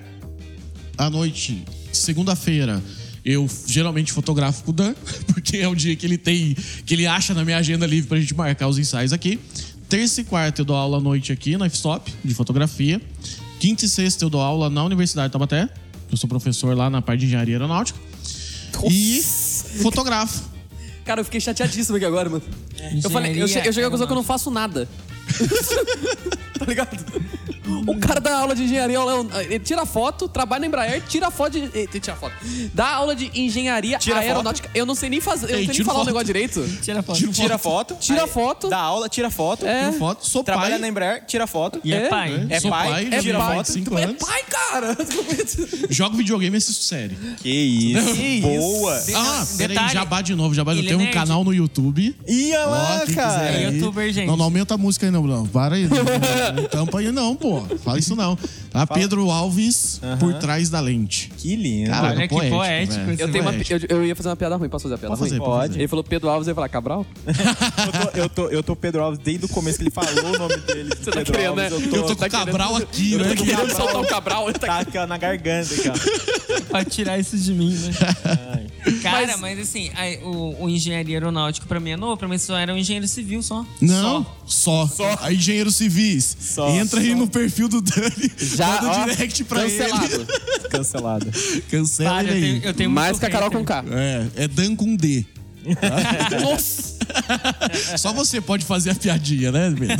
À 0.97 1.09
noite, 1.09 1.63
segunda-feira, 1.91 2.81
Eu 3.25 3.47
geralmente 3.67 4.11
fotografo 4.11 4.63
com 4.63 4.71
o 4.71 4.73
Dan, 4.73 4.93
porque 5.33 5.57
é 5.57 5.67
o 5.67 5.75
dia 5.75 5.95
que 5.95 6.05
ele 6.05 6.17
tem, 6.17 6.55
que 6.85 6.93
ele 6.93 7.05
acha 7.07 7.33
na 7.33 7.43
minha 7.43 7.57
agenda 7.57 7.85
livre 7.85 8.07
pra 8.07 8.19
gente 8.19 8.33
marcar 8.35 8.67
os 8.67 8.77
ensaios 8.79 9.11
aqui. 9.13 9.39
Terça 9.91 10.21
e 10.21 10.23
quarta 10.23 10.62
eu 10.62 10.65
dou 10.65 10.73
aula 10.73 10.99
à 10.99 11.01
noite 11.01 11.34
aqui 11.34 11.58
na 11.58 11.65
F-Stop, 11.65 12.13
de 12.23 12.34
fotografia. 12.34 13.01
Quinta 13.60 13.84
e 13.84 13.89
sexta 13.89 14.23
eu 14.23 14.30
dou 14.30 14.39
aula 14.39 14.69
na 14.69 14.86
Universidade 14.86 15.27
de 15.27 15.34
Taubaté. 15.34 15.67
Eu 16.10 16.15
sou 16.15 16.30
professor 16.30 16.73
lá 16.77 16.89
na 16.89 17.01
parte 17.01 17.19
de 17.19 17.25
engenharia 17.25 17.56
aeronáutica. 17.56 17.99
E 18.89 19.21
fotografo. 19.82 20.43
Cara, 21.04 21.19
eu 21.19 21.25
fiquei 21.25 21.41
chateadíssimo 21.41 21.97
aqui 21.97 22.06
agora, 22.06 22.30
mano. 22.30 22.41
Eu 23.04 23.10
falei, 23.10 23.32
eu, 23.32 23.49
che 23.49 23.58
eu 23.58 23.63
cheguei 23.65 23.82
à 23.82 23.88
conclusão 23.88 24.08
que 24.08 24.13
eu 24.13 24.15
não 24.15 24.23
faço 24.23 24.49
nada. 24.49 24.88
tá 26.58 26.65
ligado? 26.65 26.97
O 27.88 27.97
cara 27.99 28.19
dá 28.19 28.38
aula 28.38 28.55
de 28.55 28.63
engenharia, 28.63 28.97
ele 29.43 29.60
tira 29.60 29.86
foto, 29.86 30.27
trabalha 30.27 30.62
na 30.62 30.67
Embraer, 30.67 31.01
tira 31.07 31.29
foto 31.31 31.51
de. 31.60 31.65
eh, 31.77 31.88
Tira 31.99 32.15
foto. 32.15 32.34
Dá 32.73 32.88
aula 32.89 33.15
de 33.15 33.31
engenharia 33.39 33.97
Tira 33.97 34.19
aeronáutica. 34.19 34.69
Eu 34.73 34.86
não 34.86 34.95
sei 34.95 35.10
nem 35.10 35.19
fazer. 35.21 35.45
Eu 35.47 35.51
não 35.51 35.55
Ei, 35.60 35.65
sei 35.65 35.67
nem 35.67 35.75
tira 35.75 35.86
falar 35.86 35.97
o 35.97 35.99
foto. 36.01 36.07
negócio 36.07 36.25
direito. 36.25 36.63
Tira 36.81 37.01
foto. 37.03 37.17
Tiro 37.17 37.31
Tira 37.31 37.57
foto. 37.57 37.95
Tira 37.99 38.21
aí 38.23 38.27
foto. 38.29 38.69
Dá 38.69 38.77
aula, 38.79 39.10
tira 39.10 39.29
foto. 39.29 39.65
É. 39.65 39.86
Tiro 39.86 39.93
foto, 39.99 40.27
sou 40.27 40.43
Trabalha 40.43 40.71
pai. 40.71 40.79
na 40.79 40.88
Embraer, 40.88 41.25
tira 41.25 41.47
foto. 41.47 41.79
E 41.84 41.93
é, 41.93 42.05
É, 42.05 42.10
pai. 42.10 42.47
É 42.49 42.60
Sou 42.60 42.71
pai, 42.71 42.89
pai, 42.91 43.07
É 43.12 43.19
tira 43.21 43.38
pai. 43.39 43.55
foto. 43.57 43.65
cinco 43.71 43.89
Tu 43.91 43.97
é 43.97 44.03
anos. 44.03 44.17
pai, 44.23 44.43
cara. 44.49 44.97
Jogo 45.89 46.15
videogame 46.17 46.55
e 46.55 46.57
assisto 46.57 46.84
série. 46.84 47.15
Que 47.41 47.49
isso. 47.49 48.13
Que 48.15 48.41
Boa. 48.41 48.99
De- 49.01 49.15
Ah, 49.15 49.45
peraí, 49.57 49.89
jabá 49.89 50.21
de 50.21 50.36
novo, 50.36 50.53
jabá. 50.53 50.73
Eu 50.73 50.79
ele 50.79 50.88
tenho 50.88 51.01
é 51.01 51.10
um 51.10 51.12
canal 51.12 51.43
no 51.43 51.53
YouTube. 51.53 52.15
Ia 52.27 52.65
lá, 52.65 53.03
cara. 53.13 53.49
É 53.51 53.69
youtuber, 53.71 54.12
gente. 54.12 54.27
Não, 54.27 54.38
não 54.38 54.45
aumenta 54.45 54.73
a 54.73 54.77
música 54.77 55.05
aí, 55.05 55.12
não, 55.12 55.23
não. 55.25 55.45
Para 55.45 55.75
aí. 55.75 55.88
Não 55.88 56.63
tampa 56.69 56.99
aí, 56.99 57.12
não, 57.12 57.36
pô. 57.36 57.61
Fala 57.84 58.00
isso 58.00 58.15
não. 58.15 58.38
Tá? 58.69 58.88
Pedro 58.88 59.30
Alves, 59.30 60.00
por 60.19 60.34
trás 60.36 60.69
da 60.69 60.80
lente. 60.80 61.32
Que 61.38 61.56
lindo. 61.56 61.89
Caraca, 61.89 62.15
Olha 62.17 62.28
que 62.28 62.34
poético, 62.36 62.56
poético 62.58 63.21
Eu, 63.21 63.32
tenho 63.32 63.43
uma, 63.43 63.54
eu, 63.54 63.80
eu 63.97 64.06
ia 64.06 64.15
fazer 64.15 64.30
uma 64.30 64.36
piada 64.36 64.56
ruim. 64.56 64.69
Posso 64.69 64.84
fazer 64.84 64.95
a 64.95 64.97
piada 64.97 65.15
Pode 65.15 65.21
ruim? 65.21 65.30
fazer, 65.39 65.39
pode 65.52 65.67
fazer. 65.67 65.80
Ele 65.80 65.88
falou 65.88 66.04
Pedro 66.04 66.30
Alves, 66.30 66.47
eu 66.47 66.52
ia 66.52 66.56
falar 66.56 66.69
Cabral? 66.69 67.06
eu, 67.28 67.91
tô, 67.91 68.17
eu, 68.19 68.30
tô, 68.30 68.47
eu 68.50 68.63
tô 68.63 68.76
Pedro 68.76 69.04
Alves 69.04 69.19
desde 69.19 69.45
o 69.45 69.50
começo 69.50 69.78
que 69.78 69.84
ele 69.84 69.91
falou 69.91 70.12
o 70.36 70.38
nome 70.38 70.58
dele. 70.62 70.89
Você 70.89 71.12
tá 71.12 71.17
Pedro 71.17 71.34
querendo, 71.34 71.56
né? 71.56 71.67
Eu 71.71 71.89
tô, 71.89 71.95
Eu 71.97 72.04
tô 72.04 72.08
com 72.10 72.15
tá 72.15 72.26
o 72.28 72.30
Cabral 72.30 72.69
querendo- 72.74 72.84
aqui, 72.84 73.12
Eu 73.13 73.19
né? 73.19 73.36
tô 73.36 73.43
querendo 73.43 73.76
soltar 73.76 74.02
o 74.02 74.08
Cabral. 74.08 74.50
ele 74.50 74.60
tá 74.60 74.67
Tá... 74.67 74.80
aqui 74.80 74.97
ó, 74.97 75.06
na 75.08 75.17
garganta, 75.17 75.76
cara. 75.76 76.00
Pra 76.69 76.86
tirar 76.86 77.19
isso 77.19 77.38
de 77.38 77.54
mim, 77.54 77.74
né? 77.74 77.91
Ai. 78.54 78.67
Cara, 79.01 79.37
mas, 79.37 79.59
assim, 79.59 79.91
aí, 79.95 80.17
o, 80.23 80.63
o 80.65 80.69
engenharia 80.69 81.15
aeronáutico 81.15 81.67
pra 81.67 81.79
mim 81.79 81.91
é 81.91 81.97
novo. 81.97 82.17
Pra 82.17 82.27
mim 82.27 82.37
só 82.37 82.57
era 82.57 82.73
um 82.73 82.77
engenheiro 82.77 83.07
civil 83.07 83.41
só. 83.43 83.65
Não, 83.79 84.25
Só. 84.45 84.87
só. 84.87 85.17
A 85.21 85.31
engenheiros 85.31 85.75
civis. 85.75 86.35
Só, 86.39 86.69
Entra 86.69 86.99
aí 86.99 87.11
só. 87.11 87.15
no 87.15 87.27
perfil 87.27 87.67
do 87.67 87.81
Dani. 87.81 88.31
Já, 88.37 88.81
manda 88.81 88.89
ó, 89.01 89.05
direct 89.05 89.43
pra 89.43 89.61
cancelado. 89.63 90.05
ele. 90.15 90.25
Cancelado. 90.71 91.27
Cancela 91.69 92.09
Para, 92.09 92.27
eu 92.27 92.31
ele 92.35 92.41
tenho, 92.41 92.55
aí. 92.55 92.65
eu 92.65 92.73
tenho 92.73 92.89
Mais 92.89 93.19
que 93.19 93.25
a 93.25 93.29
Carol 93.29 93.51
com 93.51 93.63
K. 93.63 93.83
É, 93.91 94.43
é 94.43 94.47
Dan 94.47 94.75
com 94.75 94.95
D. 94.95 95.25
Nossa! 96.41 96.97
Só 97.97 98.11
você 98.13 98.41
pode 98.41 98.65
fazer 98.65 98.91
a 98.91 98.95
piadinha, 98.95 99.51
né, 99.51 99.73
Pedro? 99.77 99.97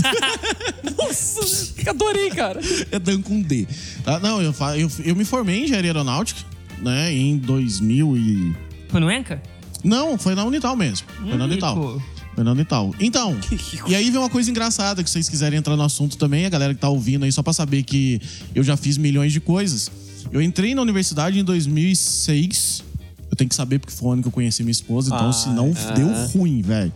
Nossa! 0.98 1.42
Adorei, 1.88 2.30
cara. 2.32 2.60
É 2.92 2.98
Dan 2.98 3.22
com 3.22 3.42
D. 3.42 3.68
Tá? 4.04 4.20
Não, 4.20 4.42
eu, 4.42 4.54
eu, 4.78 4.92
eu 5.04 5.16
me 5.16 5.26
formei 5.26 5.60
em 5.60 5.64
engenharia 5.66 5.92
aeronáutica, 5.92 6.42
né, 6.80 7.14
em 7.14 7.38
2000 7.38 8.18
e... 8.18 8.56
Foi 8.92 9.00
no 9.00 9.12
Enca? 9.12 9.42
Não, 9.84 10.18
foi 10.18 10.36
na 10.36 10.44
Unital 10.44 10.76
mesmo. 10.76 11.08
Foi 11.18 11.38
na 11.38 11.46
Unital. 11.46 11.76
Rico. 11.76 12.04
Foi 12.36 12.44
na 12.44 12.52
Unital. 12.52 12.94
Então, 13.00 13.38
e 13.88 13.96
aí 13.96 14.10
vem 14.10 14.20
uma 14.20 14.30
coisa 14.30 14.52
engraçada 14.52 15.04
que 15.04 15.10
vocês 15.10 15.28
quiserem 15.28 15.58
entrar 15.58 15.76
no 15.76 15.84
assunto 15.84 16.18
também, 16.18 16.46
a 16.46 16.50
galera 16.50 16.74
que 16.74 16.80
tá 16.80 16.90
ouvindo 16.90 17.24
aí, 17.24 17.32
só 17.32 17.42
pra 17.42 17.54
saber 17.54 17.84
que 17.84 18.22
eu 18.54 18.64
já 18.64 18.76
fiz 18.78 18.98
milhões 18.98 19.32
de 19.32 19.40
coisas. 19.40 19.90
Eu 20.32 20.42
entrei 20.42 20.76
na 20.76 20.82
universidade 20.82 21.40
em 21.40 21.44
2006. 21.44 22.84
Eu 23.32 23.38
tenho 23.38 23.48
que 23.50 23.56
saber 23.56 23.80
porque 23.80 23.94
foi 23.96 24.10
o 24.10 24.12
ano 24.12 24.22
que 24.22 24.28
eu 24.28 24.32
conheci 24.32 24.62
minha 24.62 24.74
esposa, 24.74 25.08
então 25.16 25.30
Ah, 25.30 25.34
senão 25.34 25.72
deu 25.96 26.08
ruim, 26.28 26.62
velho. 26.62 26.92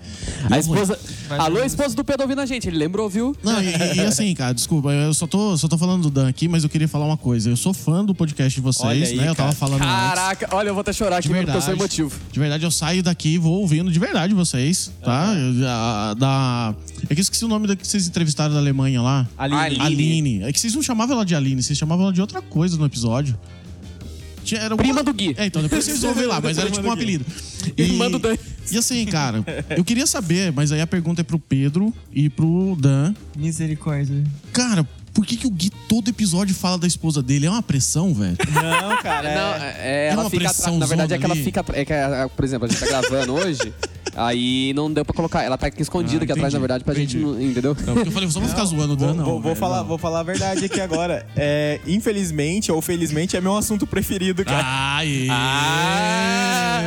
A 0.52 0.60
esposa. 0.60 1.00
Vai 1.30 1.40
Alô, 1.40 1.56
ver. 1.62 1.66
esposa 1.66 1.96
do 1.96 2.04
Pedro 2.04 2.24
ouvindo 2.24 2.42
a 2.42 2.46
gente. 2.46 2.68
Ele 2.68 2.78
lembrou, 2.78 3.10
viu? 3.10 3.34
Não, 3.42 3.62
e, 3.64 3.68
e- 3.68 3.96
e 3.96 4.00
assim, 4.02 4.34
cara, 4.36 4.54
desculpa, 4.54 4.90
eu 4.92 5.14
só 5.14 5.26
tô, 5.28 5.58
só 5.58 5.70
tô 5.70 5.78
falando 5.78 6.04
do 6.04 6.10
Dan 6.10 6.28
aqui, 6.28 6.50
mas 6.50 6.64
eu 6.66 6.70
queria 6.70 6.90
falar 6.90 7.06
uma 7.06 7.16
coisa. 7.16 7.50
Eu 7.50 7.56
sou 7.56 7.74
fã 7.74 8.04
do 8.04 8.14
podcast 8.14 8.54
de 8.54 8.60
vocês, 8.62 8.86
Olha 8.86 9.08
aí, 9.08 9.16
né? 9.16 9.30
Eu 9.30 9.36
tava 9.36 9.54
cara. 9.54 9.56
falando 9.56 9.82
antes. 9.82 9.88
Caraca, 9.96 10.50
olha, 10.52 10.68
eu 10.68 10.74
vou 10.74 10.82
até 10.82 10.92
chorar 10.92 11.18
aqui, 11.20 11.30
De 11.30 11.34
mano, 11.34 11.46
porque 11.46 11.58
eu 11.58 11.62
sou 11.62 11.70
verdade. 11.70 12.02
emotivo. 12.02 12.20
De 12.32 12.40
verdade, 12.40 12.64
eu 12.66 12.72
saio 12.72 13.02
daqui 13.02 13.30
e 13.30 13.38
vou 13.38 13.62
ouvindo 13.62 13.90
de 13.90 13.98
verdade 13.98 14.34
vocês, 14.34 14.92
tá? 15.04 15.34
Eu- 15.34 15.66
a- 15.70 16.14
da... 16.16 16.76
É 17.10 17.16
que 17.16 17.22
eu 17.22 17.24
esqueci 17.24 17.46
o 17.46 17.48
nome 17.48 17.66
da 17.66 17.78
que 17.78 17.88
vocês 17.88 18.08
entrevistaram 18.08 18.54
da 18.54 18.60
Alemanha 18.60 19.02
lá. 19.02 19.26
Aline. 19.38 19.80
Aline. 19.80 20.44
É 20.44 20.52
que 20.52 20.60
vocês 20.60 20.76
não 20.76 20.82
chamavam 20.84 21.16
ela 21.16 21.26
de 21.26 21.34
Aline, 21.34 21.64
vocês 21.64 21.78
chamavam 21.80 22.04
ela 22.06 22.14
de 22.14 22.20
outra 22.20 22.42
coisa 22.42 22.76
no 22.78 22.86
episódio. 22.86 23.40
Tinha- 24.46 24.62
Era 24.62 24.76
Prima 24.78 25.00
alguma- 25.00 25.04
do 25.04 25.14
Gui. 25.14 25.34
É, 25.38 25.46
então 25.48 25.62
depois 25.62 25.84
vocês 25.84 26.04
ouvem 26.04 26.26
lá, 26.26 26.40
mas 26.40 26.58
era 26.58 26.70
tipo 26.72 26.88
um 26.88 26.92
apelido. 26.92 27.26
Irmã 27.76 28.10
do 28.10 28.20
Dan. 28.20 28.38
E 28.72 28.78
assim, 28.78 29.06
cara, 29.06 29.44
eu 29.76 29.84
queria 29.84 30.06
saber, 30.08 30.52
mas 30.54 30.72
aí 30.72 30.80
a 30.82 30.88
pergunta 30.88 31.22
é 31.22 31.24
pro 31.24 31.38
Pedro 31.40 31.94
e 32.14 32.30
pro 32.30 32.78
Dan. 32.80 33.14
Misericórdia. 33.36 34.24
Cara, 34.54 34.88
por 35.16 35.26
que, 35.26 35.38
que 35.38 35.48
o 35.48 35.50
Gui 35.50 35.72
todo 35.90 36.10
episódio 36.10 36.54
fala 36.54 36.78
da 36.78 36.86
esposa 36.86 37.24
dele? 37.24 37.46
É 37.48 37.50
uma 37.50 37.64
pressão, 37.64 38.14
velho? 38.14 38.38
Não, 38.54 38.98
cara. 39.02 39.34
Não, 39.34 39.54
é- 39.66 39.76
é, 39.80 40.08
É 40.08 40.10
ela 40.12 40.24
uma 40.24 40.30
fica 40.30 40.50
atrás. 40.50 40.78
Na 40.78 40.86
verdade, 40.86 41.14
é 41.14 41.18
que 41.18 41.24
ela 41.26 41.34
ali. 41.34 41.44
fica. 41.44 41.66
É 41.74 41.86
que, 41.86 41.94
é, 41.94 42.28
por 42.36 42.46
exemplo, 42.46 42.68
a 42.68 42.70
gente 42.70 42.80
tá 42.80 42.86
gravando 42.86 43.34
hoje, 43.34 43.74
aí 44.16 44.74
não 44.76 44.92
deu 44.92 45.04
pra 45.06 45.16
colocar. 45.16 45.42
Ela 45.44 45.58
tá 45.58 45.68
aqui 45.68 45.82
escondida 45.82 46.22
Ah, 46.22 46.26
aqui 46.26 46.34
atrás, 46.34 46.54
na 46.54 46.60
verdade, 46.60 46.84
pra 46.84 46.94
gente. 46.94 47.18
entendi. 47.18 47.32
Não, 47.34 47.42
entendeu? 47.42 47.76
Não, 47.86 47.94
porque 47.94 48.10
eu 48.10 48.12
falei, 48.12 48.30
só 48.30 48.40
vou 48.40 48.50
ficar 48.50 48.66
zoando 48.66 48.96
Vou, 48.98 49.14
não. 49.14 49.42
vou- 49.42 49.56
falar, 49.56 49.78
não. 49.80 49.86
vou 49.86 49.98
falar 49.98 50.20
a 50.20 50.24
verdade 50.24 50.66
aqui 50.66 50.80
agora. 50.82 51.26
É, 51.38 51.80
infelizmente 51.88 52.72
ou 52.72 52.82
felizmente 52.82 53.36
é 53.38 53.42
meu 53.42 53.56
assunto 53.58 53.86
preferido, 53.88 54.44
cara. 54.46 54.64
Aê! 54.98 55.28
Ah, 55.30 56.84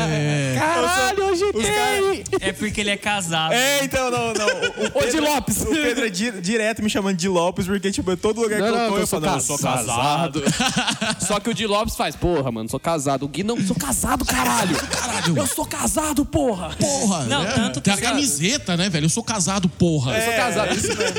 caralho, 0.59 1.25
hoje 1.27 1.45
Os 1.55 1.65
tem! 1.65 2.25
É 2.41 2.53
porque 2.53 2.81
ele 2.81 2.91
é 2.91 2.97
casado. 2.97 3.53
É, 3.53 3.85
então, 3.85 4.11
não, 4.11 4.33
não. 4.33 4.47
O, 4.47 4.99
o 4.99 5.07
Ô, 5.07 5.11
de 5.11 5.21
Lopes. 5.21 5.63
O 5.63 5.67
Pedro 5.67 6.07
é 6.07 6.11
di- 6.11 6.41
direto 6.41 6.83
me 6.83 6.91
chamando 6.91 7.17
de 7.17 7.29
Lopes, 7.29 7.67
porque, 7.67 7.91
tipo, 7.91 8.11
todo 8.19 8.41
lugar 8.43 8.59
que 8.61 8.67
eu 8.69 8.73
tô, 8.73 8.79
eu 8.97 8.99
eu 9.01 9.07
sou 9.07 9.21
falo, 9.21 9.31
não, 9.33 9.35
eu 9.39 9.41
sou 9.41 9.59
casado. 9.59 10.43
Só 11.27 11.41
que 11.41 11.51
o 11.51 11.55
Di 11.55 11.67
Lopes 11.67 11.95
faz, 11.97 12.15
porra, 12.17 12.51
mano, 12.53 12.69
sou 12.69 12.81
casado. 12.81 13.25
O 13.25 13.29
Gui 13.29 13.43
não, 13.43 13.61
sou 13.61 13.77
casado, 13.77 14.25
caralho. 14.25 14.77
Eu 15.37 15.47
sou 15.47 15.67
casado, 15.67 16.25
porra. 16.25 16.71
Porra! 16.79 17.25
Não, 17.29 17.43
né? 17.43 17.53
tanto 17.53 17.81
que 17.83 17.91
Tem 17.91 17.93
a 17.95 17.97
camiseta, 17.97 18.77
né, 18.77 18.89
velho? 18.89 19.05
Eu 19.07 19.09
sou 19.11 19.23
casado, 19.23 19.69
porra. 19.69 20.17
Eu 20.17 20.25
sou 20.25 20.33
casado. 20.33 20.75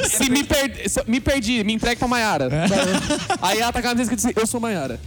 Se 0.10 0.30
me, 0.30 0.44
per... 0.44 0.90
se 0.90 1.04
me 1.06 1.20
perdi, 1.20 1.64
me 1.64 1.74
entregue 1.74 1.98
pra 2.00 2.08
Maiara. 2.08 2.50
Aí 3.42 3.60
ela 3.60 3.72
tá 3.72 3.82
com 3.82 3.88
a 3.88 3.92
camiseta 3.92 4.16
escrito 4.16 4.20
assim, 4.26 4.34
eu 4.42 4.48
sou 4.48 4.60
Maiara. 4.60 5.00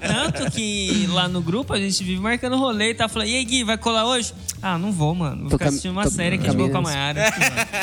Tanto 0.00 0.50
que 0.52 1.06
lá 1.10 1.28
no 1.28 1.42
grupo 1.42 1.72
a 1.72 1.78
gente 1.78 2.02
vive 2.04 2.20
marcando 2.20 2.56
rolê 2.56 2.90
e 2.90 2.94
tá 2.94 3.08
falando, 3.08 3.28
e 3.28 3.36
aí, 3.36 3.44
Gui, 3.44 3.64
vai 3.64 3.76
colar 3.78 4.06
hoje? 4.06 4.32
Ah, 4.62 4.78
não 4.78 4.92
vou, 4.92 5.14
mano. 5.14 5.42
Vou 5.42 5.50
Tô 5.50 5.56
ficar 5.56 5.64
cam- 5.64 5.68
assistindo 5.70 5.92
uma 5.92 6.04
tô- 6.04 6.10
série 6.10 6.36
aqui 6.36 6.44
de 6.44 6.50
caminhando. 6.50 6.72
boa 6.72 6.82
com 6.82 6.88
a 6.88 6.92
Mayara. 6.92 7.34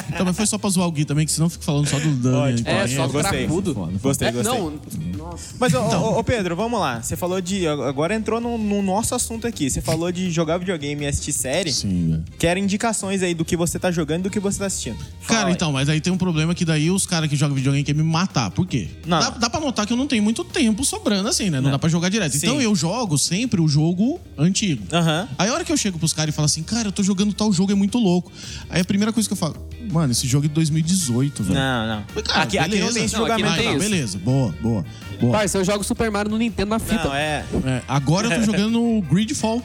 Então, 0.09 0.25
mas 0.25 0.35
foi 0.37 0.45
só 0.45 0.57
pra 0.57 0.69
zoar 0.69 0.87
o 0.87 0.91
Gui 0.91 1.03
também, 1.05 1.25
que 1.25 1.31
senão 1.31 1.47
eu 1.47 1.49
fico 1.51 1.63
falando 1.63 1.87
só 1.87 1.99
do 1.99 2.09
Dan. 2.11 2.37
Ótimo. 2.39 2.59
então, 2.59 2.73
É, 2.73 2.87
só 2.87 3.07
gostei. 3.07 3.26
Cracudo. 3.29 3.73
Gostei, 4.01 4.27
É, 4.27 4.31
gostei. 4.31 4.57
Não, 4.59 4.73
nossa. 5.17 5.55
Mas, 5.59 5.73
ô, 5.73 5.79
ô, 5.81 6.19
ô, 6.19 6.23
Pedro, 6.23 6.55
vamos 6.55 6.79
lá. 6.79 7.01
Você 7.01 7.15
falou 7.15 7.39
de. 7.41 7.67
Agora 7.67 8.15
entrou 8.15 8.39
no, 8.39 8.57
no 8.57 8.81
nosso 8.81 9.13
assunto 9.15 9.45
aqui. 9.47 9.69
Você 9.69 9.81
falou 9.81 10.11
de 10.11 10.29
jogar 10.31 10.57
videogame 10.57 11.03
e 11.03 11.07
assistir 11.07 11.33
série. 11.33 11.71
Sim, 11.71 12.11
velho. 12.11 12.23
Quero 12.37 12.59
indicações 12.59 13.21
aí 13.21 13.33
do 13.33 13.43
que 13.45 13.55
você 13.57 13.77
tá 13.79 13.91
jogando 13.91 14.21
e 14.21 14.23
do 14.23 14.29
que 14.29 14.39
você 14.39 14.59
tá 14.59 14.65
assistindo. 14.65 14.97
Fala 14.97 15.39
Cara, 15.39 15.47
aí. 15.49 15.53
então, 15.53 15.71
mas 15.71 15.89
aí 15.89 15.99
tem 16.01 16.11
um 16.11 16.17
problema 16.17 16.53
que 16.55 16.65
daí 16.65 16.89
os 16.89 17.05
caras 17.05 17.29
que 17.29 17.35
jogam 17.35 17.55
videogame 17.55 17.83
querem 17.83 18.01
me 18.01 18.07
matar. 18.09 18.51
Por 18.51 18.65
quê? 18.65 18.87
Não. 19.05 19.19
Dá, 19.19 19.29
dá 19.31 19.49
pra 19.49 19.59
notar 19.59 19.85
que 19.85 19.93
eu 19.93 19.97
não 19.97 20.07
tenho 20.07 20.23
muito 20.23 20.43
tempo 20.43 20.83
sobrando 20.85 21.27
assim, 21.29 21.49
né? 21.49 21.59
Não, 21.61 21.71
dá 21.71 21.79
pra 21.79 21.89
jogar 21.89 22.09
direto. 22.09 22.31
Sim. 22.33 22.37
Então 22.47 22.61
eu 22.61 22.75
jogo 22.75 23.17
sempre 23.17 23.61
o 23.61 23.67
jogo 23.67 24.19
antigo. 24.37 24.83
Aham. 24.93 25.27
Aí 25.37 25.49
a 25.49 25.53
hora 25.53 25.63
que 25.65 25.71
eu 25.71 25.77
chego 25.77 25.97
pros 25.99 26.13
caras 26.13 26.33
e 26.33 26.35
falo 26.35 26.45
assim, 26.45 26.63
cara, 26.63 26.87
eu 26.87 26.91
tô 26.91 27.03
jogando 27.03 27.33
tal 27.33 27.51
jogo, 27.51 27.71
é 27.71 27.75
muito 27.75 27.97
louco. 27.97 28.31
Aí 28.69 28.81
a 28.81 28.85
primeira 28.85 29.11
coisa 29.11 29.27
que 29.27 29.33
eu 29.33 29.37
falo, 29.37 29.55
mano, 29.91 30.11
esse 30.11 30.27
jogo 30.27 30.45
é 30.45 30.47
de 30.49 30.53
2018, 30.55 31.43
velho. 31.43 31.55
Não, 31.59 31.87
não. 31.87 32.03
Falei, 32.07 32.23
cara, 32.23 32.41
aqui, 32.43 32.57
aqui 32.57 32.69
não 32.69 32.77
beleza. 32.77 32.93
tem 32.93 33.05
esse 33.05 33.15
Não, 33.15 33.25
aqui 33.25 33.31
julgamento. 33.41 33.63
não 33.63 33.63
tem 33.63 33.77
isso. 33.77 33.89
beleza, 33.89 34.17
boa, 34.19 34.55
boa, 34.61 34.85
boa. 35.19 35.31
Parça, 35.33 35.57
eu 35.57 35.63
jogo 35.65 35.83
Super 35.83 36.11
Mario 36.11 36.31
no 36.31 36.37
Nintendo 36.37 36.69
na 36.69 36.79
fita. 36.79 37.03
Não, 37.05 37.13
é. 37.15 37.43
É, 37.65 37.81
agora 37.87 38.27
eu 38.27 38.39
tô 38.39 38.45
jogando 38.51 39.01
Gridfall. 39.09 39.63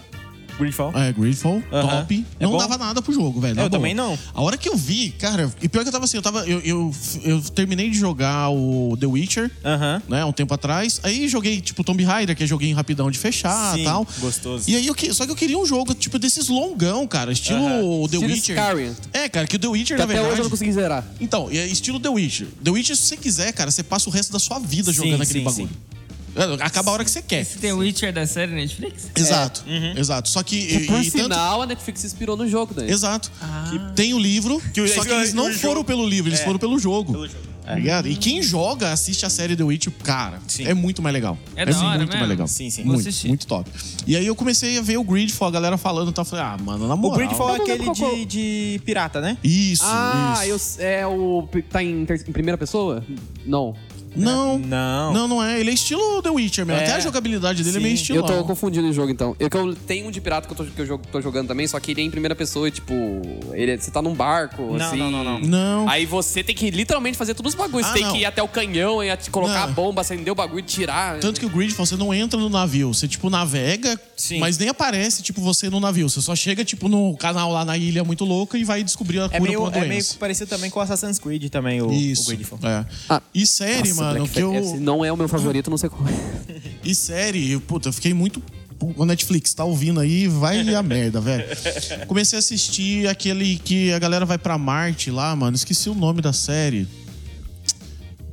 Gridfall. 0.62 0.92
É, 0.96 1.12
Gridfall, 1.12 1.62
Aham. 1.72 1.88
top. 2.01 2.27
É 2.38 2.44
não 2.44 2.53
bom? 2.53 2.59
dava 2.59 2.79
nada 2.79 3.03
pro 3.03 3.12
jogo, 3.12 3.40
velho. 3.40 3.53
Eu 3.53 3.57
boa. 3.57 3.70
também 3.70 3.94
não. 3.94 4.18
A 4.35 4.42
hora 4.42 4.57
que 4.57 4.68
eu 4.68 4.77
vi, 4.77 5.11
cara, 5.11 5.51
e 5.61 5.68
pior 5.68 5.83
que 5.83 5.88
eu 5.88 5.92
tava 5.92 6.05
assim, 6.05 6.16
eu 6.16 6.22
tava. 6.22 6.46
Eu, 6.46 6.61
eu, 6.61 6.94
eu 7.25 7.40
terminei 7.42 7.90
de 7.90 7.98
jogar 7.98 8.51
o 8.51 8.96
The 8.98 9.07
Witcher, 9.07 9.51
Aham. 9.64 10.03
né, 10.09 10.25
um 10.25 10.33
tempo 10.33 10.53
atrás. 10.55 11.01
Aí 11.03 11.29
joguei, 11.29 11.61
tipo, 11.61 11.83
Tomb 11.85 12.03
Raider, 12.03 12.37
que 12.37 12.44
é 12.44 12.46
joguinho 12.46 12.75
rapidão 12.77 13.11
de 13.11 13.18
fechar 13.18 13.75
e 13.77 13.81
Sim, 13.81 13.85
tal. 13.85 14.07
gostoso. 14.20 14.68
E 14.70 14.77
aí 14.77 14.87
eu 14.87 14.94
que, 14.94 15.12
Só 15.12 15.25
que 15.25 15.33
eu 15.33 15.37
queria 15.37 15.59
um 15.59 15.66
jogo, 15.66 15.95
tipo, 15.95 16.18
desses 16.18 16.49
longão, 16.49 17.07
cara. 17.07 17.32
Estilo 17.32 18.09
The 18.09 18.16
Estilo 18.16 18.32
Witcher. 18.32 18.57
Skyrim. 18.59 18.97
É, 19.12 19.28
cara, 19.28 19.47
que 19.47 19.57
o 19.57 19.59
The 19.59 19.68
Witcher, 19.68 19.97
Que 19.97 19.99
na 19.99 20.05
até 20.05 20.12
verdade. 20.14 20.32
hoje 20.32 20.41
eu 20.41 20.45
não 20.45 20.51
consegui 20.51 20.72
zerar. 20.72 21.05
Então, 21.20 21.49
é 21.51 21.66
estilo 21.66 21.99
The 22.01 22.09
Witcher. 22.09 22.47
The 22.62 22.70
Witcher, 22.70 22.97
se 22.97 23.03
você 23.03 23.16
quiser, 23.16 23.53
cara, 23.53 23.70
você 23.70 23.82
passa 23.82 24.09
o 24.09 24.12
resto 24.12 24.32
da 24.32 24.39
sua 24.39 24.59
vida 24.59 24.93
Sim, 24.93 24.99
jogando 25.05 25.22
aquele 25.22 25.39
sim, 25.41 25.45
bagulho. 25.45 25.70
É, 25.70 26.01
Acaba 26.61 26.91
a 26.91 26.95
hora 26.95 27.05
que 27.05 27.11
você 27.11 27.20
quer. 27.22 27.41
Esse 27.43 27.59
The 27.59 27.72
Witcher 27.72 28.12
da 28.12 28.26
série 28.26 28.53
Netflix? 28.53 29.11
Exato, 29.16 29.62
Uhum. 29.66 29.93
exato. 29.97 30.28
Só 30.28 30.43
que. 30.43 30.66
Que, 30.66 30.87
por 30.87 30.99
e- 30.99 31.07
e 31.07 31.11
tanto- 31.11 31.22
sinal, 31.24 31.62
a 31.62 31.66
Netflix 31.66 32.01
se 32.01 32.07
inspirou 32.07 32.37
no 32.37 32.49
jogo, 32.49 32.74
né? 32.80 32.91
Exato. 32.91 33.30
Tem 33.95 34.14
o 34.14 34.18
livro, 34.18 34.61
Que 34.72 34.80
o- 34.80 34.89
só 34.89 35.03
que 35.05 35.11
o- 35.12 35.14
eles 35.16 35.35
não 35.35 35.51
o 35.51 35.53
foram 35.55 35.74
jogo- 35.76 35.85
pelo 35.85 36.07
livro, 36.09 36.28
eles 36.30 36.41
É. 36.41 36.45
foram 36.45 36.59
pelo 36.59 36.78
jogo. 36.78 37.12
Pelo 37.12 37.26
jogo. 37.26 37.53
É. 37.64 37.76
Ligado? 37.76 38.09
E 38.09 38.16
quem 38.16 38.43
joga, 38.43 38.91
assiste 38.93 39.24
a 39.24 39.30
série 39.30 39.55
The 39.55 39.62
Witch, 39.62 39.87
cara, 40.03 40.41
Sim. 40.49 40.64
é 40.66 40.74
muito 40.74 41.01
mais 41.01 41.12
legal. 41.14 41.39
É 41.55 41.64
da 41.64 41.70
hora 41.78 41.89
muito 41.91 42.01
mesmo? 42.09 42.16
mais 42.16 42.28
legal. 42.28 42.49
Sim, 42.49 42.68
sim. 42.70 42.83
Muito, 42.83 43.09
muito 43.28 43.47
top. 43.47 43.70
E 44.05 44.16
aí 44.16 44.26
eu 44.26 44.35
comecei 44.35 44.78
a 44.78 44.83
ver 44.83 44.97
o 44.97 45.05
Gridfall, 45.05 45.47
a 45.47 45.51
galera 45.53 45.78
falando 45.78 46.11
e 46.11 46.12
tal. 46.12 46.22
Eu 46.24 46.28
falei, 46.28 46.45
ah, 46.45 46.57
mano, 46.61 46.89
na 46.89 46.95
O 46.95 46.99
moral. 46.99 47.18
Gridfall 47.18 47.55
é 47.55 47.61
aquele 47.61 47.89
de, 47.93 48.24
de 48.24 48.80
pirata, 48.85 49.20
né? 49.20 49.39
Isso, 49.45 49.85
Ah, 49.87 50.41
eu, 50.45 50.57
isso. 50.57 50.80
é 50.80 51.07
o. 51.07 51.49
Tá 51.70 51.80
em, 51.85 52.05
ter- 52.05 52.24
em 52.28 52.33
primeira 52.33 52.59
pessoa? 52.59 53.05
Não. 53.47 53.76
Não, 54.14 54.58
Não. 54.58 55.12
não, 55.12 55.28
não 55.28 55.42
é. 55.42 55.58
Ele 55.60 55.70
é 55.70 55.74
estilo 55.74 56.20
The 56.22 56.30
Witcher 56.30 56.66
mesmo. 56.66 56.80
É. 56.80 56.84
Até 56.84 56.94
a 56.96 57.00
jogabilidade 57.00 57.62
dele 57.62 57.76
é 57.76 57.78
Sim. 57.80 57.84
meio 57.84 57.94
estilo. 57.94 58.18
Eu 58.18 58.22
tô 58.24 58.44
confundindo 58.44 58.88
o 58.88 58.92
jogo 58.92 59.10
então. 59.10 59.34
Eu, 59.38 59.48
que 59.48 59.56
eu 59.56 59.74
tenho 59.74 60.08
um 60.08 60.10
de 60.10 60.20
pirata 60.20 60.46
que 60.46 60.52
eu 60.52 60.56
tô, 60.56 60.64
que 60.72 60.80
eu 60.82 60.98
tô 60.98 61.20
jogando 61.20 61.48
também, 61.48 61.66
só 61.66 61.78
que 61.80 61.90
ele 61.92 62.00
é 62.02 62.04
em 62.04 62.10
primeira 62.10 62.34
pessoa 62.34 62.68
e, 62.68 62.70
tipo, 62.70 62.92
ele, 63.52 63.76
você 63.78 63.90
tá 63.90 64.02
num 64.02 64.14
barco, 64.14 64.62
Não, 64.62 64.86
assim. 64.86 64.96
não, 64.98 65.10
não, 65.10 65.24
não. 65.24 65.38
Não. 65.40 65.88
Aí 65.88 66.04
você 66.06 66.42
tem 66.42 66.54
que 66.54 66.70
literalmente 66.70 67.16
fazer 67.16 67.34
todos 67.34 67.52
os 67.54 67.58
bagulhos. 67.58 67.86
Ah, 67.88 67.92
você 67.92 67.98
tem 67.98 68.04
não. 68.04 68.12
que 68.12 68.18
ir 68.18 68.24
até 68.24 68.42
o 68.42 68.48
canhão 68.48 69.02
e 69.02 69.16
colocar 69.30 69.54
Não. 69.54 69.62
a 69.64 69.66
bomba, 69.68 70.00
acender 70.02 70.32
o 70.32 70.34
bagulho 70.36 70.60
e 70.60 70.62
tirar. 70.62 71.18
Tanto 71.18 71.40
que 71.40 71.46
o 71.46 71.48
Gridfall, 71.50 71.86
você 71.86 71.96
não 71.96 72.12
entra 72.12 72.38
no 72.38 72.48
navio. 72.48 72.92
Você, 72.92 73.08
tipo, 73.08 73.30
navega, 73.30 73.98
Sim. 74.16 74.38
mas 74.38 74.58
nem 74.58 74.68
aparece, 74.68 75.22
tipo, 75.22 75.40
você 75.40 75.70
no 75.70 75.80
navio. 75.80 76.08
Você 76.08 76.20
só 76.20 76.34
chega, 76.36 76.64
tipo, 76.64 76.88
no 76.88 77.16
canal 77.16 77.50
lá 77.52 77.64
na 77.64 77.76
ilha 77.76 78.04
muito 78.04 78.24
louca 78.24 78.58
e 78.58 78.64
vai 78.64 78.82
descobrir 78.84 79.20
a 79.20 79.24
É 79.24 79.28
cura 79.28 79.40
meio, 79.42 79.52
pra 79.60 79.68
uma 79.68 79.76
é 79.76 79.80
meio 79.80 79.92
doença. 79.92 80.16
parecido 80.18 80.48
também 80.50 80.70
com 80.70 80.80
Assassin's 80.80 81.18
Creed 81.18 81.48
também, 81.50 81.80
o, 81.80 81.88
o 81.88 81.92
Isso. 81.92 82.26
Gridfall. 82.28 82.58
É. 82.62 82.84
Ah. 83.08 83.22
E 83.34 83.46
série, 83.46 83.88
Nossa, 83.88 84.01
mano, 84.03 84.18
Black 84.20 84.32
que 84.34 84.40
eu. 84.40 84.76
Não 84.80 85.05
é 85.05 85.12
o 85.12 85.16
meu 85.16 85.28
favorito, 85.28 85.70
não 85.70 85.78
sei 85.78 85.88
qual 85.88 86.07
é. 86.09 86.42
E 86.84 86.94
série, 86.94 87.59
puta, 87.61 87.88
eu 87.88 87.92
fiquei 87.92 88.12
muito. 88.12 88.42
O 88.96 89.05
Netflix, 89.05 89.55
tá 89.55 89.62
ouvindo 89.64 90.00
aí? 90.00 90.26
Vai 90.26 90.74
a 90.74 90.82
merda, 90.82 91.20
velho. 91.20 91.44
Comecei 92.09 92.36
a 92.36 92.40
assistir 92.40 93.07
aquele 93.09 93.57
que 93.57 93.92
a 93.92 93.98
galera 94.00 94.26
vai 94.26 94.36
pra 94.36 94.59
Marte 94.59 95.09
lá, 95.11 95.34
mano. 95.36 95.55
Esqueci 95.55 95.88
o 95.88 95.94
nome 95.94 96.20
da 96.20 96.32
série. 96.32 96.88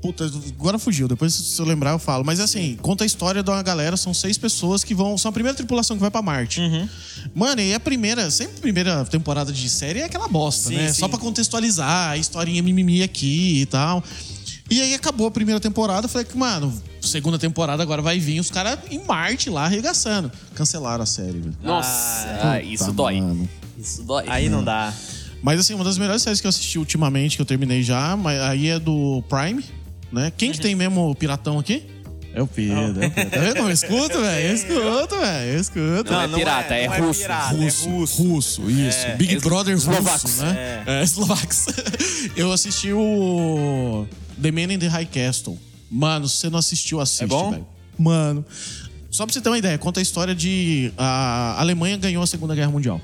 Puta, 0.01 0.25
agora 0.57 0.79
fugiu. 0.79 1.07
Depois, 1.09 1.33
se 1.33 1.61
eu 1.61 1.65
lembrar, 1.65 1.91
eu 1.91 1.99
falo. 1.99 2.23
Mas 2.25 2.39
assim, 2.39 2.77
conta 2.81 3.03
a 3.03 3.07
história 3.07 3.43
de 3.43 3.49
uma 3.51 3.61
galera. 3.61 3.97
São 3.97 4.13
seis 4.13 4.37
pessoas 4.37 4.83
que 4.83 4.95
vão. 4.95 5.17
São 5.17 5.29
a 5.29 5.31
primeira 5.31 5.55
tripulação 5.55 5.97
que 5.97 6.01
vai 6.01 6.09
pra 6.09 6.21
Marte. 6.21 6.61
Mano, 7.35 7.61
e 7.61 7.73
a 7.73 7.79
primeira. 7.79 8.31
Sempre 8.31 8.57
a 8.57 8.61
primeira 8.61 9.05
temporada 9.05 9.51
de 9.51 9.69
série 9.69 9.99
é 9.99 10.05
aquela 10.05 10.27
bosta, 10.27 10.69
Sim, 10.69 10.75
né? 10.77 10.93
sim. 10.93 11.01
Só 11.01 11.07
pra 11.09 11.19
contextualizar 11.19 12.11
a 12.11 12.17
historinha 12.17 12.63
mimimi 12.63 13.03
aqui 13.03 13.61
e 13.61 13.65
tal. 13.65 14.01
E 14.69 14.81
aí 14.81 14.93
acabou 14.93 15.27
a 15.27 15.31
primeira 15.31 15.59
temporada. 15.59 16.05
eu 16.05 16.09
Falei 16.09 16.25
que, 16.25 16.37
mano, 16.37 16.71
segunda 17.01 17.39
temporada 17.39 17.81
agora 17.81 18.01
vai 18.01 18.19
vir 18.19 18.39
os 18.39 18.51
caras 18.51 18.77
em 18.91 18.99
Marte 19.03 19.49
lá 19.49 19.65
arregaçando. 19.65 20.31
Cancelaram 20.53 21.03
a 21.03 21.07
série, 21.07 21.39
velho. 21.39 21.57
Nossa, 21.63 22.27
ah, 22.43 22.61
isso 22.61 22.91
dói. 22.91 23.19
mano. 23.21 23.49
Isso 23.77 24.03
dói. 24.03 24.25
Aí 24.27 24.47
não 24.49 24.63
dá. 24.63 24.93
Mas 25.41 25.59
assim, 25.59 25.73
uma 25.73 25.83
das 25.83 25.97
melhores 25.97 26.21
séries 26.21 26.39
que 26.41 26.45
eu 26.47 26.49
assisti 26.49 26.77
ultimamente, 26.77 27.35
que 27.37 27.41
eu 27.41 27.45
terminei 27.45 27.81
já, 27.81 28.15
mas 28.15 28.39
aí 28.41 28.67
é 28.67 28.77
do 28.77 29.23
Prime, 29.29 29.63
né? 30.11 30.31
Quem 30.37 30.51
que 30.51 30.59
tem 30.59 30.75
mesmo 30.75 31.09
o 31.09 31.15
piratão 31.15 31.57
aqui? 31.57 31.85
É 32.31 32.41
o 32.43 32.45
Pedro, 32.47 33.01
é 33.01 33.07
o 33.07 33.11
Pedro. 33.11 33.29
Tá 33.31 33.39
vendo? 33.39 33.57
Eu 33.59 33.71
escuto, 33.71 34.19
velho. 34.21 34.47
Eu 34.49 34.53
escuto, 34.53 35.19
velho. 35.19 35.51
Eu 35.51 35.59
escuto. 35.61 36.11
Não, 36.11 36.21
é 36.21 36.27
pirata, 36.27 36.73
é 36.75 36.87
não 36.99 37.07
russo. 37.07 37.21
pirata, 37.21 37.55
Russo, 37.55 37.87
é 37.87 37.91
russo. 37.91 38.21
russo, 38.23 38.69
isso. 38.69 39.07
Big 39.17 39.35
Es- 39.35 39.41
Brother 39.43 39.73
eslovacos. 39.75 40.21
russo, 40.23 40.43
né? 40.43 40.83
É, 40.85 41.03
eslovacos. 41.03 41.65
Eu 42.35 42.51
assisti 42.53 42.91
o 42.93 44.05
The 44.41 44.51
Man 44.51 44.73
in 44.73 44.79
the 44.79 44.87
High 44.87 45.05
Castle. 45.07 45.57
Mano, 45.89 46.27
se 46.27 46.37
você 46.37 46.49
não 46.49 46.59
assistiu, 46.59 46.99
assiste, 46.99 47.23
É 47.23 47.27
bom? 47.27 47.51
velho. 47.51 47.67
Mano, 47.97 48.45
só 49.11 49.25
pra 49.25 49.33
você 49.33 49.41
ter 49.41 49.49
uma 49.49 49.57
ideia, 49.57 49.77
conta 49.77 49.99
a 49.99 50.03
história 50.03 50.33
de 50.35 50.91
a 50.97 51.59
Alemanha 51.59 51.97
ganhou 51.97 52.21
a 52.23 52.27
Segunda 52.27 52.53
Guerra 52.55 52.69
Mundial. 52.71 53.01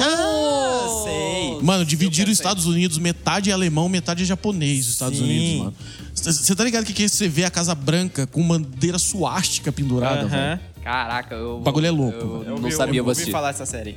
Ah, 0.00 1.02
sei. 1.04 1.58
Mano, 1.62 1.84
dividiram 1.84 2.30
os 2.32 2.38
Estados 2.38 2.66
Unidos, 2.66 2.98
metade 2.98 3.50
é 3.50 3.52
alemão, 3.52 3.88
metade 3.88 4.22
é 4.22 4.26
japonês, 4.26 4.86
os 4.86 4.92
Estados 4.92 5.18
Sim. 5.18 5.24
Unidos, 5.24 5.58
mano. 5.58 5.74
Você 6.14 6.54
tá 6.54 6.64
ligado 6.64 6.84
que 6.84 6.92
que 6.92 7.08
você 7.08 7.28
vê 7.28 7.44
a 7.44 7.50
Casa 7.50 7.74
Branca 7.74 8.26
com 8.26 8.46
bandeira 8.46 8.98
suástica 8.98 9.70
pendurada, 9.72 10.26
velho? 10.26 10.42
Aham. 10.42 10.60
Caraca, 10.82 11.34
eu. 11.34 11.56
O 11.56 11.60
bagulho 11.60 11.86
é 11.86 11.90
louco, 11.90 12.18
Eu, 12.18 12.38
velho. 12.40 12.44
não 12.56 12.56
ouvi- 12.64 12.72
sabia, 12.72 13.00
eu 13.00 13.04
ouvi 13.04 13.12
assistir. 13.12 13.30
falar 13.32 13.52
dessa 13.52 13.64
série. 13.66 13.96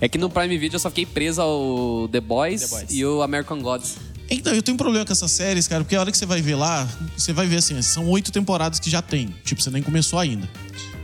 É 0.00 0.08
que 0.08 0.18
no 0.18 0.30
Prime 0.30 0.56
Video 0.56 0.76
eu 0.76 0.80
só 0.80 0.88
fiquei 0.88 1.04
preso 1.06 1.40
ao 1.40 2.08
The 2.12 2.20
Boys, 2.20 2.60
The 2.62 2.68
Boys. 2.76 2.90
e 2.92 3.04
o 3.04 3.22
American 3.22 3.60
Gods. 3.60 3.96
Então, 4.30 4.54
eu 4.54 4.62
tenho 4.62 4.74
um 4.74 4.78
problema 4.78 5.04
com 5.06 5.12
essas 5.12 5.30
séries, 5.32 5.66
cara, 5.66 5.82
porque 5.82 5.96
a 5.96 6.00
hora 6.00 6.10
que 6.12 6.18
você 6.18 6.26
vai 6.26 6.42
ver 6.42 6.54
lá, 6.54 6.86
você 7.16 7.32
vai 7.32 7.46
ver 7.46 7.56
assim, 7.56 7.80
são 7.80 8.06
oito 8.08 8.30
temporadas 8.30 8.78
que 8.78 8.90
já 8.90 9.00
tem. 9.00 9.34
Tipo, 9.44 9.62
você 9.62 9.70
nem 9.70 9.82
começou 9.82 10.18
ainda. 10.18 10.48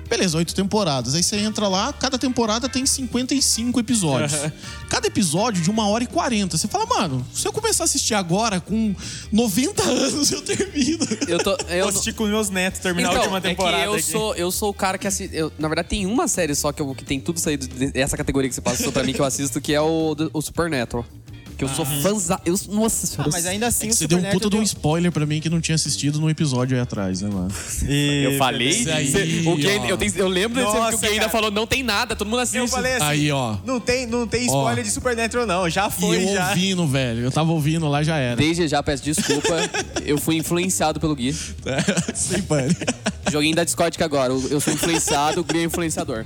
Beleza, 0.08 0.36
oito 0.36 0.54
temporadas. 0.54 1.14
Aí 1.14 1.22
você 1.22 1.36
entra 1.38 1.66
lá, 1.66 1.90
cada 1.92 2.18
temporada 2.18 2.68
tem 2.68 2.84
55 2.84 3.80
episódios. 3.80 4.32
Cada 4.88 5.06
episódio 5.06 5.62
de 5.62 5.70
uma 5.70 5.88
hora 5.88 6.04
e 6.04 6.06
40. 6.06 6.58
Você 6.58 6.68
fala, 6.68 6.84
mano, 6.84 7.26
se 7.32 7.48
eu 7.48 7.52
começar 7.52 7.84
a 7.84 7.86
assistir 7.86 8.12
agora, 8.14 8.60
com 8.60 8.94
90 9.32 9.82
anos, 9.82 10.30
eu 10.30 10.42
termino. 10.42 11.06
Eu 11.26 11.38
tô. 11.42 11.56
Eu 11.68 11.88
assisti 11.88 12.12
com 12.12 12.24
os 12.24 12.30
meus 12.30 12.50
netos 12.50 12.80
terminar 12.80 13.08
então, 13.08 13.22
a 13.22 13.24
última 13.24 13.40
temporada. 13.40 13.78
É 13.78 13.82
que 13.84 13.88
eu 13.88 13.94
aqui. 13.94 14.02
sou, 14.02 14.34
eu 14.36 14.50
sou 14.52 14.68
o 14.70 14.74
cara 14.74 14.98
que 14.98 15.06
assiste. 15.06 15.34
eu- 15.34 15.50
na 15.58 15.66
verdade, 15.68 15.88
tem 15.88 16.04
uma 16.06 16.28
série 16.28 16.54
só 16.54 16.70
que, 16.70 16.82
eu, 16.82 16.94
que 16.94 17.04
tem 17.04 17.18
tudo 17.18 17.40
saído 17.40 17.66
dessa 17.66 18.16
categoria 18.16 18.48
que 18.48 18.54
você 18.54 18.60
passou 18.60 18.92
pra 18.92 19.02
mim 19.02 19.12
que 19.14 19.20
eu 19.20 19.24
assisto, 19.24 19.60
que 19.60 19.72
é 19.72 19.80
o, 19.80 20.14
o 20.32 20.42
Supernatural. 20.42 21.04
Que 21.66 21.72
eu 21.72 21.76
sou 21.76 21.84
fãzão. 21.84 22.38
Eu, 22.44 22.54
nossa 22.70 23.06
senhora. 23.06 23.28
Ah, 23.30 23.32
mas 23.32 23.46
ainda 23.46 23.66
assim, 23.66 23.88
É 23.88 23.90
o 23.90 23.94
você 23.94 24.06
deu 24.06 24.18
um 24.18 24.20
Supernatural 24.20 24.40
puta 24.50 24.56
de 24.56 24.56
um 24.60 24.62
spoiler 24.62 25.12
pra 25.12 25.26
mim 25.26 25.40
que 25.40 25.48
não 25.50 25.60
tinha 25.60 25.74
assistido 25.74 26.20
num 26.20 26.28
episódio 26.30 26.76
aí 26.76 26.82
atrás, 26.82 27.20
né, 27.20 27.30
mano? 27.30 27.50
E- 27.88 28.22
Eu 28.24 28.38
falei. 28.38 28.68
Aí, 28.90 29.10
Cê- 29.10 29.22
o 29.46 29.56
Gui, 29.56 29.66
ó. 29.66 29.84
eu, 29.88 29.96
tenho- 29.98 30.12
eu 30.16 30.28
lembro 30.28 30.62
desse 30.62 30.76
Nossa, 30.76 30.90
que 30.90 30.96
o 30.96 30.98
Gui 31.00 31.06
ainda 31.06 31.18
cara. 31.20 31.30
falou: 31.30 31.50
não 31.50 31.66
tem 31.66 31.82
nada, 31.82 32.14
todo 32.16 32.28
mundo 32.28 32.40
assiste. 32.40 32.58
Eu 32.58 32.68
falei 32.68 32.94
assim, 32.94 33.04
Aí, 33.04 33.30
ó. 33.32 33.56
não 33.64 33.80
tem, 33.80 34.06
não 34.06 34.26
tem 34.26 34.42
Ó. 34.50 34.60
spoiler 34.60 34.84
de 34.84 34.90
Supernatural 34.90 35.46
não, 35.46 35.68
já 35.70 35.88
foi, 35.90 36.20
e 36.20 36.24
eu 36.28 36.34
já. 36.34 36.48
ouvindo, 36.50 36.86
velho. 36.86 37.20
Eu 37.20 37.30
tava 37.30 37.50
ouvindo 37.52 37.88
lá, 37.88 38.02
já 38.02 38.16
era. 38.16 38.36
Desde 38.36 38.68
já 38.68 38.82
peço 38.82 39.02
desculpa, 39.04 39.54
eu 40.04 40.18
fui 40.18 40.36
influenciado 40.36 41.00
pelo 41.00 41.14
Gui. 41.14 41.34
Sem 42.14 42.42
pânico. 42.42 42.80
Joguinho 43.30 43.56
da 43.56 43.64
Discord 43.64 43.96
que 43.96 44.04
agora. 44.04 44.32
Eu 44.32 44.60
sou 44.60 44.72
influenciado, 44.72 45.40
o 45.40 45.44
Gui 45.44 45.58
é 45.60 45.64
influenciador. 45.64 46.24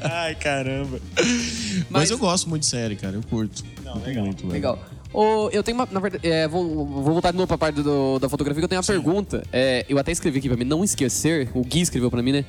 Ai, 0.00 0.34
caramba. 0.34 1.00
Mas, 1.16 1.86
Mas- 1.90 2.10
eu 2.10 2.18
gosto 2.18 2.48
muito 2.48 2.62
de 2.62 2.68
série, 2.68 2.96
cara. 2.96 3.16
Eu 3.16 3.22
curto. 3.22 3.64
Não, 3.94 4.02
legal. 4.02 4.24
Muito, 4.24 4.40
velho. 4.42 4.52
Legal. 4.52 4.78
Ô, 5.12 5.48
eu 5.50 5.62
tenho 5.62 5.76
uma. 5.76 5.88
Na 5.90 6.00
verdade, 6.00 6.26
é, 6.26 6.46
vou, 6.46 6.86
vou 6.86 7.02
voltar 7.14 7.30
de 7.30 7.36
novo 7.36 7.46
pra 7.46 7.56
parte 7.58 7.82
do- 7.82 8.18
da 8.18 8.28
fotografia, 8.28 8.60
que 8.60 8.64
eu 8.64 8.68
tenho 8.68 8.80
uma 8.80 8.86
pergunta. 8.86 9.42
É, 9.52 9.84
eu 9.88 9.98
até 9.98 10.12
escrevi 10.12 10.38
aqui 10.38 10.48
pra 10.48 10.56
mim, 10.56 10.64
não 10.64 10.84
esquecer, 10.84 11.50
o 11.54 11.62
Gui 11.62 11.80
escreveu 11.80 12.10
pra 12.10 12.22
mim, 12.22 12.32
né? 12.32 12.44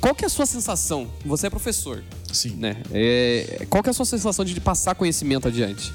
Qual 0.00 0.14
que 0.14 0.24
é 0.24 0.26
a 0.26 0.30
sua 0.30 0.46
sensação? 0.46 1.06
Você 1.24 1.46
é 1.46 1.50
professor, 1.50 2.02
Sim. 2.32 2.56
né? 2.56 2.76
É, 2.92 3.66
qual 3.70 3.82
que 3.82 3.88
é 3.88 3.92
a 3.92 3.94
sua 3.94 4.04
sensação 4.06 4.44
de 4.44 4.58
passar 4.60 4.94
conhecimento 4.94 5.46
adiante? 5.48 5.92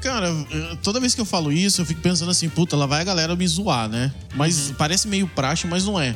Cara, 0.00 0.28
toda 0.82 1.00
vez 1.00 1.14
que 1.14 1.20
eu 1.20 1.24
falo 1.24 1.50
isso, 1.52 1.80
eu 1.80 1.86
fico 1.86 2.00
pensando 2.00 2.30
assim, 2.30 2.48
puta, 2.48 2.76
lá 2.76 2.86
vai 2.86 3.00
a 3.00 3.04
galera 3.04 3.34
me 3.34 3.46
zoar, 3.46 3.88
né? 3.88 4.12
Mas 4.34 4.72
parece 4.76 5.08
meio 5.08 5.26
praxe, 5.28 5.66
mas 5.66 5.84
não 5.84 5.98
é. 6.00 6.14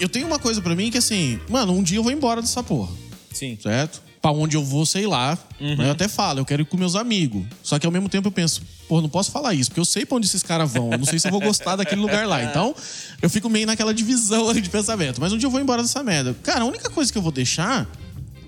Eu 0.00 0.08
tenho 0.08 0.26
uma 0.26 0.38
coisa 0.38 0.60
pra 0.60 0.74
mim 0.74 0.90
que 0.90 0.98
assim, 0.98 1.38
mano, 1.48 1.72
um 1.72 1.82
dia 1.82 1.98
eu 1.98 2.02
vou 2.02 2.12
embora 2.12 2.40
dessa 2.40 2.62
porra, 2.62 2.92
Sim. 3.32 3.58
certo? 3.62 4.02
Pra 4.26 4.32
onde 4.32 4.56
eu 4.56 4.64
vou, 4.64 4.84
sei 4.84 5.06
lá. 5.06 5.38
Eu 5.60 5.92
até 5.92 6.08
falo, 6.08 6.40
eu 6.40 6.44
quero 6.44 6.62
ir 6.62 6.64
com 6.64 6.76
meus 6.76 6.96
amigos. 6.96 7.46
Só 7.62 7.78
que 7.78 7.86
ao 7.86 7.92
mesmo 7.92 8.08
tempo 8.08 8.26
eu 8.26 8.32
penso, 8.32 8.60
pô, 8.88 9.00
não 9.00 9.08
posso 9.08 9.30
falar 9.30 9.54
isso, 9.54 9.70
porque 9.70 9.78
eu 9.78 9.84
sei 9.84 10.04
pra 10.04 10.16
onde 10.16 10.26
esses 10.26 10.42
caras 10.42 10.72
vão. 10.72 10.90
Eu 10.90 10.98
não 10.98 11.04
sei 11.04 11.20
se 11.20 11.28
eu 11.28 11.30
vou 11.30 11.40
gostar 11.40 11.76
daquele 11.76 12.00
lugar 12.00 12.26
lá. 12.26 12.42
Então, 12.50 12.74
eu 13.22 13.30
fico 13.30 13.48
meio 13.48 13.68
naquela 13.68 13.94
divisão 13.94 14.50
ali 14.50 14.60
de 14.60 14.68
pensamento. 14.68 15.20
Mas 15.20 15.32
um 15.32 15.38
dia 15.38 15.46
eu 15.46 15.50
vou 15.50 15.60
embora 15.60 15.80
dessa 15.80 16.02
merda. 16.02 16.34
Cara, 16.42 16.62
a 16.62 16.64
única 16.64 16.90
coisa 16.90 17.12
que 17.12 17.16
eu 17.16 17.22
vou 17.22 17.30
deixar 17.30 17.88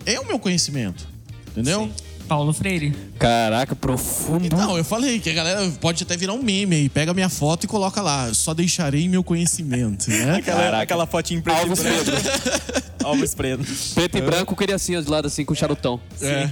é 0.04 0.18
o 0.18 0.26
meu 0.26 0.40
conhecimento. 0.40 1.06
Entendeu? 1.52 1.88
Paulo 2.28 2.52
Freire. 2.52 2.94
Caraca, 3.18 3.74
profundo. 3.74 4.44
Então, 4.44 4.76
eu 4.76 4.84
falei 4.84 5.18
que 5.18 5.30
a 5.30 5.34
galera 5.34 5.68
pode 5.80 6.02
até 6.02 6.16
virar 6.16 6.34
um 6.34 6.42
meme 6.42 6.76
aí. 6.76 6.88
Pega 6.88 7.14
minha 7.14 7.30
foto 7.30 7.64
e 7.64 7.66
coloca 7.66 8.02
lá. 8.02 8.32
Só 8.34 8.52
deixarei 8.52 9.08
meu 9.08 9.24
conhecimento, 9.24 10.10
né? 10.10 10.36
Aquela, 10.36 10.82
aquela 10.82 11.06
fotinha 11.06 11.38
em 11.38 11.42
preto 11.42 11.56
e 11.56 11.60
Alves 11.60 11.82
branco. 11.82 12.04
Pedro. 12.04 12.88
Alves 13.04 13.34
Preto. 13.34 13.64
Preto 13.94 14.18
e 14.18 14.20
branco, 14.20 14.54
queria 14.54 14.74
assim, 14.74 15.00
de 15.00 15.10
lado 15.10 15.26
assim, 15.26 15.44
com 15.44 15.54
charutão. 15.54 15.98
É. 16.20 16.50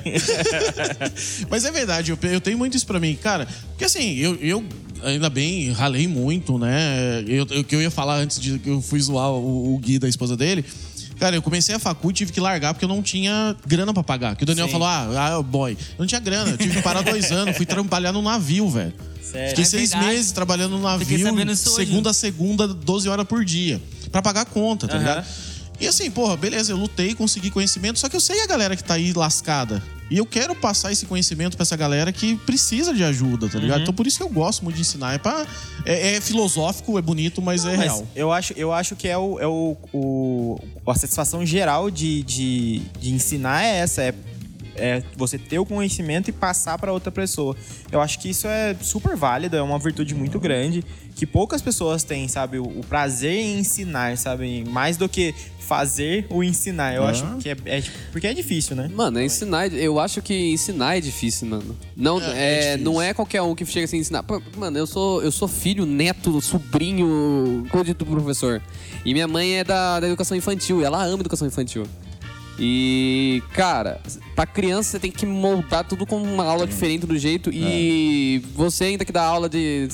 Mas 1.50 1.64
é 1.64 1.70
verdade, 1.70 2.12
eu, 2.12 2.18
eu 2.30 2.40
tenho 2.40 2.56
muito 2.56 2.76
isso 2.76 2.86
pra 2.86 2.98
mim. 2.98 3.14
Cara, 3.14 3.46
porque 3.68 3.84
assim, 3.84 4.14
eu, 4.16 4.36
eu 4.36 4.64
ainda 5.02 5.28
bem 5.28 5.70
ralei 5.72 6.08
muito, 6.08 6.58
né? 6.58 7.22
O 7.58 7.64
que 7.64 7.74
eu 7.74 7.82
ia 7.82 7.90
falar 7.90 8.16
antes 8.16 8.40
de 8.40 8.58
que 8.58 8.70
eu 8.70 8.80
fui 8.80 9.00
zoar 9.00 9.30
o, 9.32 9.74
o 9.74 9.78
Gui 9.78 9.98
da 9.98 10.08
esposa 10.08 10.36
dele. 10.36 10.64
Cara, 11.18 11.34
eu 11.34 11.40
comecei 11.42 11.74
a 11.74 11.78
facu 11.78 12.10
e 12.10 12.12
tive 12.12 12.30
que 12.32 12.40
largar 12.40 12.74
porque 12.74 12.84
eu 12.84 12.88
não 12.88 13.02
tinha 13.02 13.56
grana 13.66 13.92
pra 13.94 14.02
pagar. 14.02 14.36
Que 14.36 14.42
o 14.42 14.46
Daniel 14.46 14.66
Sim. 14.66 14.72
falou, 14.72 14.86
ah, 14.86 15.36
ah, 15.36 15.42
boy, 15.42 15.72
eu 15.72 15.78
não 15.98 16.06
tinha 16.06 16.20
grana. 16.20 16.50
Eu 16.50 16.58
tive 16.58 16.76
que 16.76 16.82
parar 16.82 17.00
dois 17.02 17.32
anos, 17.32 17.56
fui 17.56 17.64
trabalhar 17.64 18.12
no 18.12 18.20
navio, 18.20 18.68
velho. 18.68 18.92
Sério. 19.22 19.48
Fiquei 19.50 19.64
É 19.64 19.66
seis 19.66 19.90
verdade. 19.90 20.12
meses 20.12 20.32
trabalhando 20.32 20.72
no 20.76 20.82
navio, 20.82 21.06
segunda 21.56 22.10
a 22.10 22.14
segunda, 22.14 22.68
12 22.68 23.08
horas 23.08 23.26
por 23.26 23.44
dia, 23.44 23.82
pra 24.12 24.22
pagar 24.22 24.42
a 24.42 24.44
conta, 24.44 24.86
tá 24.86 24.94
Aham. 24.94 25.02
ligado? 25.02 25.26
E 25.80 25.86
assim, 25.86 26.10
porra, 26.10 26.36
beleza, 26.36 26.72
eu 26.72 26.76
lutei, 26.76 27.14
consegui 27.14 27.50
conhecimento, 27.50 27.98
só 27.98 28.08
que 28.08 28.16
eu 28.16 28.20
sei 28.20 28.40
a 28.42 28.46
galera 28.46 28.76
que 28.76 28.84
tá 28.84 28.94
aí 28.94 29.12
lascada. 29.12 29.82
E 30.10 30.18
eu 30.18 30.24
quero 30.26 30.54
passar 30.54 30.92
esse 30.92 31.04
conhecimento 31.06 31.56
pra 31.56 31.62
essa 31.64 31.76
galera 31.76 32.12
que 32.12 32.36
precisa 32.36 32.94
de 32.94 33.02
ajuda, 33.02 33.48
tá 33.48 33.56
Uhum. 33.56 33.62
ligado? 33.64 33.80
Então 33.82 33.92
por 33.94 34.06
isso 34.06 34.18
que 34.18 34.22
eu 34.22 34.28
gosto 34.28 34.62
muito 34.62 34.76
de 34.76 34.82
ensinar. 34.82 35.14
É, 35.14 35.18
pra, 35.18 35.44
é, 35.84 36.14
é 36.16 36.20
filosófico, 36.20 36.96
é 36.98 37.02
bonito, 37.02 37.42
mas 37.42 37.64
é 37.64 37.76
Mas 37.76 37.86
real. 37.86 38.06
eu 38.14 38.30
acho, 38.32 38.52
eu 38.56 38.72
acho 38.72 38.94
que 38.94 39.08
é, 39.08 39.18
o, 39.18 39.38
é 39.40 39.46
o, 39.46 39.76
o- 39.92 40.58
a 40.86 40.94
satisfação 40.94 41.44
geral 41.44 41.90
de, 41.90 42.22
de, 42.22 42.82
de 43.00 43.10
ensinar 43.12 43.64
é 43.64 43.78
essa. 43.78 44.02
É 44.02 44.14
é 44.78 45.02
você 45.16 45.38
ter 45.38 45.58
o 45.58 45.66
conhecimento 45.66 46.28
e 46.28 46.32
passar 46.32 46.78
para 46.78 46.92
outra 46.92 47.10
pessoa. 47.12 47.56
Eu 47.90 48.00
acho 48.00 48.18
que 48.18 48.30
isso 48.30 48.46
é 48.46 48.74
super 48.80 49.16
válido, 49.16 49.56
é 49.56 49.62
uma 49.62 49.78
virtude 49.78 50.14
muito 50.14 50.38
grande 50.38 50.84
que 51.14 51.24
poucas 51.26 51.62
pessoas 51.62 52.04
têm, 52.04 52.28
sabe? 52.28 52.58
O, 52.58 52.82
prazer 52.88 53.32
em 53.32 53.58
ensinar, 53.60 54.16
sabe? 54.18 54.64
Mais 54.68 54.96
do 54.98 55.08
que 55.08 55.34
fazer 55.58 56.26
o 56.30 56.44
ensinar. 56.44 56.94
Eu 56.94 57.04
Ah. 57.04 57.10
acho 57.10 57.24
que 57.38 57.48
é, 57.48 57.56
é, 57.64 57.80
tipo, 57.80 57.96
porque 58.12 58.26
é 58.26 58.34
difícil, 58.34 58.76
né? 58.76 58.88
Mano, 58.94 59.20
ensinar, 59.20 59.72
eu 59.72 59.98
acho 59.98 60.20
que 60.22 60.52
ensinar 60.52 60.96
é 60.96 61.00
difícil, 61.00 61.48
mano. 61.48 61.76
Não 61.96 62.20
É, 62.20 62.24
é, 62.24 62.28
é 62.28 62.60
difícil. 62.76 62.84
não 62.84 63.02
é 63.02 63.14
qualquer 63.14 63.42
um 63.42 63.54
que 63.54 63.64
chega 63.66 63.84
assim 63.86 63.96
ensinar. 63.96 64.24
Mano, 64.56 64.78
eu 64.78 64.86
sou, 64.86 65.22
eu 65.22 65.32
sou 65.32 65.48
filho, 65.48 65.84
neto, 65.86 66.40
sobrinho, 66.40 67.66
coisa 67.70 67.94
do 67.94 68.06
professor. 68.06 68.62
E 69.04 69.12
minha 69.12 69.26
mãe 69.26 69.58
é 69.58 69.64
da, 69.64 69.98
da 70.00 70.06
educação 70.06 70.36
infantil, 70.36 70.80
e 70.80 70.84
ela 70.84 71.02
ama 71.04 71.20
educação 71.20 71.48
infantil. 71.48 71.84
E, 72.58 73.42
cara, 73.52 74.00
pra 74.34 74.46
criança 74.46 74.92
você 74.92 74.98
tem 74.98 75.10
que 75.10 75.26
moldar 75.26 75.86
tudo 75.86 76.06
com 76.06 76.16
uma 76.22 76.44
aula 76.44 76.66
diferente 76.66 77.06
do 77.06 77.18
jeito. 77.18 77.50
E 77.52 78.42
você 78.54 78.84
ainda 78.84 79.04
que 79.04 79.12
dá 79.12 79.22
aula 79.22 79.48
de. 79.48 79.88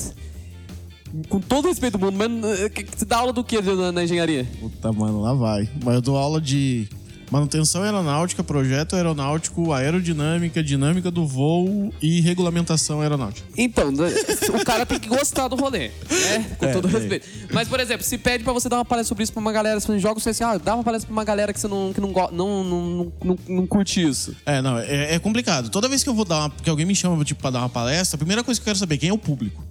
Com 1.28 1.40
todo 1.40 1.68
respeito 1.68 1.98
do 1.98 2.04
mundo, 2.04 2.16
mas 2.16 2.60
eh, 2.60 2.70
você 2.96 3.04
dá 3.04 3.18
aula 3.18 3.32
do 3.32 3.44
que 3.44 3.60
na 3.92 4.04
engenharia? 4.04 4.46
Puta, 4.60 4.92
mano, 4.92 5.20
lá 5.20 5.34
vai. 5.34 5.68
Mas 5.84 5.96
eu 5.96 6.00
dou 6.00 6.16
aula 6.16 6.40
de 6.40 6.88
manutenção 7.32 7.82
aeronáutica, 7.82 8.44
projeto 8.44 8.94
aeronáutico, 8.94 9.72
aerodinâmica, 9.72 10.62
dinâmica 10.62 11.10
do 11.10 11.26
voo 11.26 11.90
e 12.02 12.20
regulamentação 12.20 13.00
aeronáutica. 13.00 13.48
Então, 13.56 13.88
o 13.88 14.64
cara 14.66 14.84
tem 14.84 15.00
que 15.00 15.08
gostar 15.08 15.48
do 15.48 15.56
rolê, 15.56 15.88
né? 16.10 16.56
Com 16.58 16.66
É, 16.66 16.72
todo 16.72 16.88
é. 16.88 16.90
respeito. 16.90 17.26
Mas, 17.50 17.68
por 17.68 17.80
exemplo, 17.80 18.04
se 18.04 18.18
pede 18.18 18.44
pra 18.44 18.52
você 18.52 18.68
dar 18.68 18.76
uma 18.76 18.84
palestra 18.84 19.08
sobre 19.08 19.24
isso 19.24 19.32
pra 19.32 19.40
uma 19.40 19.50
galera, 19.52 19.80
se 19.80 19.98
joga 19.98 20.20
você 20.20 20.28
assim, 20.28 20.44
ah, 20.44 20.58
dá 20.58 20.74
uma 20.74 20.84
palestra 20.84 21.06
pra 21.06 21.12
uma 21.14 21.24
galera 21.24 21.54
que 21.54 21.58
você 21.60 21.68
não, 21.68 21.90
que 21.94 22.00
não, 22.02 22.12
não, 22.32 22.64
não, 22.64 23.12
não, 23.24 23.38
não 23.48 23.66
curte 23.66 24.06
isso. 24.06 24.36
É, 24.44 24.60
não, 24.60 24.78
é, 24.78 25.14
é 25.14 25.18
complicado. 25.18 25.70
Toda 25.70 25.88
vez 25.88 26.02
que 26.04 26.10
eu 26.10 26.14
vou 26.14 26.26
dar 26.26 26.36
uma, 26.40 26.50
que 26.50 26.68
alguém 26.68 26.84
me 26.84 26.94
chama 26.94 27.24
tipo, 27.24 27.40
pra 27.40 27.50
dar 27.50 27.60
uma 27.60 27.68
palestra, 27.70 28.16
a 28.16 28.18
primeira 28.18 28.44
coisa 28.44 28.60
que 28.60 28.62
eu 28.64 28.66
quero 28.66 28.78
saber 28.78 28.96
é 28.96 28.98
quem 28.98 29.08
é 29.08 29.12
o 29.12 29.18
público. 29.18 29.64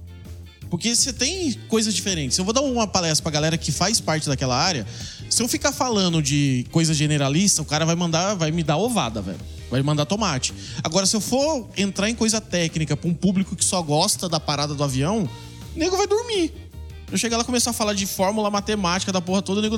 Porque 0.72 0.96
você 0.96 1.12
tem 1.12 1.52
coisas 1.68 1.94
diferentes. 1.94 2.38
Eu 2.38 2.46
vou 2.46 2.54
dar 2.54 2.62
uma 2.62 2.88
palestra 2.88 3.22
pra 3.22 3.32
galera 3.32 3.58
que 3.58 3.74
faz 3.74 4.00
parte 4.00 4.30
daquela 4.30 4.58
área, 4.58 4.88
se 5.30 5.44
eu 5.44 5.48
ficar 5.48 5.74
falando 5.74 6.24
de 6.24 6.66
coisa 6.72 6.94
generalista, 6.94 7.62
o 7.62 7.66
cara 7.66 7.86
vai 7.86 7.96
mandar, 7.96 8.36
vai 8.36 8.52
me 8.52 8.64
dar 8.64 8.78
ovada, 8.78 9.22
velho. 9.22 9.40
Vai 9.70 9.82
mandar 9.82 10.06
tomate. 10.06 10.54
Agora, 10.82 11.06
se 11.06 11.14
eu 11.14 11.20
for 11.20 11.68
entrar 11.76 12.10
em 12.10 12.16
coisa 12.16 12.40
técnica 12.40 12.96
pra 12.96 13.10
um 13.10 13.14
público 13.14 13.54
que 13.54 13.66
só 13.66 13.82
gosta 13.82 14.30
da 14.30 14.40
parada 14.40 14.74
do 14.74 14.82
avião, 14.82 15.30
o 15.76 15.80
nego 15.80 15.98
vai 15.98 16.08
dormir. 16.08 16.54
Eu 17.12 17.18
chegar 17.18 17.36
lá 17.36 17.44
e 17.44 17.46
começar 17.46 17.72
a 17.72 17.74
falar 17.74 17.94
de 17.94 18.06
fórmula 18.06 18.50
matemática 18.50 19.12
da 19.12 19.20
porra 19.20 19.42
toda, 19.42 19.60
o 19.60 19.62
nego. 19.62 19.78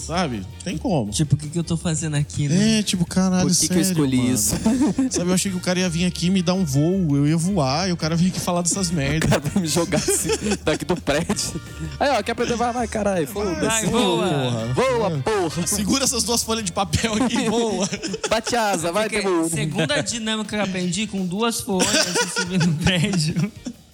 Sabe? 0.00 0.42
Tem 0.64 0.76
como. 0.78 1.10
Tipo, 1.12 1.34
o 1.34 1.38
que, 1.38 1.48
que 1.48 1.58
eu 1.58 1.64
tô 1.64 1.76
fazendo 1.76 2.16
aqui, 2.16 2.48
né? 2.48 2.78
É, 2.78 2.82
tipo, 2.82 3.04
caralho, 3.04 3.48
Por 3.48 3.56
que, 3.56 3.68
que 3.68 3.74
eu 3.74 3.84
sério, 3.84 3.90
escolhi 3.92 4.16
mano. 4.18 4.34
isso? 4.34 4.54
Sabe, 5.10 5.30
eu 5.30 5.34
achei 5.34 5.50
que 5.50 5.56
o 5.56 5.60
cara 5.60 5.78
ia 5.78 5.88
vir 5.88 6.04
aqui 6.04 6.30
me 6.30 6.42
dar 6.42 6.54
um 6.54 6.64
voo, 6.64 7.16
eu 7.16 7.26
ia 7.28 7.36
voar, 7.36 7.88
e 7.88 7.92
o 7.92 7.96
cara 7.96 8.16
vinha 8.16 8.30
aqui 8.30 8.40
falar 8.40 8.62
dessas 8.62 8.90
merdas. 8.90 9.30
Vai 9.30 9.62
me 9.62 9.68
jogar 9.68 9.98
assim, 9.98 10.30
daqui 10.64 10.84
do 10.84 10.96
prédio. 10.96 11.60
Aí, 11.98 12.08
ó, 12.10 12.22
quer 12.22 12.32
aprender? 12.32 12.56
Vai, 12.56 12.72
vai, 12.72 12.88
caralho. 12.88 13.26
Foda-se. 13.26 13.60
Vai, 13.60 13.86
voa. 13.86 14.74
Voa, 14.74 15.10
porra. 15.22 15.66
Segura 15.66 16.04
essas 16.04 16.24
duas 16.24 16.42
folhas 16.42 16.64
de 16.64 16.72
papel 16.72 17.14
aqui 17.14 17.36
e 17.36 17.48
voa. 17.48 17.88
Bate 18.28 18.56
asa, 18.56 18.90
vai, 18.92 19.08
Porque, 19.08 19.22
demônio. 19.22 19.50
segunda 19.50 20.00
dinâmica 20.00 20.50
que 20.50 20.56
eu 20.56 20.62
aprendi, 20.62 21.06
com 21.06 21.24
duas 21.26 21.60
folhas, 21.60 21.90
você 21.90 22.40
subir 22.40 22.58
no 22.58 22.74
prédio. 22.74 23.52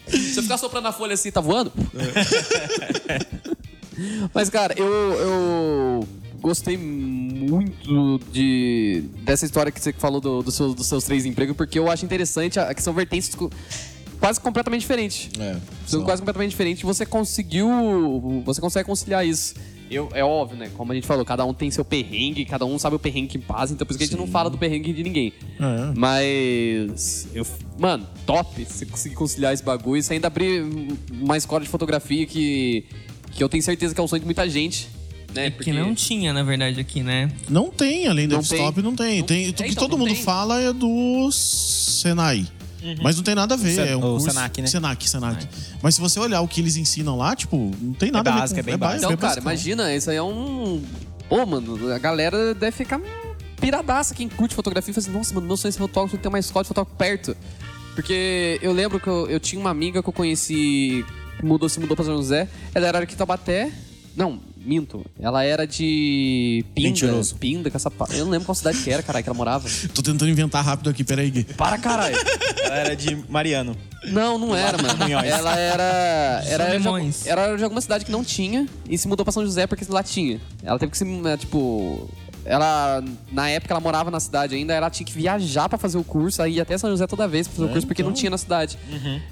Se 0.08 0.36
eu 0.38 0.42
ficar 0.44 0.56
soprando 0.56 0.86
a 0.86 0.92
folha 0.92 1.14
assim, 1.14 1.30
tá 1.32 1.40
voando? 1.40 1.72
Mas, 4.34 4.48
cara, 4.50 4.74
eu, 4.78 4.86
eu 4.86 6.08
gostei 6.40 6.76
muito 6.76 8.20
de, 8.32 9.04
dessa 9.24 9.44
história 9.44 9.70
que 9.72 9.80
você 9.80 9.92
falou 9.92 10.20
do, 10.20 10.42
do 10.42 10.50
seu- 10.50 10.74
dos 10.74 10.86
seus 10.86 11.04
três 11.04 11.24
empregos, 11.24 11.56
porque 11.56 11.78
eu 11.78 11.90
acho 11.90 12.04
interessante 12.04 12.58
a, 12.60 12.72
que 12.74 12.82
são 12.82 12.92
vertentes 12.92 13.30
quase 14.20 14.40
completamente 14.40 14.80
diferentes. 14.82 15.28
É, 15.38 15.56
São 15.86 16.02
quase 16.04 16.20
completamente 16.22 16.50
diferentes. 16.50 16.82
Você 16.82 17.04
conseguiu. 17.06 18.42
Você 18.44 18.60
consegue 18.60 18.86
conciliar 18.86 19.26
isso. 19.26 19.54
Eu, 19.88 20.08
é 20.14 20.24
óbvio, 20.24 20.58
né? 20.58 20.68
Como 20.76 20.90
a 20.90 20.94
gente 20.96 21.06
falou, 21.06 21.24
cada 21.24 21.44
um 21.44 21.54
tem 21.54 21.70
seu 21.70 21.84
perrengue, 21.84 22.44
cada 22.44 22.64
um 22.66 22.76
sabe 22.76 22.96
o 22.96 22.98
perrengue 22.98 23.28
que 23.28 23.38
passa, 23.38 23.72
então 23.72 23.86
por 23.86 23.92
isso 23.92 23.98
que 23.98 24.04
a 24.04 24.06
gente 24.08 24.16
não 24.18 24.26
fala 24.26 24.50
do 24.50 24.58
perrengue 24.58 24.92
de 24.92 25.00
ninguém. 25.04 25.32
É. 25.60 25.92
Mas. 25.96 27.28
Eu, 27.34 27.46
mano, 27.78 28.06
top 28.24 28.64
você 28.64 28.84
conseguir 28.84 29.14
conciliar 29.14 29.54
esse 29.54 29.62
bagulho. 29.62 30.02
Você 30.02 30.14
ainda 30.14 30.26
abrir 30.26 30.64
uma 31.12 31.36
escola 31.36 31.62
de 31.62 31.68
fotografia 31.68 32.26
que. 32.26 32.84
Que 33.32 33.42
eu 33.42 33.48
tenho 33.48 33.62
certeza 33.62 33.94
que 33.94 34.00
é 34.00 34.04
um 34.04 34.08
sonho 34.08 34.20
de 34.20 34.26
muita 34.26 34.48
gente. 34.48 34.88
Né? 35.34 35.50
Que 35.50 35.70
não 35.72 35.94
tinha, 35.94 36.32
na 36.32 36.42
verdade, 36.42 36.80
aqui, 36.80 37.02
né? 37.02 37.30
Não 37.48 37.68
tem, 37.70 38.06
além 38.06 38.26
do 38.26 38.36
Não 38.36 38.42
tem. 38.42 38.58
não 38.82 38.96
tem. 38.96 39.18
Não- 39.18 39.26
tem 39.26 39.46
é, 39.46 39.48
o 39.50 39.52
que 39.52 39.64
então, 39.64 39.86
todo 39.86 39.98
mundo 39.98 40.14
tem. 40.14 40.22
fala 40.22 40.60
é 40.62 40.72
do 40.72 41.30
Senai. 41.32 42.46
Mas 43.02 43.16
não 43.16 43.22
tem 43.24 43.34
nada 43.34 43.54
a 43.54 43.56
ver. 43.56 43.74
Sen- 43.74 43.88
é 43.88 43.96
um 43.96 43.98
o 43.98 44.02
curso... 44.12 44.28
Senac, 44.30 44.62
né? 44.62 44.66
Senac, 44.68 45.10
Senac. 45.10 45.46
Mas 45.82 45.96
se 45.96 46.00
você 46.00 46.20
olhar 46.20 46.40
o 46.40 46.48
que 46.48 46.60
eles 46.60 46.76
ensinam 46.76 47.18
lá, 47.18 47.34
tipo, 47.34 47.70
não 47.82 47.92
tem 47.92 48.10
nada 48.10 48.30
a 48.30 48.32
ver 48.34 48.40
básico, 48.40 48.54
com... 48.54 48.60
é 48.60 48.62
bem 48.62 48.78
ba- 48.78 48.86
básico. 48.88 49.12
Então, 49.12 49.16
cara, 49.28 49.40
imagina, 49.40 49.94
isso 49.94 50.08
aí 50.08 50.16
é 50.16 50.22
um. 50.22 50.82
Pô, 51.28 51.44
mano, 51.44 51.92
a 51.92 51.98
galera 51.98 52.54
deve 52.54 52.76
ficar 52.76 53.00
piradaça. 53.60 54.14
Quem 54.14 54.28
curte 54.28 54.54
fotografia 54.54 54.94
fala 54.94 55.04
assim, 55.04 55.12
nossa, 55.16 55.34
mano, 55.34 55.48
meu 55.48 55.56
sonho 55.56 55.70
é 55.70 55.72
ser 55.72 55.78
fotógrafo, 55.78 56.16
tem 56.16 56.28
uma 56.28 56.38
escola 56.38 56.62
de 56.62 56.68
fotógrafo 56.68 56.96
perto. 56.96 57.36
Porque 57.94 58.58
eu 58.62 58.72
lembro 58.72 59.00
que 59.00 59.08
eu, 59.08 59.26
eu 59.28 59.40
tinha 59.40 59.60
uma 59.60 59.70
amiga 59.70 60.02
que 60.02 60.08
eu 60.08 60.12
conheci, 60.12 61.04
mudou, 61.42 61.68
se 61.68 61.78
mudou 61.80 61.96
pra 61.96 62.04
São 62.04 62.16
José. 62.16 62.48
Ela 62.74 62.86
era 62.88 63.04
de 63.06 63.16
Taubaté. 63.16 63.70
Não, 64.16 64.40
minto. 64.56 65.04
Ela 65.20 65.44
era 65.44 65.66
de 65.66 66.64
Pinda. 66.74 66.88
Mentiroso. 66.88 67.34
Pinda, 67.36 67.70
com 67.70 67.76
essa... 67.76 67.90
pa- 67.90 68.08
Eu 68.12 68.24
não 68.24 68.32
lembro 68.32 68.46
qual 68.46 68.54
cidade 68.54 68.78
que 68.82 68.90
era, 68.90 69.02
caralho, 69.02 69.22
que 69.22 69.28
ela 69.28 69.36
morava. 69.36 69.68
Tô 69.92 70.00
tentando 70.02 70.30
inventar 70.30 70.64
rápido 70.64 70.88
aqui, 70.88 71.04
peraí, 71.04 71.30
Gui. 71.30 71.44
Para, 71.44 71.76
caralho. 71.76 72.16
Ela 72.62 72.76
era 72.76 72.96
de 72.96 73.14
Mariano. 73.28 73.76
Não, 74.06 74.38
não 74.38 74.56
era, 74.56 74.78
mano. 74.78 74.98
Ela 75.22 75.58
era. 75.58 76.42
Era 76.46 76.64
de, 76.78 77.28
era 77.28 77.56
de 77.56 77.62
alguma 77.64 77.80
cidade 77.82 78.04
que 78.06 78.10
não 78.10 78.24
tinha 78.24 78.66
e 78.88 78.96
se 78.96 79.06
mudou 79.06 79.22
pra 79.24 79.32
São 79.32 79.44
José 79.44 79.66
porque 79.66 79.84
lá 79.90 80.02
tinha. 80.02 80.40
Ela 80.62 80.78
teve 80.78 80.90
que 80.92 80.96
se. 80.98 81.04
é, 81.28 81.36
Tipo. 81.36 82.08
Ela. 82.44 83.02
Na 83.32 83.48
época 83.50 83.74
ela 83.74 83.80
morava 83.80 84.08
na 84.10 84.20
cidade 84.20 84.54
ainda, 84.54 84.72
ela 84.72 84.88
tinha 84.88 85.04
que 85.04 85.12
viajar 85.12 85.68
pra 85.68 85.76
fazer 85.76 85.98
o 85.98 86.04
curso, 86.04 86.40
aí 86.40 86.54
ia 86.54 86.62
até 86.62 86.78
São 86.78 86.88
José 86.88 87.04
toda 87.06 87.26
vez 87.26 87.48
pra 87.48 87.56
fazer 87.56 87.68
o 87.68 87.72
curso 87.72 87.86
porque 87.88 88.02
não 88.04 88.12
tinha 88.12 88.30
na 88.30 88.38
cidade. 88.38 88.78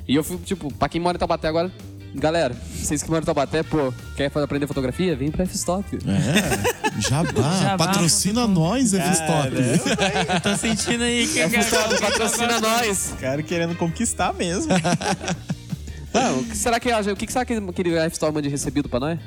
E 0.07 0.15
eu 0.17 0.25
fui, 0.25 0.37
tipo, 0.39 0.71
pra 0.75 0.89
quem 0.89 1.01
mora 1.01 1.17
em 1.17 1.19
Taubaté 1.21 1.47
agora. 1.49 1.71
Galera, 2.15 2.55
vocês 2.77 3.03
que 3.03 3.11
moram 3.11 3.23
em 3.23 3.27
Taubaté, 3.27 3.65
pô, 3.65 3.93
quer 4.17 4.31
aprender 4.37 4.69
fotografia? 4.69 5.17
Vem 5.17 5.33
pra 5.33 5.43
F-Stop. 5.45 5.99
É, 6.07 7.01
jabá. 7.01 7.33
Jabá, 7.61 7.87
patrocina 7.87 8.47
nós, 8.47 8.95
F-Stop. 8.95 9.53
Eu 10.33 10.41
tô 10.41 10.57
sentindo 10.57 11.03
aí 11.03 11.27
que... 11.27 11.41
F-Stop, 11.41 12.01
patrocina 12.01 12.61
nós! 12.61 13.15
Cara 13.21 13.43
querendo 13.43 13.75
conquistar 13.77 14.33
mesmo. 14.33 14.73
Não, 16.15 16.39
o 16.39 16.45
que 16.45 16.57
será 16.57 16.79
que 16.79 16.89
o 16.89 17.17
que 17.17 17.33
será 17.33 17.45
que 17.45 17.55
aquele 17.55 17.97
F-Stop 17.97 18.33
manda 18.33 18.43
de 18.43 18.49
recebido 18.49 18.89
pra 18.89 19.01
nós? 19.01 19.19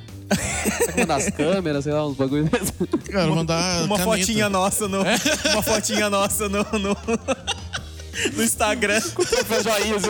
Será 0.63 0.93
que 0.93 0.99
manda 1.01 1.15
as 1.17 1.29
câmeras, 1.29 1.83
sei 1.83 1.91
lá, 1.91 2.07
uns 2.07 2.15
bagulhos 2.15 2.49
Quero 3.05 3.35
mandar 3.35 3.83
uma 3.83 3.97
caneta. 3.97 4.17
fotinha 4.17 4.47
nossa 4.47 4.87
no. 4.87 5.01
Uma 5.01 5.61
fotinha 5.61 6.09
nossa 6.09 6.47
no. 6.47 6.59
no... 6.59 6.97
no 8.35 8.43
Instagram 8.43 9.01
pra 9.47 9.61
joinhas. 9.61 10.03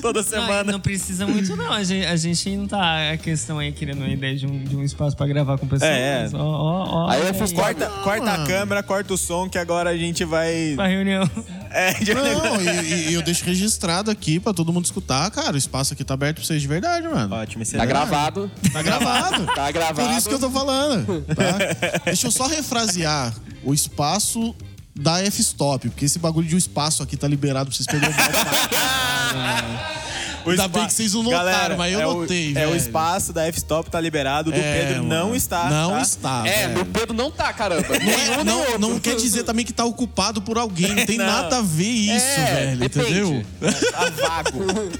toda 0.00 0.20
Não, 0.22 0.28
semana. 0.28 0.72
não 0.72 0.80
precisa 0.80 1.26
muito, 1.26 1.56
não. 1.56 1.72
A 1.72 1.82
gente, 1.82 2.06
a 2.06 2.16
gente 2.16 2.56
não 2.56 2.66
tá 2.66 3.12
a 3.12 3.16
questão 3.16 3.58
aí 3.58 3.72
querendo 3.72 3.98
uma 3.98 4.08
ideia 4.08 4.36
de 4.36 4.46
um, 4.46 4.62
de 4.64 4.76
um 4.76 4.82
espaço 4.84 5.16
pra 5.16 5.26
gravar 5.26 5.58
com 5.58 5.66
pessoas. 5.66 5.90
É, 5.90 6.24
é. 6.24 6.30
Ó, 6.34 6.38
ó, 6.38 6.88
ó. 7.06 7.10
Aí 7.10 7.26
eu 7.26 7.34
fiz 7.34 7.52
Corta, 7.52 7.86
corta 8.04 8.32
a 8.32 8.46
câmera, 8.46 8.82
corta 8.82 9.14
o 9.14 9.18
som, 9.18 9.48
que 9.48 9.58
agora 9.58 9.90
a 9.90 9.96
gente 9.96 10.24
vai. 10.24 10.74
Pra 10.76 10.86
reunião. 10.86 11.28
É, 11.70 11.92
de- 11.94 12.14
Não, 12.14 12.60
e, 12.62 13.10
e 13.10 13.14
eu 13.14 13.22
deixo 13.22 13.44
registrado 13.44 14.10
aqui 14.10 14.40
pra 14.40 14.54
todo 14.54 14.72
mundo 14.72 14.84
escutar. 14.86 15.30
Cara, 15.30 15.54
o 15.54 15.58
espaço 15.58 15.92
aqui 15.92 16.02
tá 16.04 16.14
aberto 16.14 16.36
pra 16.36 16.44
vocês 16.44 16.62
de 16.62 16.68
verdade, 16.68 17.06
mano. 17.06 17.34
Ótimo, 17.34 17.58
Tá 17.58 17.62
excelente. 17.68 17.88
gravado. 17.88 18.50
Tá 18.72 18.82
gravado. 18.82 19.46
Tá 19.54 19.70
gravado. 19.70 20.08
Por 20.08 20.16
isso 20.16 20.28
que 20.28 20.34
eu 20.34 20.38
tô 20.38 20.50
falando, 20.50 21.22
tá? 21.34 22.00
Deixa 22.06 22.26
eu 22.26 22.30
só 22.30 22.46
refrasear 22.46 23.34
o 23.62 23.74
espaço 23.74 24.54
da 25.00 25.20
F-Stop, 25.22 25.88
porque 25.88 26.04
esse 26.04 26.18
bagulho 26.18 26.46
de 26.48 26.54
um 26.54 26.58
espaço 26.58 27.02
aqui 27.02 27.16
tá 27.16 27.28
liberado 27.28 27.70
pra 27.70 27.76
vocês 27.76 27.86
pegarem 27.86 28.14
caralho. 28.16 29.78
O 30.46 30.50
Ainda 30.50 30.68
bem 30.68 30.86
que 30.86 30.94
vocês 30.94 31.12
não 31.12 31.24
notaram, 31.24 31.44
Galera, 31.50 31.76
mas 31.76 31.92
eu 31.92 32.00
é 32.00 32.04
notei, 32.04 32.52
o, 32.54 32.58
É 32.58 32.66
o 32.68 32.74
espaço 32.74 33.32
da 33.34 33.44
F-Stop 33.48 33.90
tá 33.90 34.00
liberado, 34.00 34.48
o 34.48 34.52
do 34.52 34.58
É, 34.58 34.78
Pedro 34.86 35.04
mano. 35.04 35.08
não 35.26 35.34
está. 35.34 35.68
Não 35.68 35.90
tá? 35.90 36.00
está. 36.00 36.42
É, 36.46 36.68
velho. 36.68 36.78
no 36.78 36.86
Pedro 36.86 37.12
não 37.14 37.30
tá, 37.30 37.52
caramba. 37.52 37.86
Não, 37.98 38.32
é- 38.34 38.44
não, 38.44 38.78
não 38.78 39.00
quer 39.00 39.16
dizer 39.16 39.42
também 39.42 39.66
que 39.66 39.72
tá 39.74 39.84
ocupado 39.84 40.40
por 40.40 40.56
alguém. 40.56 40.94
Não 40.94 41.04
tem 41.04 41.18
Não. 41.18 41.26
nada 41.26 41.58
a 41.58 41.62
ver 41.62 41.84
isso, 41.84 42.24
É, 42.40 42.54
velho. 42.54 42.78
depende. 42.78 43.10
Entendeu? 43.10 43.44
Tá 43.92 44.10
vago. 44.10 44.58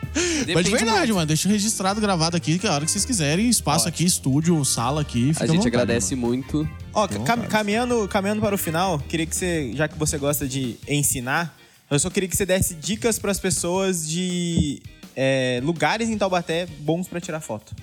Mas 0.55 0.65
de 0.65 0.71
verdade, 0.71 0.99
muito. 0.99 1.15
mano. 1.15 1.27
Deixa 1.27 1.49
registrado, 1.49 2.01
gravado 2.01 2.37
aqui, 2.37 2.59
que 2.59 2.67
a 2.67 2.73
hora 2.73 2.85
que 2.85 2.91
vocês 2.91 3.05
quiserem, 3.05 3.49
espaço 3.49 3.89
aqui, 3.89 4.05
estúdio, 4.05 4.65
sala 4.65 5.01
aqui. 5.01 5.33
Fica 5.33 5.45
A 5.45 5.47
gente 5.47 5.57
vontade, 5.57 5.69
agradece 5.69 6.15
muito. 6.15 6.69
Ó, 6.93 7.09
cam- 7.09 7.43
caminhando, 7.49 8.07
caminhando 8.09 8.41
para 8.41 8.55
o 8.55 8.59
final, 8.59 8.99
queria 8.99 9.27
que 9.27 9.35
você, 9.35 9.73
já 9.75 9.89
que 9.89 9.99
você 9.99 10.17
gosta 10.19 10.47
de 10.47 10.77
ensinar, 10.89 11.57
eu 11.91 11.99
só 11.99 12.11
queria 12.11 12.29
que 12.29 12.37
você 12.37 12.47
desse 12.47 12.75
dicas 12.75 13.19
para 13.19 13.31
as 13.31 13.39
pessoas 13.41 14.07
de 14.09 14.81
é, 15.17 15.61
lugares 15.65 16.09
em 16.09 16.17
Taubaté 16.17 16.67
bons 16.81 17.09
para 17.09 17.21
tirar 17.21 17.41
foto. 17.41 17.75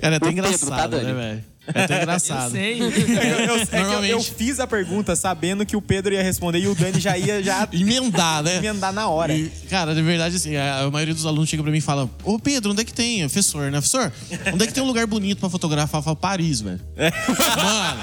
Cara, 0.00 0.14
é 0.14 0.16
até 0.16 0.26
Pro 0.26 0.28
Pedro, 0.34 0.46
engraçado, 0.48 0.90
tá, 0.96 1.02
né, 1.02 1.12
velho? 1.12 1.44
É 1.74 1.86
tão 1.86 1.96
Eu 1.96 2.02
engraçado. 2.02 2.50
sei. 2.52 2.80
Eu, 2.80 2.90
eu- 2.90 2.90
é 2.90 3.66
que 3.66 3.74
eu- 3.74 3.80
eu, 3.80 3.82
Normalmente- 3.90 4.30
fiz 4.36 4.60
a 4.60 4.66
pergunta 4.66 5.16
sabendo 5.16 5.64
que 5.66 5.76
o 5.76 5.82
Pedro 5.82 6.14
ia 6.14 6.22
responder 6.22 6.58
e 6.60 6.68
o 6.68 6.74
Dani 6.74 7.00
já 7.00 7.16
ia 7.18 7.42
já 7.42 7.68
Emendar, 7.72 8.42
né? 8.42 8.56
emendar 8.56 8.92
na 8.92 9.08
hora. 9.08 9.32
E, 9.34 9.48
cara, 9.68 9.94
de 9.94 10.02
verdade, 10.02 10.36
assim, 10.36 10.56
a, 10.56 10.80
a 10.84 10.90
maioria 10.90 11.14
dos 11.14 11.26
alunos 11.26 11.48
chega 11.48 11.62
pra 11.62 11.72
mim 11.72 11.78
e 11.78 11.82
fala: 11.82 12.08
Ô 12.24 12.38
Pedro, 12.38 12.72
onde 12.72 12.82
é 12.82 12.84
que 12.84 12.92
tem? 12.92 13.20
Professor, 13.20 13.64
né? 13.70 13.80
Professor, 13.80 14.12
onde 14.52 14.64
é 14.64 14.66
que 14.66 14.72
tem 14.72 14.82
um 14.82 14.86
lugar 14.86 15.06
bonito 15.06 15.38
pra 15.40 15.48
fotografar? 15.50 15.98
Eu 16.00 16.02
falo, 16.04 16.16
Paris, 16.16 16.60
velho. 16.60 16.80
Mano, 16.96 18.00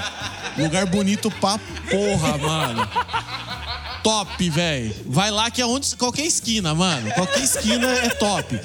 lugar 0.57 0.85
bonito 0.85 1.31
pra 1.31 1.57
porra, 1.89 2.37
mano. 2.37 2.87
Top, 4.03 4.49
velho. 4.49 4.93
Vai 5.05 5.31
lá 5.31 5.49
que 5.49 5.61
é 5.61 5.65
onde. 5.65 5.95
Qualquer 5.95 6.25
esquina, 6.25 6.73
mano. 6.75 7.09
Qualquer 7.11 7.41
esquina 7.43 7.87
é 7.87 8.09
top. 8.09 8.59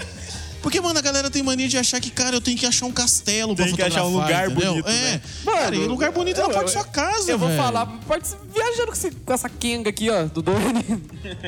Porque, 0.68 0.82
mano, 0.82 0.98
a 0.98 1.02
galera 1.02 1.30
tem 1.30 1.42
mania 1.42 1.66
de 1.66 1.78
achar 1.78 1.98
que, 1.98 2.10
cara, 2.10 2.36
eu 2.36 2.42
tenho 2.42 2.58
que 2.58 2.66
achar 2.66 2.84
um 2.84 2.92
castelo 2.92 3.56
pra 3.56 3.64
Tem 3.64 3.74
que 3.74 3.80
fotografar. 3.82 4.06
achar 4.06 4.14
um 4.18 4.20
lugar 4.22 4.50
entendeu? 4.50 4.70
bonito, 4.72 4.88
É. 4.90 5.12
né? 5.12 5.20
Cara, 5.46 5.74
e 5.74 5.78
lugar 5.86 6.12
bonito 6.12 6.36
é 6.36 6.40
na 6.42 6.48
eu- 6.48 6.52
porta 6.52 6.66
da 6.66 6.72
sua 6.72 6.84
casa, 6.84 7.30
Eu 7.32 7.38
vou 7.38 7.48
velho. 7.48 7.62
falar, 7.62 7.86
pode 8.06 8.28
ser 8.28 8.36
viajando 8.54 8.86
com, 8.88 8.92
esse- 8.92 9.10
com 9.12 9.32
essa 9.32 9.48
Kenga 9.48 9.88
aqui, 9.88 10.10
ó, 10.10 10.24
do 10.26 10.42
Doni. 10.42 10.84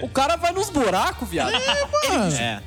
O 0.02 0.08
cara 0.08 0.36
vai 0.36 0.52
nos 0.52 0.70
buracos, 0.70 1.28
viado. 1.28 1.52
Mano, 2.08 2.34
É. 2.34 2.62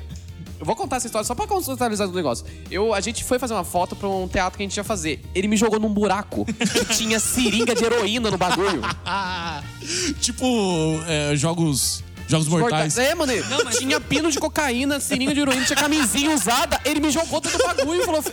Eu 0.60 0.64
vou 0.64 0.76
contar 0.76 0.96
essa 0.96 1.06
história 1.06 1.26
só 1.26 1.34
pra 1.34 1.46
contextualizar 1.48 2.08
o 2.08 2.12
negócio. 2.12 2.46
Eu, 2.70 2.94
a 2.94 3.00
gente 3.00 3.24
foi 3.24 3.38
fazer 3.40 3.52
uma 3.52 3.64
foto 3.64 3.96
pra 3.96 4.08
um 4.08 4.28
teatro 4.28 4.56
que 4.56 4.62
a 4.62 4.66
gente 4.66 4.76
ia 4.76 4.84
fazer. 4.84 5.20
Ele 5.34 5.48
me 5.48 5.56
jogou 5.56 5.80
num 5.80 5.92
buraco 5.92 6.46
que 6.46 6.54
tinha 6.94 7.18
seringa 7.18 7.74
de 7.74 7.84
heroína 7.84 8.30
no 8.30 8.38
bagulho. 8.38 8.80
tipo, 10.20 10.46
é, 11.08 11.34
jogos. 11.36 12.04
Jogos 12.28 12.48
mortais. 12.48 12.96
É, 12.98 13.14
mano. 13.14 13.32
Tinha 13.78 14.00
pino 14.00 14.30
de 14.30 14.38
cocaína, 14.38 15.00
seringa 15.00 15.34
de 15.34 15.40
heroína, 15.40 15.64
tinha 15.64 15.76
camisinha 15.76 16.30
usada. 16.34 16.80
Ele 16.84 17.00
me 17.00 17.10
jogou 17.10 17.40
dentro 17.40 17.58
do 17.58 17.64
bagulho 17.64 18.00
e 18.02 18.04
falou... 18.04 18.24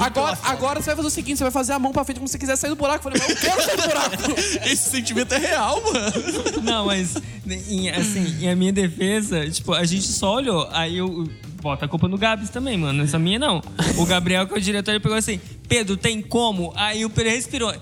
Agora, 0.00 0.38
agora 0.42 0.80
você 0.80 0.86
vai 0.86 0.96
fazer 0.96 1.08
o 1.08 1.10
seguinte, 1.10 1.38
você 1.38 1.44
vai 1.44 1.52
fazer 1.52 1.72
a 1.74 1.78
mão 1.78 1.92
pra 1.92 2.02
frente 2.02 2.16
como 2.16 2.26
se 2.26 2.32
você 2.32 2.38
quiser 2.38 2.56
sair 2.56 2.70
do 2.70 2.76
buraco. 2.76 3.08
Eu 3.08 3.12
falei, 3.12 3.20
mas 3.20 3.30
eu 3.30 3.36
quero 3.36 3.62
sair 3.62 3.76
do 3.76 3.82
buraco. 3.82 4.40
Esse 4.66 4.90
sentimento 4.90 5.34
é 5.34 5.38
real, 5.38 5.82
mano. 5.82 6.62
Não, 6.62 6.86
mas 6.86 7.14
em, 7.46 7.90
assim, 7.90 8.38
em 8.40 8.48
a 8.48 8.56
minha 8.56 8.72
defesa, 8.72 9.48
tipo, 9.50 9.72
a 9.72 9.84
gente 9.84 10.06
só 10.06 10.36
olhou. 10.36 10.68
Aí 10.72 10.96
eu. 10.96 11.28
Bota 11.60 11.84
a 11.84 11.88
culpa 11.88 12.08
no 12.08 12.18
Gabs 12.18 12.50
também, 12.50 12.76
mano. 12.76 13.04
Essa 13.04 13.20
minha 13.20 13.38
não. 13.38 13.62
O 13.96 14.04
Gabriel, 14.04 14.48
que 14.48 14.54
é 14.54 14.56
o 14.56 14.60
diretor, 14.60 14.90
ele 14.90 14.98
pegou 14.98 15.16
assim: 15.16 15.40
Pedro, 15.68 15.96
tem 15.96 16.20
como? 16.20 16.72
Aí 16.74 17.04
o 17.04 17.10
Pedro 17.10 17.30
respirou. 17.30 17.72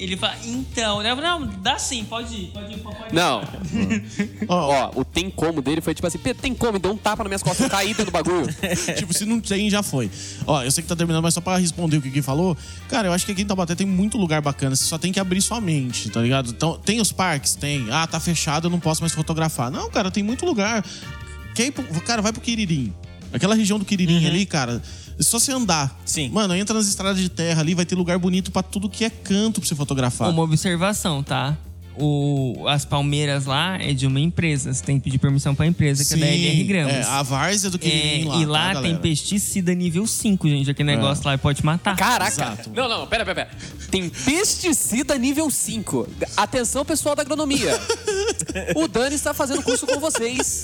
Ele 0.00 0.16
fala, 0.16 0.34
então, 0.46 1.02
né? 1.02 1.10
Eu 1.10 1.16
falei, 1.16 1.30
Não, 1.30 1.46
dá 1.46 1.78
sim, 1.78 2.04
pode 2.04 2.34
ir, 2.34 2.46
pode 2.54 2.72
ir, 2.72 2.78
pode 2.78 2.96
ir. 2.96 3.12
Não. 3.12 3.42
Ó, 4.48 5.00
o 5.00 5.04
tem 5.04 5.28
como 5.28 5.60
dele 5.60 5.82
foi 5.82 5.94
tipo 5.94 6.06
assim, 6.06 6.16
Pedro, 6.16 6.40
tem 6.40 6.54
como? 6.54 6.78
Deu 6.78 6.90
um 6.90 6.96
tapa 6.96 7.22
nas 7.22 7.28
minhas 7.28 7.42
costas, 7.42 7.66
eu 7.66 7.70
caí 7.70 7.88
dentro 7.88 8.06
do 8.06 8.10
bagulho. 8.10 8.48
tipo, 8.96 9.12
se 9.12 9.26
não 9.26 9.38
tem, 9.40 9.68
já 9.68 9.82
foi. 9.82 10.10
Ó, 10.46 10.62
eu 10.62 10.70
sei 10.70 10.82
que 10.82 10.88
tá 10.88 10.96
terminando, 10.96 11.22
mas 11.22 11.34
só 11.34 11.42
pra 11.42 11.58
responder 11.58 11.98
o 11.98 12.02
que 12.02 12.10
quem 12.10 12.22
falou, 12.22 12.56
cara, 12.88 13.08
eu 13.08 13.12
acho 13.12 13.26
que 13.26 13.32
aqui 13.32 13.42
em 13.42 13.46
Taubaté 13.46 13.74
tem 13.74 13.86
muito 13.86 14.16
lugar 14.16 14.40
bacana. 14.40 14.74
Você 14.74 14.84
só 14.84 14.96
tem 14.96 15.12
que 15.12 15.20
abrir 15.20 15.42
sua 15.42 15.60
mente, 15.60 16.08
tá 16.08 16.22
ligado? 16.22 16.48
Então, 16.48 16.78
tem 16.78 16.98
os 16.98 17.12
parques? 17.12 17.54
Tem. 17.54 17.86
Ah, 17.90 18.06
tá 18.06 18.18
fechado, 18.18 18.68
eu 18.68 18.70
não 18.70 18.80
posso 18.80 19.02
mais 19.02 19.12
fotografar. 19.12 19.70
Não, 19.70 19.90
cara, 19.90 20.10
tem 20.10 20.22
muito 20.22 20.46
lugar. 20.46 20.82
Quer 21.54 21.66
ir 21.66 21.72
pro... 21.72 21.84
Cara, 22.00 22.22
vai 22.22 22.32
pro 22.32 22.40
Quiririm. 22.40 22.94
Aquela 23.34 23.54
região 23.54 23.78
do 23.78 23.84
Quiririm 23.84 24.26
ali, 24.26 24.46
cara, 24.46 24.82
é 25.09 25.09
só 25.22 25.38
você 25.38 25.52
andar. 25.52 25.98
Sim. 26.04 26.30
Mano, 26.30 26.54
entra 26.54 26.74
nas 26.74 26.86
estradas 26.86 27.20
de 27.20 27.28
terra 27.28 27.60
ali, 27.60 27.74
vai 27.74 27.84
ter 27.84 27.94
lugar 27.94 28.18
bonito 28.18 28.50
pra 28.50 28.62
tudo 28.62 28.88
que 28.88 29.04
é 29.04 29.10
canto 29.10 29.60
pra 29.60 29.68
você 29.68 29.74
fotografar. 29.74 30.30
Uma 30.30 30.42
observação, 30.42 31.22
tá? 31.22 31.56
O, 31.96 32.64
as 32.68 32.84
palmeiras 32.84 33.44
lá 33.46 33.76
é 33.80 33.92
de 33.92 34.06
uma 34.06 34.20
empresa. 34.20 34.72
Você 34.72 34.82
tem 34.82 34.98
que 34.98 35.04
pedir 35.04 35.18
permissão 35.18 35.54
pra 35.54 35.66
empresa, 35.66 36.04
que 36.04 36.14
é 36.14 36.16
da 36.16 36.26
LR 36.32 36.64
Gramos. 36.64 36.92
É, 36.94 37.02
a 37.02 37.22
várzea 37.22 37.68
do 37.70 37.76
É, 37.76 37.80
Quiririm 37.80 38.24
lá. 38.28 38.36
e 38.36 38.44
tá, 38.44 38.50
lá 38.50 38.66
tem 38.74 38.82
galera? 38.82 38.98
pesticida 39.00 39.74
nível 39.74 40.06
5, 40.06 40.48
gente. 40.48 40.70
Aquele 40.70 40.94
negócio 40.96 41.24
lá 41.26 41.36
pode 41.36 41.64
matar. 41.64 41.96
Caraca. 41.96 42.30
Exato. 42.30 42.70
Não, 42.74 42.88
não, 42.88 43.06
pera, 43.06 43.24
pera, 43.24 43.46
pera. 43.46 43.50
Tem 43.90 44.08
pesticida 44.08 45.18
nível 45.18 45.50
5. 45.50 46.08
Atenção, 46.36 46.84
pessoal 46.84 47.14
da 47.14 47.22
agronomia. 47.22 47.78
O 48.76 48.88
Dani 48.88 49.14
está 49.14 49.34
fazendo 49.34 49.62
curso 49.62 49.86
com 49.86 49.98
vocês. 50.00 50.62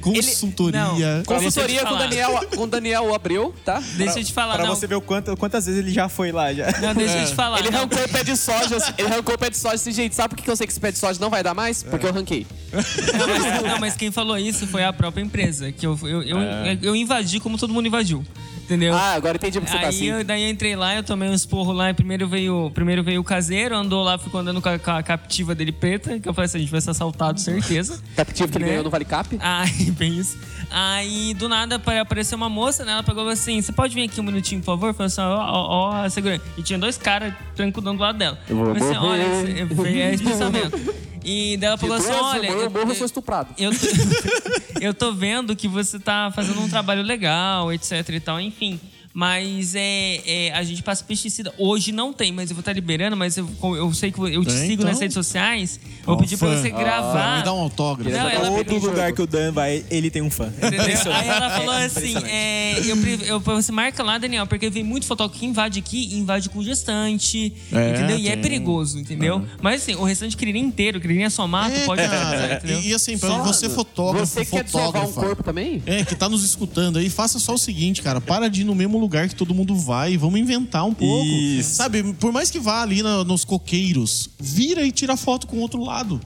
Consultoria. 0.00 0.80
Não, 0.80 1.22
Consultoria 1.24 1.84
com 1.84 1.94
o. 1.94 1.98
Daniel, 1.98 2.40
com 2.56 2.62
o 2.62 2.66
Daniel 2.66 3.14
Abreu, 3.14 3.54
tá? 3.64 3.82
Deixa 3.96 4.18
eu 4.20 4.24
te 4.24 4.32
falar, 4.32 4.54
Pra 4.54 4.66
não. 4.66 4.74
você 4.74 4.86
ver 4.86 4.94
o 4.96 5.00
quanto, 5.00 5.36
quantas 5.36 5.66
vezes 5.66 5.80
ele 5.80 5.92
já 5.92 6.08
foi 6.08 6.32
lá 6.32 6.52
já. 6.52 6.66
Não, 6.80 6.94
deixa 6.94 7.18
eu 7.18 7.26
te 7.26 7.34
falar. 7.34 7.58
Ele 7.60 7.70
não. 7.70 7.78
arrancou 7.80 8.02
o 8.04 8.08
pé 8.08 8.24
de 8.24 8.36
soja. 8.36 8.76
Ele 8.98 9.08
arrancou 9.08 9.34
o 9.34 9.38
pé 9.38 9.50
de 9.50 9.56
soja 9.56 9.73
assim, 9.74 9.92
gente, 9.92 10.14
sabe 10.14 10.34
por 10.34 10.42
que 10.42 10.50
eu 10.50 10.56
sei 10.56 10.66
que 10.66 10.72
esse 10.72 10.80
pé 10.80 10.90
de 10.90 10.98
soja 10.98 11.20
não 11.20 11.30
vai 11.30 11.42
dar 11.42 11.54
mais? 11.54 11.82
Porque 11.82 12.06
eu 12.06 12.10
arranquei. 12.10 12.46
Não 12.72 13.28
mas, 13.28 13.62
não, 13.62 13.78
mas 13.78 13.96
quem 13.96 14.10
falou 14.10 14.36
isso 14.38 14.66
foi 14.66 14.84
a 14.84 14.92
própria 14.92 15.22
empresa. 15.22 15.70
Que 15.70 15.86
eu, 15.86 15.98
eu, 16.02 16.22
eu, 16.22 16.38
eu 16.82 16.96
invadi 16.96 17.40
como 17.40 17.58
todo 17.58 17.72
mundo 17.72 17.86
invadiu. 17.86 18.24
Entendeu? 18.64 18.94
Ah, 18.94 19.12
agora 19.12 19.36
entendi 19.36 19.60
porque 19.60 19.70
você 19.72 19.78
tá 19.78 19.84
Aí 19.88 19.94
assim. 19.94 20.06
eu, 20.06 20.24
daí 20.24 20.42
eu 20.44 20.48
entrei 20.50 20.74
lá, 20.74 20.94
eu 20.94 21.02
tomei 21.02 21.28
um 21.28 21.34
esporro 21.34 21.70
lá, 21.72 21.90
e 21.90 21.94
primeiro 21.94 22.26
veio, 22.26 22.70
primeiro 22.74 23.02
veio 23.04 23.20
o 23.20 23.24
caseiro, 23.24 23.76
andou 23.76 24.02
lá, 24.02 24.16
ficou 24.16 24.40
andando 24.40 24.60
com 24.62 24.68
a, 24.70 24.78
com 24.78 24.90
a 24.90 25.02
captiva 25.02 25.54
dele 25.54 25.70
preta, 25.70 26.18
que 26.18 26.26
eu 26.28 26.32
falei 26.32 26.46
assim, 26.46 26.58
a 26.58 26.60
gente 26.62 26.70
vai 26.70 26.80
ser 26.80 26.90
assaltado, 26.90 27.38
certeza. 27.38 28.02
Captivo 28.16 28.48
que 28.50 28.56
ele 28.58 28.64
Né? 28.64 28.70
ganhou 28.70 28.84
no 28.84 28.90
Vale 28.90 29.04
Cap? 29.04 29.36
Aí, 29.38 29.90
bem 29.92 30.18
isso. 30.18 30.38
Aí, 30.70 31.34
do 31.34 31.48
nada, 31.48 31.76
apare- 31.76 31.98
apareceu 31.98 32.36
uma 32.36 32.48
moça, 32.48 32.84
né? 32.84 32.92
Ela 32.92 33.02
pegou 33.02 33.28
assim, 33.28 33.60
você 33.60 33.70
pode 33.70 33.94
vir 33.94 34.04
aqui 34.04 34.18
um 34.20 34.24
minutinho, 34.24 34.60
por 34.60 34.66
favor? 34.66 34.94
Falei 34.94 35.06
assim, 35.06 35.20
ó, 35.20 35.36
ó, 35.36 36.02
ó, 36.04 36.08
segura. 36.08 36.40
E 36.56 36.62
tinha 36.62 36.78
dois 36.78 36.96
caras 36.96 37.34
trancudando 37.54 37.98
do 37.98 38.02
lado 38.02 38.18
dela. 38.18 38.38
Eu 38.48 38.56
vou 38.56 38.74
falei 38.74 38.82
assim, 38.82 38.96
olha, 38.98 39.22
esse- 39.62 39.74
foi 39.74 40.00
é 40.00 40.14
esse 40.14 40.24
pensamento. 40.24 41.04
E 41.24 41.56
daí 41.56 41.68
ela 41.68 41.78
falou 41.78 41.96
assim, 41.96 42.12
olha... 42.12 42.48
eu 42.48 42.70
morro, 42.70 42.90
eu 42.90 42.94
sou 42.94 43.06
estuprado. 43.06 43.54
Eu 43.56 43.70
tô, 43.72 43.86
eu 44.80 44.94
tô 44.94 45.12
vendo 45.12 45.56
que 45.56 45.66
você 45.66 45.98
tá 45.98 46.30
fazendo 46.34 46.60
um 46.60 46.68
trabalho 46.68 47.02
legal, 47.02 47.72
etc 47.72 48.08
e 48.10 48.20
tal, 48.20 48.40
enfim. 48.40 48.78
Mas 49.16 49.76
é, 49.76 50.20
é, 50.48 50.52
a 50.54 50.64
gente 50.64 50.82
passa 50.82 51.04
pesticida. 51.04 51.54
Hoje 51.56 51.92
não 51.92 52.12
tem, 52.12 52.32
mas 52.32 52.50
eu 52.50 52.56
vou 52.56 52.62
estar 52.62 52.72
liberando, 52.72 53.16
mas 53.16 53.36
eu, 53.36 53.48
eu 53.62 53.94
sei 53.94 54.10
que 54.10 54.18
eu 54.20 54.44
te 54.44 54.48
Tem, 54.52 54.56
sigo 54.66 54.82
então? 54.82 54.86
nas 54.86 54.98
redes 54.98 55.14
sociais. 55.14 55.78
Vou 56.04 56.16
pedir 56.16 56.36
pra 56.36 56.48
você 56.48 56.66
Ah, 56.66 56.70
gravar. 56.76 57.38
Me 57.38 57.44
dá 57.44 57.54
um 57.54 57.60
autógrafo. 57.60 58.10
Não, 58.10 58.28
ela 58.28 58.48
Todo 58.50 58.64
pediu- 58.64 58.90
lugar 58.90 59.12
que 59.12 59.22
o 59.22 59.26
Dan 59.26 59.52
vai, 59.52 59.84
ele 59.88 60.10
tem 60.10 60.20
um 60.20 60.28
fã. 60.30 60.52
Entendeu? 60.58 60.80
Aí 61.14 61.28
ela 61.28 61.48
falou 61.50 61.74
É 61.74 61.84
assim: 61.84 62.14
é, 62.26 62.80
eu, 62.80 62.96
eu, 63.24 63.38
você 63.40 63.70
marca 63.70 64.02
lá, 64.02 64.18
Daniel, 64.18 64.48
porque 64.48 64.68
vem 64.68 64.82
muito 64.82 65.06
fotógrafo 65.06 65.38
que 65.38 65.46
invade 65.46 65.78
aqui 65.78 66.08
e 66.12 66.18
invade 66.18 66.48
com 66.50 66.60
gestante. 66.64 67.52
É, 67.72 67.90
entendeu? 67.90 68.18
E 68.18 68.28
é 68.28 68.36
perigoso, 68.36 68.98
entendeu? 68.98 69.44
Mas 69.62 69.82
assim, 69.82 69.94
o 69.94 70.02
restante 70.02 70.36
Quiririm 70.36 70.58
inteiro, 70.60 71.00
é 71.22 71.30
só 71.30 71.46
mato, 71.46 71.76
É, 71.76 71.84
pode 71.86 72.02
cara. 72.02 72.54
entendeu? 72.56 72.80
E, 72.80 72.88
e 72.88 72.94
assim, 72.94 73.16
pra 73.16 73.28
Só- 73.28 73.44
você 73.44 73.68
fotógrafo, 73.70 74.26
Você 74.26 74.44
quer 74.44 74.64
desovar 74.64 74.88
um 74.88 75.06
fotógrafa, 75.06 75.20
corpo 75.20 75.42
também? 75.44 75.80
É, 75.86 76.04
que 76.04 76.16
tá 76.16 76.28
nos 76.28 76.42
escutando 76.44 76.98
aí, 76.98 77.08
faça 77.08 77.38
só 77.38 77.54
o 77.54 77.58
seguinte, 77.58 78.02
cara. 78.02 78.20
Para 78.20 78.48
de 78.48 78.62
ir 78.62 78.64
no 78.64 78.74
mesmo 78.74 79.03
lugar 79.04 79.28
que 79.28 79.34
todo 79.34 79.54
mundo 79.54 79.74
vai 79.76 80.16
vamos 80.16 80.38
inventar 80.40 80.84
um 80.84 80.92
pouco. 80.94 81.24
Isso. 81.24 81.74
Sabe, 81.76 82.02
por 82.14 82.32
mais 82.32 82.50
que 82.50 82.58
vá 82.58 82.82
ali 82.82 83.02
na- 83.02 83.22
nos 83.24 83.44
coqueiros, 83.44 84.28
vira 84.38 84.82
e 84.84 84.90
tira 84.90 85.16
foto 85.16 85.46
com 85.46 85.56
o 85.56 85.60
outro 85.60 85.82
lado. 85.82 86.20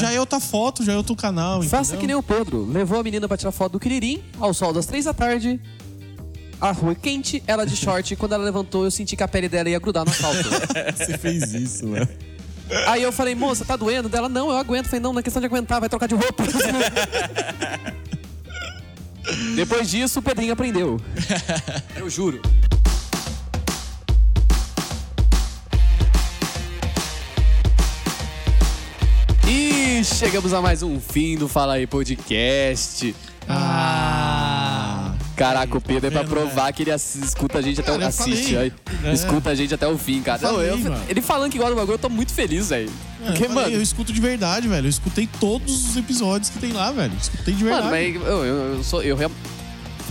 Já 0.00 0.10
é 0.12 0.18
outra 0.18 0.40
foto, 0.40 0.84
já 0.84 0.92
é 0.92 0.96
outro 0.96 1.14
canal. 1.14 1.62
Faça 1.62 1.96
que 1.96 2.06
nem 2.06 2.16
o 2.16 2.22
Pedro. 2.22 2.64
Levou 2.64 2.98
a 2.98 3.02
menina 3.02 3.28
pra 3.28 3.36
tirar 3.36 3.52
foto 3.52 3.72
do 3.72 3.80
Quiririm, 3.80 4.22
ao 4.40 4.52
sol 4.54 4.72
das 4.72 4.86
três 4.86 5.04
da 5.04 5.12
tarde. 5.14 5.60
A 6.60 6.70
rua 6.72 6.92
é 6.92 6.94
quente, 6.94 7.42
ela 7.46 7.64
de 7.66 7.74
short. 7.76 8.14
Quando 8.16 8.32
ela 8.34 8.44
levantou, 8.44 8.84
eu 8.84 8.90
senti 8.90 9.16
que 9.16 9.22
a 9.22 9.28
pele 9.28 9.48
dela 9.48 9.68
ia 9.68 9.78
grudar 9.80 10.04
no 10.04 10.10
asfalto. 10.12 10.48
Você 10.96 11.18
fez 11.18 11.52
isso, 11.54 11.86
né? 11.86 12.06
Aí 12.86 13.02
eu 13.02 13.12
falei, 13.12 13.34
moça, 13.34 13.64
tá 13.64 13.76
doendo? 13.76 14.08
Dela, 14.08 14.28
não, 14.28 14.48
eu 14.50 14.56
aguento. 14.56 14.84
Eu 14.86 14.90
falei, 14.90 15.00
não, 15.02 15.12
não 15.12 15.20
é 15.20 15.22
questão 15.22 15.40
de 15.40 15.46
aguentar, 15.46 15.80
vai 15.80 15.88
trocar 15.88 16.06
de 16.06 16.14
roupa. 16.14 16.44
Depois 19.54 19.90
disso, 19.90 20.18
o 20.18 20.22
Pedrinho 20.22 20.52
aprendeu. 20.52 21.00
Eu 21.96 22.10
juro. 22.10 22.40
E 29.48 30.02
chegamos 30.04 30.52
a 30.52 30.60
mais 30.60 30.82
um 30.82 30.98
fim 30.98 31.36
do 31.36 31.48
Fala 31.48 31.74
aí 31.74 31.86
Podcast. 31.86 33.14
Ah. 33.48 34.11
Caraca, 35.36 35.76
o 35.76 35.80
Pedro 35.80 36.06
é 36.08 36.10
pra 36.10 36.22
vendo, 36.22 36.30
né? 36.34 36.40
provar 36.40 36.72
que 36.72 36.82
ele 36.82 36.90
escuta 36.92 37.58
a 37.58 37.62
gente 37.62 37.80
até 37.80 37.90
o 37.90 37.94
Cara, 37.94 38.04
eu 38.04 38.08
assiste. 38.08 38.56
aí. 38.56 38.72
É. 39.04 39.12
Escuta 39.12 39.50
a 39.50 39.54
gente 39.54 39.74
até 39.74 39.86
o 39.86 39.96
fim, 39.96 40.20
cara. 40.22 40.40
Não, 40.42 40.50
Falei, 40.54 40.70
eu- 40.70 40.78
mano. 40.78 41.00
ele 41.08 41.20
falando 41.22 41.50
que 41.50 41.58
gosta 41.58 41.72
do 41.74 41.76
bagulho, 41.76 41.94
eu 41.94 41.98
tô 41.98 42.08
muito 42.08 42.32
feliz, 42.32 42.68
velho. 42.68 42.90
É, 43.22 43.26
Porque, 43.26 43.44
eu, 43.44 43.48
falei, 43.48 43.64
mano, 43.64 43.76
eu 43.76 43.82
escuto 43.82 44.12
de 44.12 44.20
verdade, 44.20 44.68
velho. 44.68 44.86
Eu 44.86 44.90
escutei 44.90 45.28
todos 45.40 45.90
os 45.90 45.96
episódios 45.96 46.50
que 46.50 46.58
tem 46.58 46.72
lá, 46.72 46.90
velho. 46.92 47.12
Escutei 47.20 47.54
de 47.54 47.64
mano, 47.64 47.90
verdade. 47.90 48.18
mas 48.18 48.26
eu, 48.28 48.44
eu, 48.44 48.56
eu 48.76 48.84
sou. 48.84 49.02
Eu, 49.02 49.16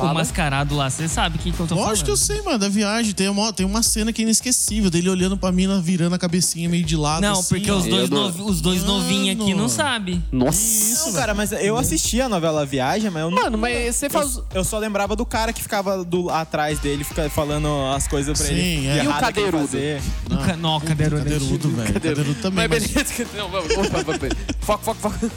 real- 0.01 0.05
O 0.05 0.07
Fala. 0.13 0.19
mascarado 0.19 0.75
lá, 0.75 0.89
você 0.89 1.07
sabe 1.07 1.37
o 1.37 1.39
que, 1.39 1.51
que 1.51 1.59
eu 1.59 1.67
tô 1.67 1.75
Lógico 1.75 2.05
que 2.05 2.11
eu 2.11 2.17
falando. 2.17 2.27
sei, 2.37 2.41
mano, 2.43 2.57
da 2.59 2.69
viagem. 2.69 3.13
Tem 3.13 3.27
uma, 3.29 3.53
tem 3.53 3.65
uma 3.65 3.83
cena 3.83 4.11
que 4.11 4.21
é 4.21 4.23
inesquecível, 4.23 4.89
dele 4.89 5.09
olhando 5.09 5.37
pra 5.37 5.51
mina, 5.51 5.79
virando 5.81 6.15
a 6.15 6.17
cabecinha 6.17 6.67
meio 6.69 6.83
de 6.83 6.95
lado. 6.95 7.21
Não, 7.21 7.39
assim, 7.39 7.55
porque 7.55 7.71
ó. 7.71 7.77
os 7.77 7.85
dois, 7.85 8.09
não- 8.09 8.23
novi- 8.23 8.41
os 8.43 8.61
dois 8.61 8.83
novinhos 8.83 9.41
aqui 9.41 9.53
não 9.53 9.69
sabem. 9.69 10.23
Nossa. 10.31 11.05
Não, 11.05 11.13
cara, 11.13 11.33
mas 11.33 11.51
eu 11.51 11.77
assisti 11.77 12.19
a 12.21 12.27
novela 12.29 12.65
Viagem, 12.65 13.09
mas 13.09 13.21
eu 13.23 13.31
não. 13.31 13.41
Mano, 13.43 13.57
mas 13.57 13.95
você 13.95 14.09
faz. 14.09 14.35
Eu, 14.37 14.45
eu 14.55 14.63
só 14.63 14.77
lembrava 14.77 15.15
do 15.15 15.25
cara 15.25 15.51
que 15.53 15.61
ficava 15.61 16.03
do, 16.03 16.29
atrás 16.29 16.79
dele, 16.79 17.03
fica 17.03 17.29
falando 17.29 17.67
as 17.95 18.07
coisas 18.07 18.37
pra 18.37 18.47
Sim, 18.47 18.53
ele. 18.53 18.87
é. 18.87 18.95
E 19.03 19.07
o 19.07 19.09
errado 19.09 19.33
que 19.33 19.39
ele 19.39 19.51
cadeirudo? 19.51 20.01
Do 20.27 20.37
ca- 20.37 20.57
Não, 20.57 20.79
cadeirudo. 20.79 21.23
Cadeirudo, 21.23 21.69
velho. 21.69 21.93
Cadeirudo 21.93 22.35
também. 22.35 22.67
Mas 22.67 22.83
mas- 22.83 22.91
beleza. 22.91 23.27
Não, 23.37 23.49
vamos, 23.49 23.75
vamos, 23.75 23.89
vamos, 23.91 24.05
vamos. 24.05 24.35
Foco, 24.61 24.83
foco, 24.83 24.99
foco. 25.01 25.31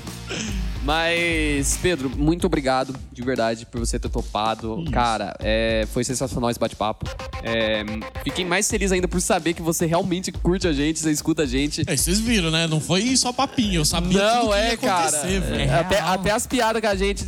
Mas, 0.85 1.79
Pedro, 1.81 2.11
muito 2.15 2.47
obrigado 2.47 2.95
de 3.11 3.23
verdade 3.23 3.65
por 3.65 3.81
você 3.81 3.99
ter 3.99 4.11
topado. 4.11 4.85
Cara, 4.93 5.35
é, 5.41 5.87
foi 5.93 6.05
sensacional 6.05 6.51
esse 6.51 6.61
bate-papo. 6.61 7.07
É, 7.43 7.83
fiquei 8.23 8.45
mais 8.45 8.69
feliz 8.69 8.93
ainda 8.93 9.09
por 9.09 9.21
saber 9.21 9.55
que 9.55 9.63
você 9.63 9.87
realmente 9.87 10.31
curte 10.31 10.69
a 10.69 10.73
gente, 10.75 10.99
você 11.01 11.11
escuta 11.11 11.43
a 11.43 11.47
gente. 11.47 11.83
É, 11.87 11.97
vocês 11.97 12.21
viram, 12.21 12.51
né? 12.51 12.67
Não 12.67 12.81
foi 12.81 13.17
só 13.17 13.33
papinho, 13.33 13.77
eu 13.81 13.85
sabia 13.85 14.21
tudo 14.21 14.23
Não, 14.45 14.49
que 14.51 14.55
é, 14.55 14.71
ia 14.73 14.77
cara. 14.77 15.23
velho. 15.23 15.61
É 15.63 15.75
até, 15.75 16.01
até 16.01 16.31
as 16.33 16.47
piadas 16.47 16.81
que 16.83 16.87
a 16.87 16.95
gente 16.95 17.25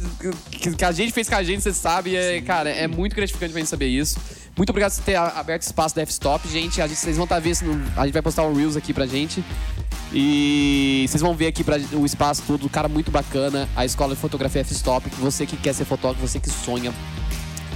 que, 0.51 0.75
que 0.75 0.85
a 0.85 0.93
gente 0.93 1.13
fez 1.13 1.27
com 1.29 1.35
a 1.35 1.43
gente, 1.43 1.63
você 1.63 1.73
sabe, 1.73 2.15
é, 2.15 2.41
cara, 2.43 2.69
é 2.69 2.87
muito 2.87 3.17
gratificante 3.17 3.53
pra 3.53 3.61
gente 3.61 3.71
saber 3.71 3.89
isso. 3.89 4.19
Muito 4.57 4.71
obrigado 4.71 4.95
por 4.95 5.05
ter 5.05 5.17
aberto 5.17 5.63
espaço 5.63 5.95
da 5.95 6.03
F-Stop, 6.03 6.49
gente. 6.49 6.81
A 6.81 6.87
gente. 6.87 6.99
Vocês 6.99 7.17
vão 7.17 7.25
estar 7.25 7.39
vendo, 7.41 7.53
isso 7.53 7.65
no- 7.65 7.75
a 7.97 8.05
gente 8.05 8.13
vai 8.15 8.23
postar 8.23 8.43
um 8.45 8.55
Reels 8.55 8.75
aqui 8.77 8.93
pra 8.95 9.07
gente. 9.07 9.45
E 10.13 11.05
vocês 11.09 11.21
vão 11.21 11.35
ver 11.35 11.49
aqui 11.49 11.65
pra, 11.65 11.77
o 11.93 12.07
espaço 12.07 12.43
todo, 12.47 12.69
cara 12.69 12.89
muito 12.89 13.11
bacana, 13.11 13.69
a 13.75 13.85
escola 13.85 14.15
de 14.15 14.21
fotografia 14.21 14.61
F-Stop. 14.63 15.09
Você 15.19 15.47
que 15.47 15.57
quer 15.57 15.75
ser 15.75 15.85
fotógrafo, 15.85 16.27
você 16.27 16.39
que 16.39 16.49
sonha, 16.49 16.93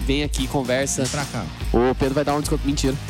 vem 0.06 0.22
aqui, 0.22 0.46
conversa. 0.46 1.04
Pra 1.10 1.24
cá. 1.24 1.44
O 1.72 1.94
Pedro 1.94 2.14
vai 2.14 2.24
dar 2.24 2.34
um 2.34 2.40
desconto. 2.40 2.66
Mentira. 2.66 2.94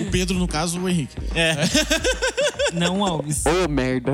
O 0.00 0.10
Pedro, 0.10 0.38
no 0.38 0.48
caso, 0.48 0.80
o 0.80 0.88
Henrique. 0.88 1.16
Não, 2.72 3.04
Alves. 3.04 3.44
Ô, 3.46 3.68
merda. 3.68 4.12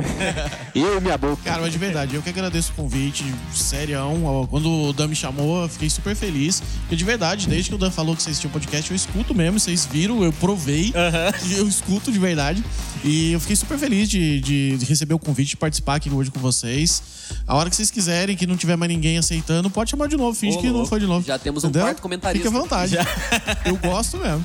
Eu 0.75 0.99
e 0.99 1.01
minha 1.01 1.19
boca. 1.19 1.37
Cara, 1.45 1.63
mas 1.63 1.73
de 1.73 1.79
verdade, 1.79 2.15
eu 2.15 2.23
que 2.23 2.29
agradeço 2.29 2.71
o 2.73 2.75
convite, 2.77 3.25
serião. 3.53 4.25
Ó, 4.25 4.47
Quando 4.47 4.69
o 4.71 4.93
Dan 4.93 5.09
me 5.09 5.17
chamou, 5.17 5.63
eu 5.63 5.69
fiquei 5.69 5.91
super 5.91 6.15
feliz. 6.15 6.63
Porque 6.81 6.95
de 6.97 7.05
verdade, 7.05 7.49
desde 7.49 7.71
que 7.71 7.75
o 7.75 7.79
Dan 7.79 7.91
falou 7.91 8.15
que 8.15 8.23
vocês 8.23 8.39
tinham 8.39 8.53
podcast, 8.53 8.91
eu 8.91 8.97
escuto 8.97 9.35
mesmo, 9.35 9.59
vocês 9.59 9.87
viram, 9.91 10.23
eu 10.23 10.33
provei. 10.33 10.93
Eu 11.57 11.67
escuto 11.69 12.11
de 12.13 12.19
verdade. 12.19 12.63
E 13.05 13.33
eu 13.33 13.41
fiquei 13.41 13.55
super 13.57 13.77
feliz 13.79 14.09
de, 14.09 14.41
de- 14.41 14.77
de 14.79 14.85
receber 14.87 15.13
o 15.15 15.19
convite, 15.19 15.51
de 15.51 15.57
participar 15.57 15.97
aqui 15.97 16.09
hoje 16.11 16.31
com 16.31 16.41
vocês. 16.41 17.03
A 17.47 17.55
hora 17.55 17.69
que 17.69 17.77
vocês 17.77 17.91
quiserem, 17.91 18.35
que 18.37 18.47
não 18.47 18.57
tiver 18.57 18.77
mais 18.77 18.91
ninguém 18.91 19.19
aceitando, 19.19 19.69
pode 19.69 19.91
chamar 19.91 20.09
de 20.09 20.17
novo, 20.17 20.35
finge 20.39 20.57
Ô, 20.57 20.61
que 20.61 20.67
não 20.69 20.75
louco. 20.77 20.89
De 20.99 21.07
novo. 21.07 21.27
Já 21.27 21.39
temos 21.39 21.65
um 21.65 21.73
quarto 21.73 22.01
comentarista. 22.01 22.47
Fique 22.47 22.57
à 22.57 22.61
vontade. 22.61 22.97
Eu 23.65 23.77
gosto 23.77 24.19
mesmo. 24.19 24.45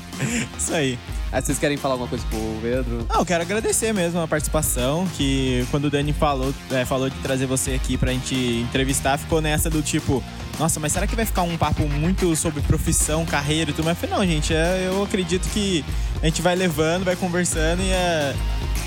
Isso 0.58 0.72
aí. 0.72 0.98
Aí 1.32 1.40
vocês 1.40 1.58
querem 1.58 1.76
falar 1.76 1.94
alguma 1.94 2.08
coisa 2.08 2.24
pro 2.28 2.38
Pedro? 2.60 3.06
Não, 3.08 3.20
eu 3.20 3.24
quero 3.24 3.42
agradecer 3.42 3.92
mesmo 3.92 4.20
a 4.20 4.26
participação, 4.26 5.06
que 5.16 5.64
quando 5.70 5.84
o 5.84 5.90
Dani 5.90 6.12
falou, 6.12 6.52
é, 6.72 6.84
falou 6.84 7.08
de 7.08 7.16
trazer 7.18 7.46
você 7.46 7.72
aqui 7.72 7.96
pra 7.96 8.10
gente 8.10 8.34
entrevistar, 8.34 9.16
ficou 9.16 9.40
nessa 9.40 9.70
do 9.70 9.80
tipo, 9.80 10.20
nossa, 10.58 10.80
mas 10.80 10.92
será 10.92 11.06
que 11.06 11.14
vai 11.14 11.24
ficar 11.24 11.42
um 11.42 11.56
papo 11.56 11.86
muito 11.86 12.34
sobre 12.34 12.60
profissão, 12.62 13.24
carreira 13.24 13.70
e 13.70 13.72
tudo? 13.72 13.84
Mas 13.84 13.96
eu 13.96 14.08
falei, 14.08 14.16
não, 14.16 14.34
gente, 14.34 14.52
é, 14.52 14.88
eu 14.88 15.04
acredito 15.04 15.48
que 15.50 15.84
a 16.20 16.26
gente 16.26 16.42
vai 16.42 16.56
levando, 16.56 17.04
vai 17.04 17.14
conversando 17.14 17.80
e 17.80 17.92
a, 17.92 18.34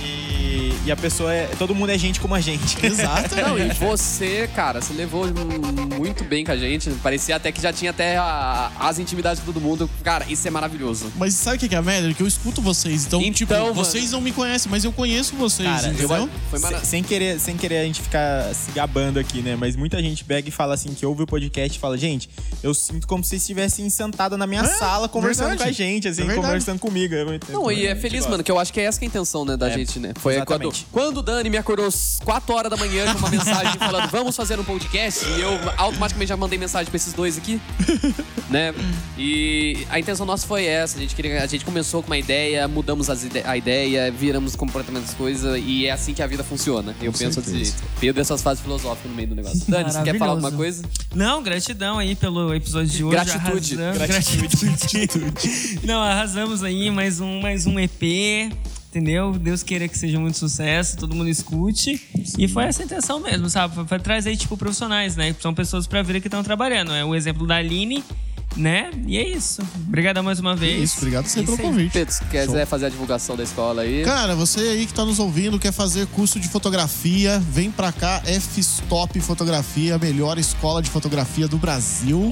e, 0.01 0.23
e 0.86 0.91
a 0.91 0.95
pessoa 0.95 1.34
é. 1.34 1.47
Todo 1.58 1.74
mundo 1.76 1.89
é 1.91 1.97
gente 1.97 2.20
como 2.20 2.34
a 2.36 2.41
gente. 2.41 2.84
Exato. 2.86 3.36
Não, 3.36 3.58
e 3.58 3.72
você, 3.74 4.49
cara, 4.56 4.82
você 4.82 4.93
levou 4.93 5.26
muito 5.97 6.24
bem 6.24 6.43
com 6.45 6.51
a 6.51 6.58
gente. 6.58 6.89
Parecia 7.01 7.36
até 7.36 7.51
que 7.51 7.62
já 7.62 7.72
tinha 7.72 7.91
até 7.91 8.18
a- 8.18 8.72
as 8.80 8.99
intimidades 8.99 9.39
de 9.39 9.45
todo 9.45 9.60
mundo. 9.62 9.89
Cara, 10.04 10.26
isso 10.30 10.47
é 10.47 10.51
maravilhoso. 10.51 11.12
Mas 11.18 11.34
sabe 11.34 11.58
o 11.58 11.60
que 11.70 11.74
é 11.74 11.78
a 11.78 11.82
merda? 11.82 12.14
Que 12.14 12.22
eu 12.24 12.28
escuto 12.28 12.62
vocês. 12.62 13.06
Então, 13.06 13.20
Então, 13.22 13.34
tipo, 13.34 13.54
mano. 13.54 13.74
vocês 13.74 14.12
não 14.12 14.22
me 14.22 14.32
conhecem, 14.32 14.70
mas 14.72 14.84
eu 14.84 14.91
conheço 14.91 15.36
vocês, 15.36 15.68
Cara, 15.68 15.88
eu 15.88 15.93
entendeu? 15.93 16.30
Foi 16.49 16.60
Sem, 16.60 16.72
mara... 16.72 16.86
sem 16.86 17.04
querer, 17.04 17.39
sem 17.39 17.58
querer 17.58 17.78
a 17.80 17.84
gente 17.86 18.01
ficar 18.01 18.54
se 18.54 18.72
gabando 18.72 19.20
aqui, 19.20 19.41
né? 19.41 19.56
Mas 19.56 19.76
muita 19.76 20.01
gente 20.01 20.24
pega 20.24 20.47
e 20.47 20.51
fala 20.51 20.74
assim, 20.74 20.93
que 20.93 21.06
ouve 21.06 21.24
o 21.24 21.28
podcast 21.28 21.78
e 21.78 21.80
fala, 21.82 21.97
gente, 21.97 22.30
eu 22.62 22.74
sinto 22.74 23.08
como 23.08 23.24
se 23.24 23.30
vocês 23.32 23.41
estivessem 23.41 23.89
sentados 23.89 24.38
na 24.38 24.45
minha 24.47 24.62
É, 24.62 24.66
sala 24.68 25.08
conversando 25.10 25.49
verdade. 25.49 25.64
com 25.64 25.70
a 25.70 25.86
gente, 25.86 26.08
assim, 26.08 26.30
É 26.30 26.36
conversando 26.36 26.80
comigo. 26.80 27.14
Eu- 27.14 27.39
Não, 27.49 27.72
e 27.72 27.86
é 27.88 27.91
eu 27.93 27.95
feliz, 27.97 28.26
mano, 28.28 28.43
que 28.43 28.51
eu 28.51 28.60
acho 28.60 28.72
que 28.74 28.80
é 28.80 28.84
essa 28.84 28.99
que 28.99 29.06
é 29.06 29.08
a 29.08 29.10
intenção, 29.10 29.45
né, 29.45 29.56
da 29.58 29.70
É, 29.70 29.74
gente, 29.74 29.99
né? 29.99 30.14
Foi 30.20 30.36
quando, 30.46 30.72
quando 30.91 31.18
o 31.18 31.22
Dani 31.22 31.50
me 31.50 31.58
acordou 31.58 31.86
às 31.86 32.20
4 32.24 32.54
horas 32.56 32.70
da 32.72 32.78
manhã 32.78 33.12
com 33.14 33.20
uma 33.20 33.30
mensagem 33.32 33.74
falando, 33.80 34.10
vamos 34.10 34.36
fazer 34.36 34.60
um 34.60 34.64
podcast, 34.64 35.26
e 35.26 35.41
eu 35.41 35.52
automaticamente 35.78 36.30
já 36.30 36.38
mandei 36.38 36.58
mensagem 36.60 36.88
pra 36.89 36.98
esses 36.98 37.14
dois 37.14 37.38
aqui, 37.38 37.60
né? 38.50 38.74
E 39.18 39.86
a 39.89 40.00
intenção 40.00 40.26
nossa 40.26 40.46
foi 40.48 40.66
essa, 40.66 40.98
a 40.98 41.02
gente, 41.02 41.16
queria, 41.16 41.44
a 41.44 41.48
gente 41.48 41.64
começou 41.66 42.02
com 42.02 42.08
uma 42.10 42.18
ideia, 42.18 42.68
mudamos 42.68 43.08
ide- 43.24 43.44
a 43.46 43.56
ideia, 43.58 44.12
viramos 44.12 44.56
completamente 44.56 45.06
as 45.06 45.14
coisas, 45.14 45.62
e 45.64 45.86
é 45.86 45.91
assim 45.91 46.14
que 46.14 46.22
a 46.22 46.28
vida 46.28 46.44
funciona. 46.44 46.96
Eu 47.02 47.12
penso 47.12 47.39
desse 47.41 47.52
certeza. 47.52 47.58
jeito. 47.78 47.84
Pedro 48.00 48.22
essas 48.22 48.41
fases 48.41 48.62
filosóficas 48.64 49.10
no 49.10 49.16
meio 49.16 49.30
do 49.30 49.36
negócio. 49.36 49.64
Dani, 49.68 49.91
você 49.91 50.02
quer 50.04 50.18
falar 50.18 50.32
alguma 50.32 50.52
coisa? 50.52 50.84
Não, 51.16 51.41
gratidão 51.44 52.00
aí 52.00 52.16
pelo 52.16 52.54
episódio 52.54 52.89
de 52.89 53.04
hoje. 53.04 53.16
Gratitude. 53.16 53.82
Arrasamos. 53.82 54.08
Gratitude. 54.64 55.80
Não, 55.84 56.02
arrasamos 56.02 56.64
aí 56.64 56.89
mais 56.91 57.20
um, 57.20 57.41
mais 57.41 57.66
um 57.66 57.80
EP. 57.80 58.52
Entendeu? 58.94 59.34
Deus 59.34 59.64
queira 59.64 59.88
que 59.88 59.98
seja 59.98 60.20
muito 60.20 60.38
sucesso, 60.38 60.96
todo 60.98 61.16
mundo 61.16 61.28
escute. 61.28 62.00
E 62.38 62.48
foi 62.48 62.66
essa 62.66 62.84
a 62.84 62.86
intenção 62.86 63.20
mesmo, 63.20 63.50
sabe? 63.50 63.74
Foi, 63.74 63.88
foi 63.88 63.98
trazer, 63.98 64.38
tipo, 64.38 64.56
profissionais, 64.56 65.16
né? 65.16 65.36
São 65.41 65.52
pessoas 65.52 65.88
pra 65.88 66.04
vida 66.04 66.20
que 66.20 66.28
estão 66.28 66.44
trabalhando. 66.44 66.94
É 66.94 67.04
o 67.04 67.16
exemplo 67.16 67.48
da 67.48 67.56
Aline, 67.56 68.04
né? 68.56 68.91
E 69.08 69.18
é 69.18 69.28
isso. 69.28 69.64
Obrigadão 69.88 70.22
mais 70.22 70.39
uma 70.39 70.56
vez. 70.56 70.91
Isso, 70.91 70.98
obrigado 71.00 71.26
você 71.26 71.39
É 71.39 71.44
pelo 71.44 71.58
convite. 71.58 71.91
Pedro, 71.91 72.14
se 72.14 72.24
quiser 72.26 72.68
fazer 72.68 72.86
a 72.86 72.89
divulgação 72.89 73.36
da 73.36 73.41
escola 73.41 73.82
aí. 73.82 74.04
Cara, 74.04 74.36
você 74.36 74.60
aí 74.60 74.86
que 74.86 74.94
tá 74.94 75.04
nos 75.04 75.18
ouvindo, 75.18 75.58
quer 75.58 75.72
fazer 75.72 76.06
curso 76.06 76.39
de 76.39 76.48
fotografia, 76.48 77.39
vem 77.50 77.72
pra 77.72 77.91
cá, 77.91 78.22
F-Stop 78.26 79.20
Fotografia, 79.22 79.96
a 79.96 79.98
melhor 79.98 80.38
escola 80.38 80.84
de 80.84 80.91
fotografia 80.91 81.48
do 81.48 81.58
Brasil. 81.58 82.32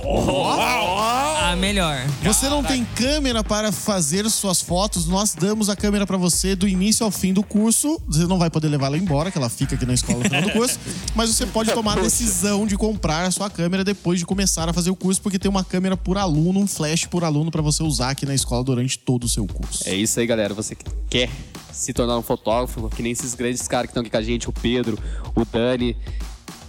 Melhor. 1.56 2.06
Você 2.24 2.50
não 2.50 2.64
tem 2.64 2.86
câmera 2.96 3.44
para 3.44 3.72
fazer 3.72 4.30
suas 4.30 4.62
fotos, 4.62 5.06
nós 5.08 5.34
damos 5.34 5.70
a 5.70 5.76
câmera 5.76 6.06
pra 6.06 6.18
você 6.18 6.56
do 6.56 6.68
início 6.68 7.06
ao 7.06 7.12
fim 7.12 7.34
do 7.34 7.44
curso. 7.44 8.02
Você 8.08 8.26
não 8.26 8.38
vai 8.38 8.50
poder 8.50 8.68
levar 8.68 8.88
ela 8.88 8.98
embora, 8.98 9.32
que 9.32 9.38
ela 9.38 9.50
fica 9.50 9.76
aqui 9.76 9.86
na 9.86 9.94
escola 9.94 10.20
no 10.20 10.24
final 10.26 10.42
do 10.42 10.52
curso, 10.52 10.80
mas 11.16 11.30
você 11.30 11.46
pode 11.46 11.72
tomar 11.72 11.98
a 11.98 12.02
decisão 12.02 12.66
de 12.66 12.78
comprar 12.78 13.26
a 13.26 13.32
sua 13.32 13.50
câmera 13.50 13.84
depois 13.84 14.20
de 14.20 14.26
começar 14.26 14.70
a 14.70 14.74
fazer 14.74 14.90
o 14.90 14.96
curso, 14.96 15.22
porque 15.22 15.38
tem 15.38 15.50
uma 15.50 15.64
câmera 15.64 15.98
por 15.98 16.18
aluno, 16.18 16.60
um 16.60 16.68
flash 16.68 17.06
por 17.06 17.24
aluno 17.24 17.52
pra 17.52 17.62
você 17.62 17.84
usar 17.84 18.12
aqui 18.12 18.26
na 18.26 18.36
escola 18.36 18.64
durante 18.64 18.98
todo 18.98 19.26
o 19.26 19.30
seu 19.30 19.46
curso. 19.46 19.88
É 19.88 19.96
isso 19.96 20.20
aí, 20.20 20.26
galera. 20.28 20.54
Você 20.54 20.76
que 20.76 20.86
quer 21.10 21.30
se 21.72 21.94
tornar 21.94 22.18
um 22.18 22.22
fotógrafo, 22.22 22.90
que 22.90 23.02
nem 23.02 23.12
esses 23.12 23.34
grandes 23.34 23.68
caras 23.68 23.88
que 23.88 23.92
estão 23.92 24.02
aqui 24.02 24.10
com 24.10 24.18
a 24.18 24.22
gente, 24.22 24.50
o 24.50 24.54
Pedro, 24.54 24.98
o 25.36 25.46
Dani. 25.46 25.96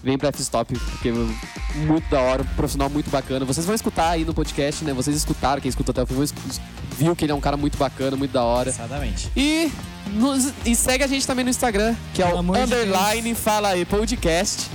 Vem 0.02 0.18
pra 0.18 0.30
F-Stop, 0.30 0.76
porque 0.78 1.10
é 1.10 1.12
muito 1.86 2.08
da 2.10 2.20
hora, 2.20 2.42
um 2.42 2.46
profissional 2.56 2.90
muito 2.90 3.08
bacana. 3.10 3.44
Vocês 3.44 3.64
vão 3.64 3.74
escutar 3.74 4.10
aí 4.10 4.24
no 4.24 4.34
podcast, 4.34 4.84
né? 4.84 4.92
Vocês 4.92 5.16
escutaram, 5.16 5.60
quem 5.60 5.68
escutou 5.68 5.92
até 5.92 6.02
o 6.02 6.06
fim, 6.06 6.14
viu 6.98 7.14
que 7.14 7.24
ele 7.24 7.32
é 7.32 7.34
um 7.34 7.40
cara 7.40 7.56
muito 7.56 7.78
bacana, 7.78 8.16
muito 8.16 8.32
da 8.32 8.42
hora. 8.42 8.68
Exatamente. 8.70 9.30
E, 9.36 9.70
nos- 10.12 10.52
e 10.66 10.74
segue 10.74 11.04
a 11.04 11.06
gente 11.06 11.24
também 11.26 11.44
no 11.44 11.50
Instagram, 11.50 11.94
que 12.14 12.22
é 12.22 12.26
o 12.26 12.36
amor 12.38 12.56
de 12.56 12.62
underline 12.64 13.34
fala 13.34 13.68
aí 13.68 13.84
podcast. 13.84 14.68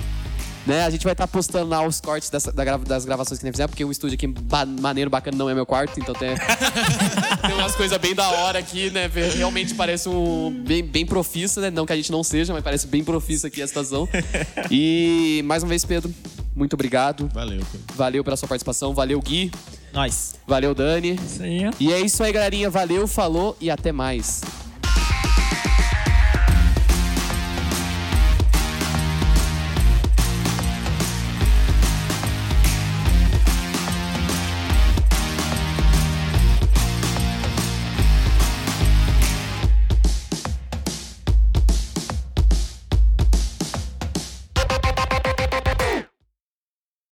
Né? 0.68 0.84
A 0.84 0.90
gente 0.90 1.02
vai 1.02 1.14
estar 1.14 1.26
postando 1.26 1.66
lá 1.70 1.82
os 1.86 1.98
cortes 1.98 2.28
dessa- 2.28 2.52
da 2.52 2.62
grava- 2.62 2.84
das 2.84 3.04
gravações 3.06 3.38
que 3.38 3.44
nós 3.46 3.52
fizemos, 3.52 3.70
porque 3.70 3.82
o 3.86 3.90
estúdio 3.90 4.16
aqui, 4.16 4.26
ba- 4.26 4.66
maneiro, 4.66 5.08
bacana, 5.10 5.34
não 5.34 5.48
é 5.48 5.54
meu 5.54 5.64
quarto, 5.64 5.98
então 5.98 6.14
tem, 6.14 6.34
tem 7.46 7.54
umas 7.54 7.74
coisas 7.74 7.96
bem 7.96 8.14
da 8.14 8.28
hora 8.28 8.58
aqui, 8.58 8.90
né? 8.90 9.10
Realmente 9.34 9.74
parece 9.74 10.10
um 10.10 10.50
bem, 10.66 10.82
bem 10.84 11.06
profissa, 11.06 11.62
né? 11.62 11.70
Não 11.70 11.86
que 11.86 11.92
a 11.94 11.96
gente 11.96 12.12
não 12.12 12.22
seja, 12.22 12.52
mas 12.52 12.62
parece 12.62 12.86
bem 12.86 13.02
profissa 13.02 13.46
aqui 13.46 13.62
a 13.62 13.66
situação. 13.66 14.06
E 14.70 15.42
mais 15.46 15.62
uma 15.62 15.70
vez, 15.70 15.84
Pedro, 15.86 16.12
muito 16.54 16.74
obrigado. 16.74 17.30
Valeu, 17.32 17.62
Pedro. 17.72 17.86
Valeu 17.96 18.22
pela 18.22 18.36
sua 18.36 18.46
participação, 18.48 18.92
valeu, 18.92 19.20
Gui, 19.22 19.50
Nós. 19.92 20.34
valeu, 20.46 20.74
Dani. 20.74 21.14
Isso 21.24 21.42
aí. 21.42 21.70
E 21.80 21.92
é 21.94 22.00
isso 22.00 22.22
aí, 22.22 22.30
galerinha. 22.30 22.68
Valeu, 22.68 23.06
falou 23.08 23.56
e 23.58 23.70
até 23.70 23.90
mais. 23.90 24.42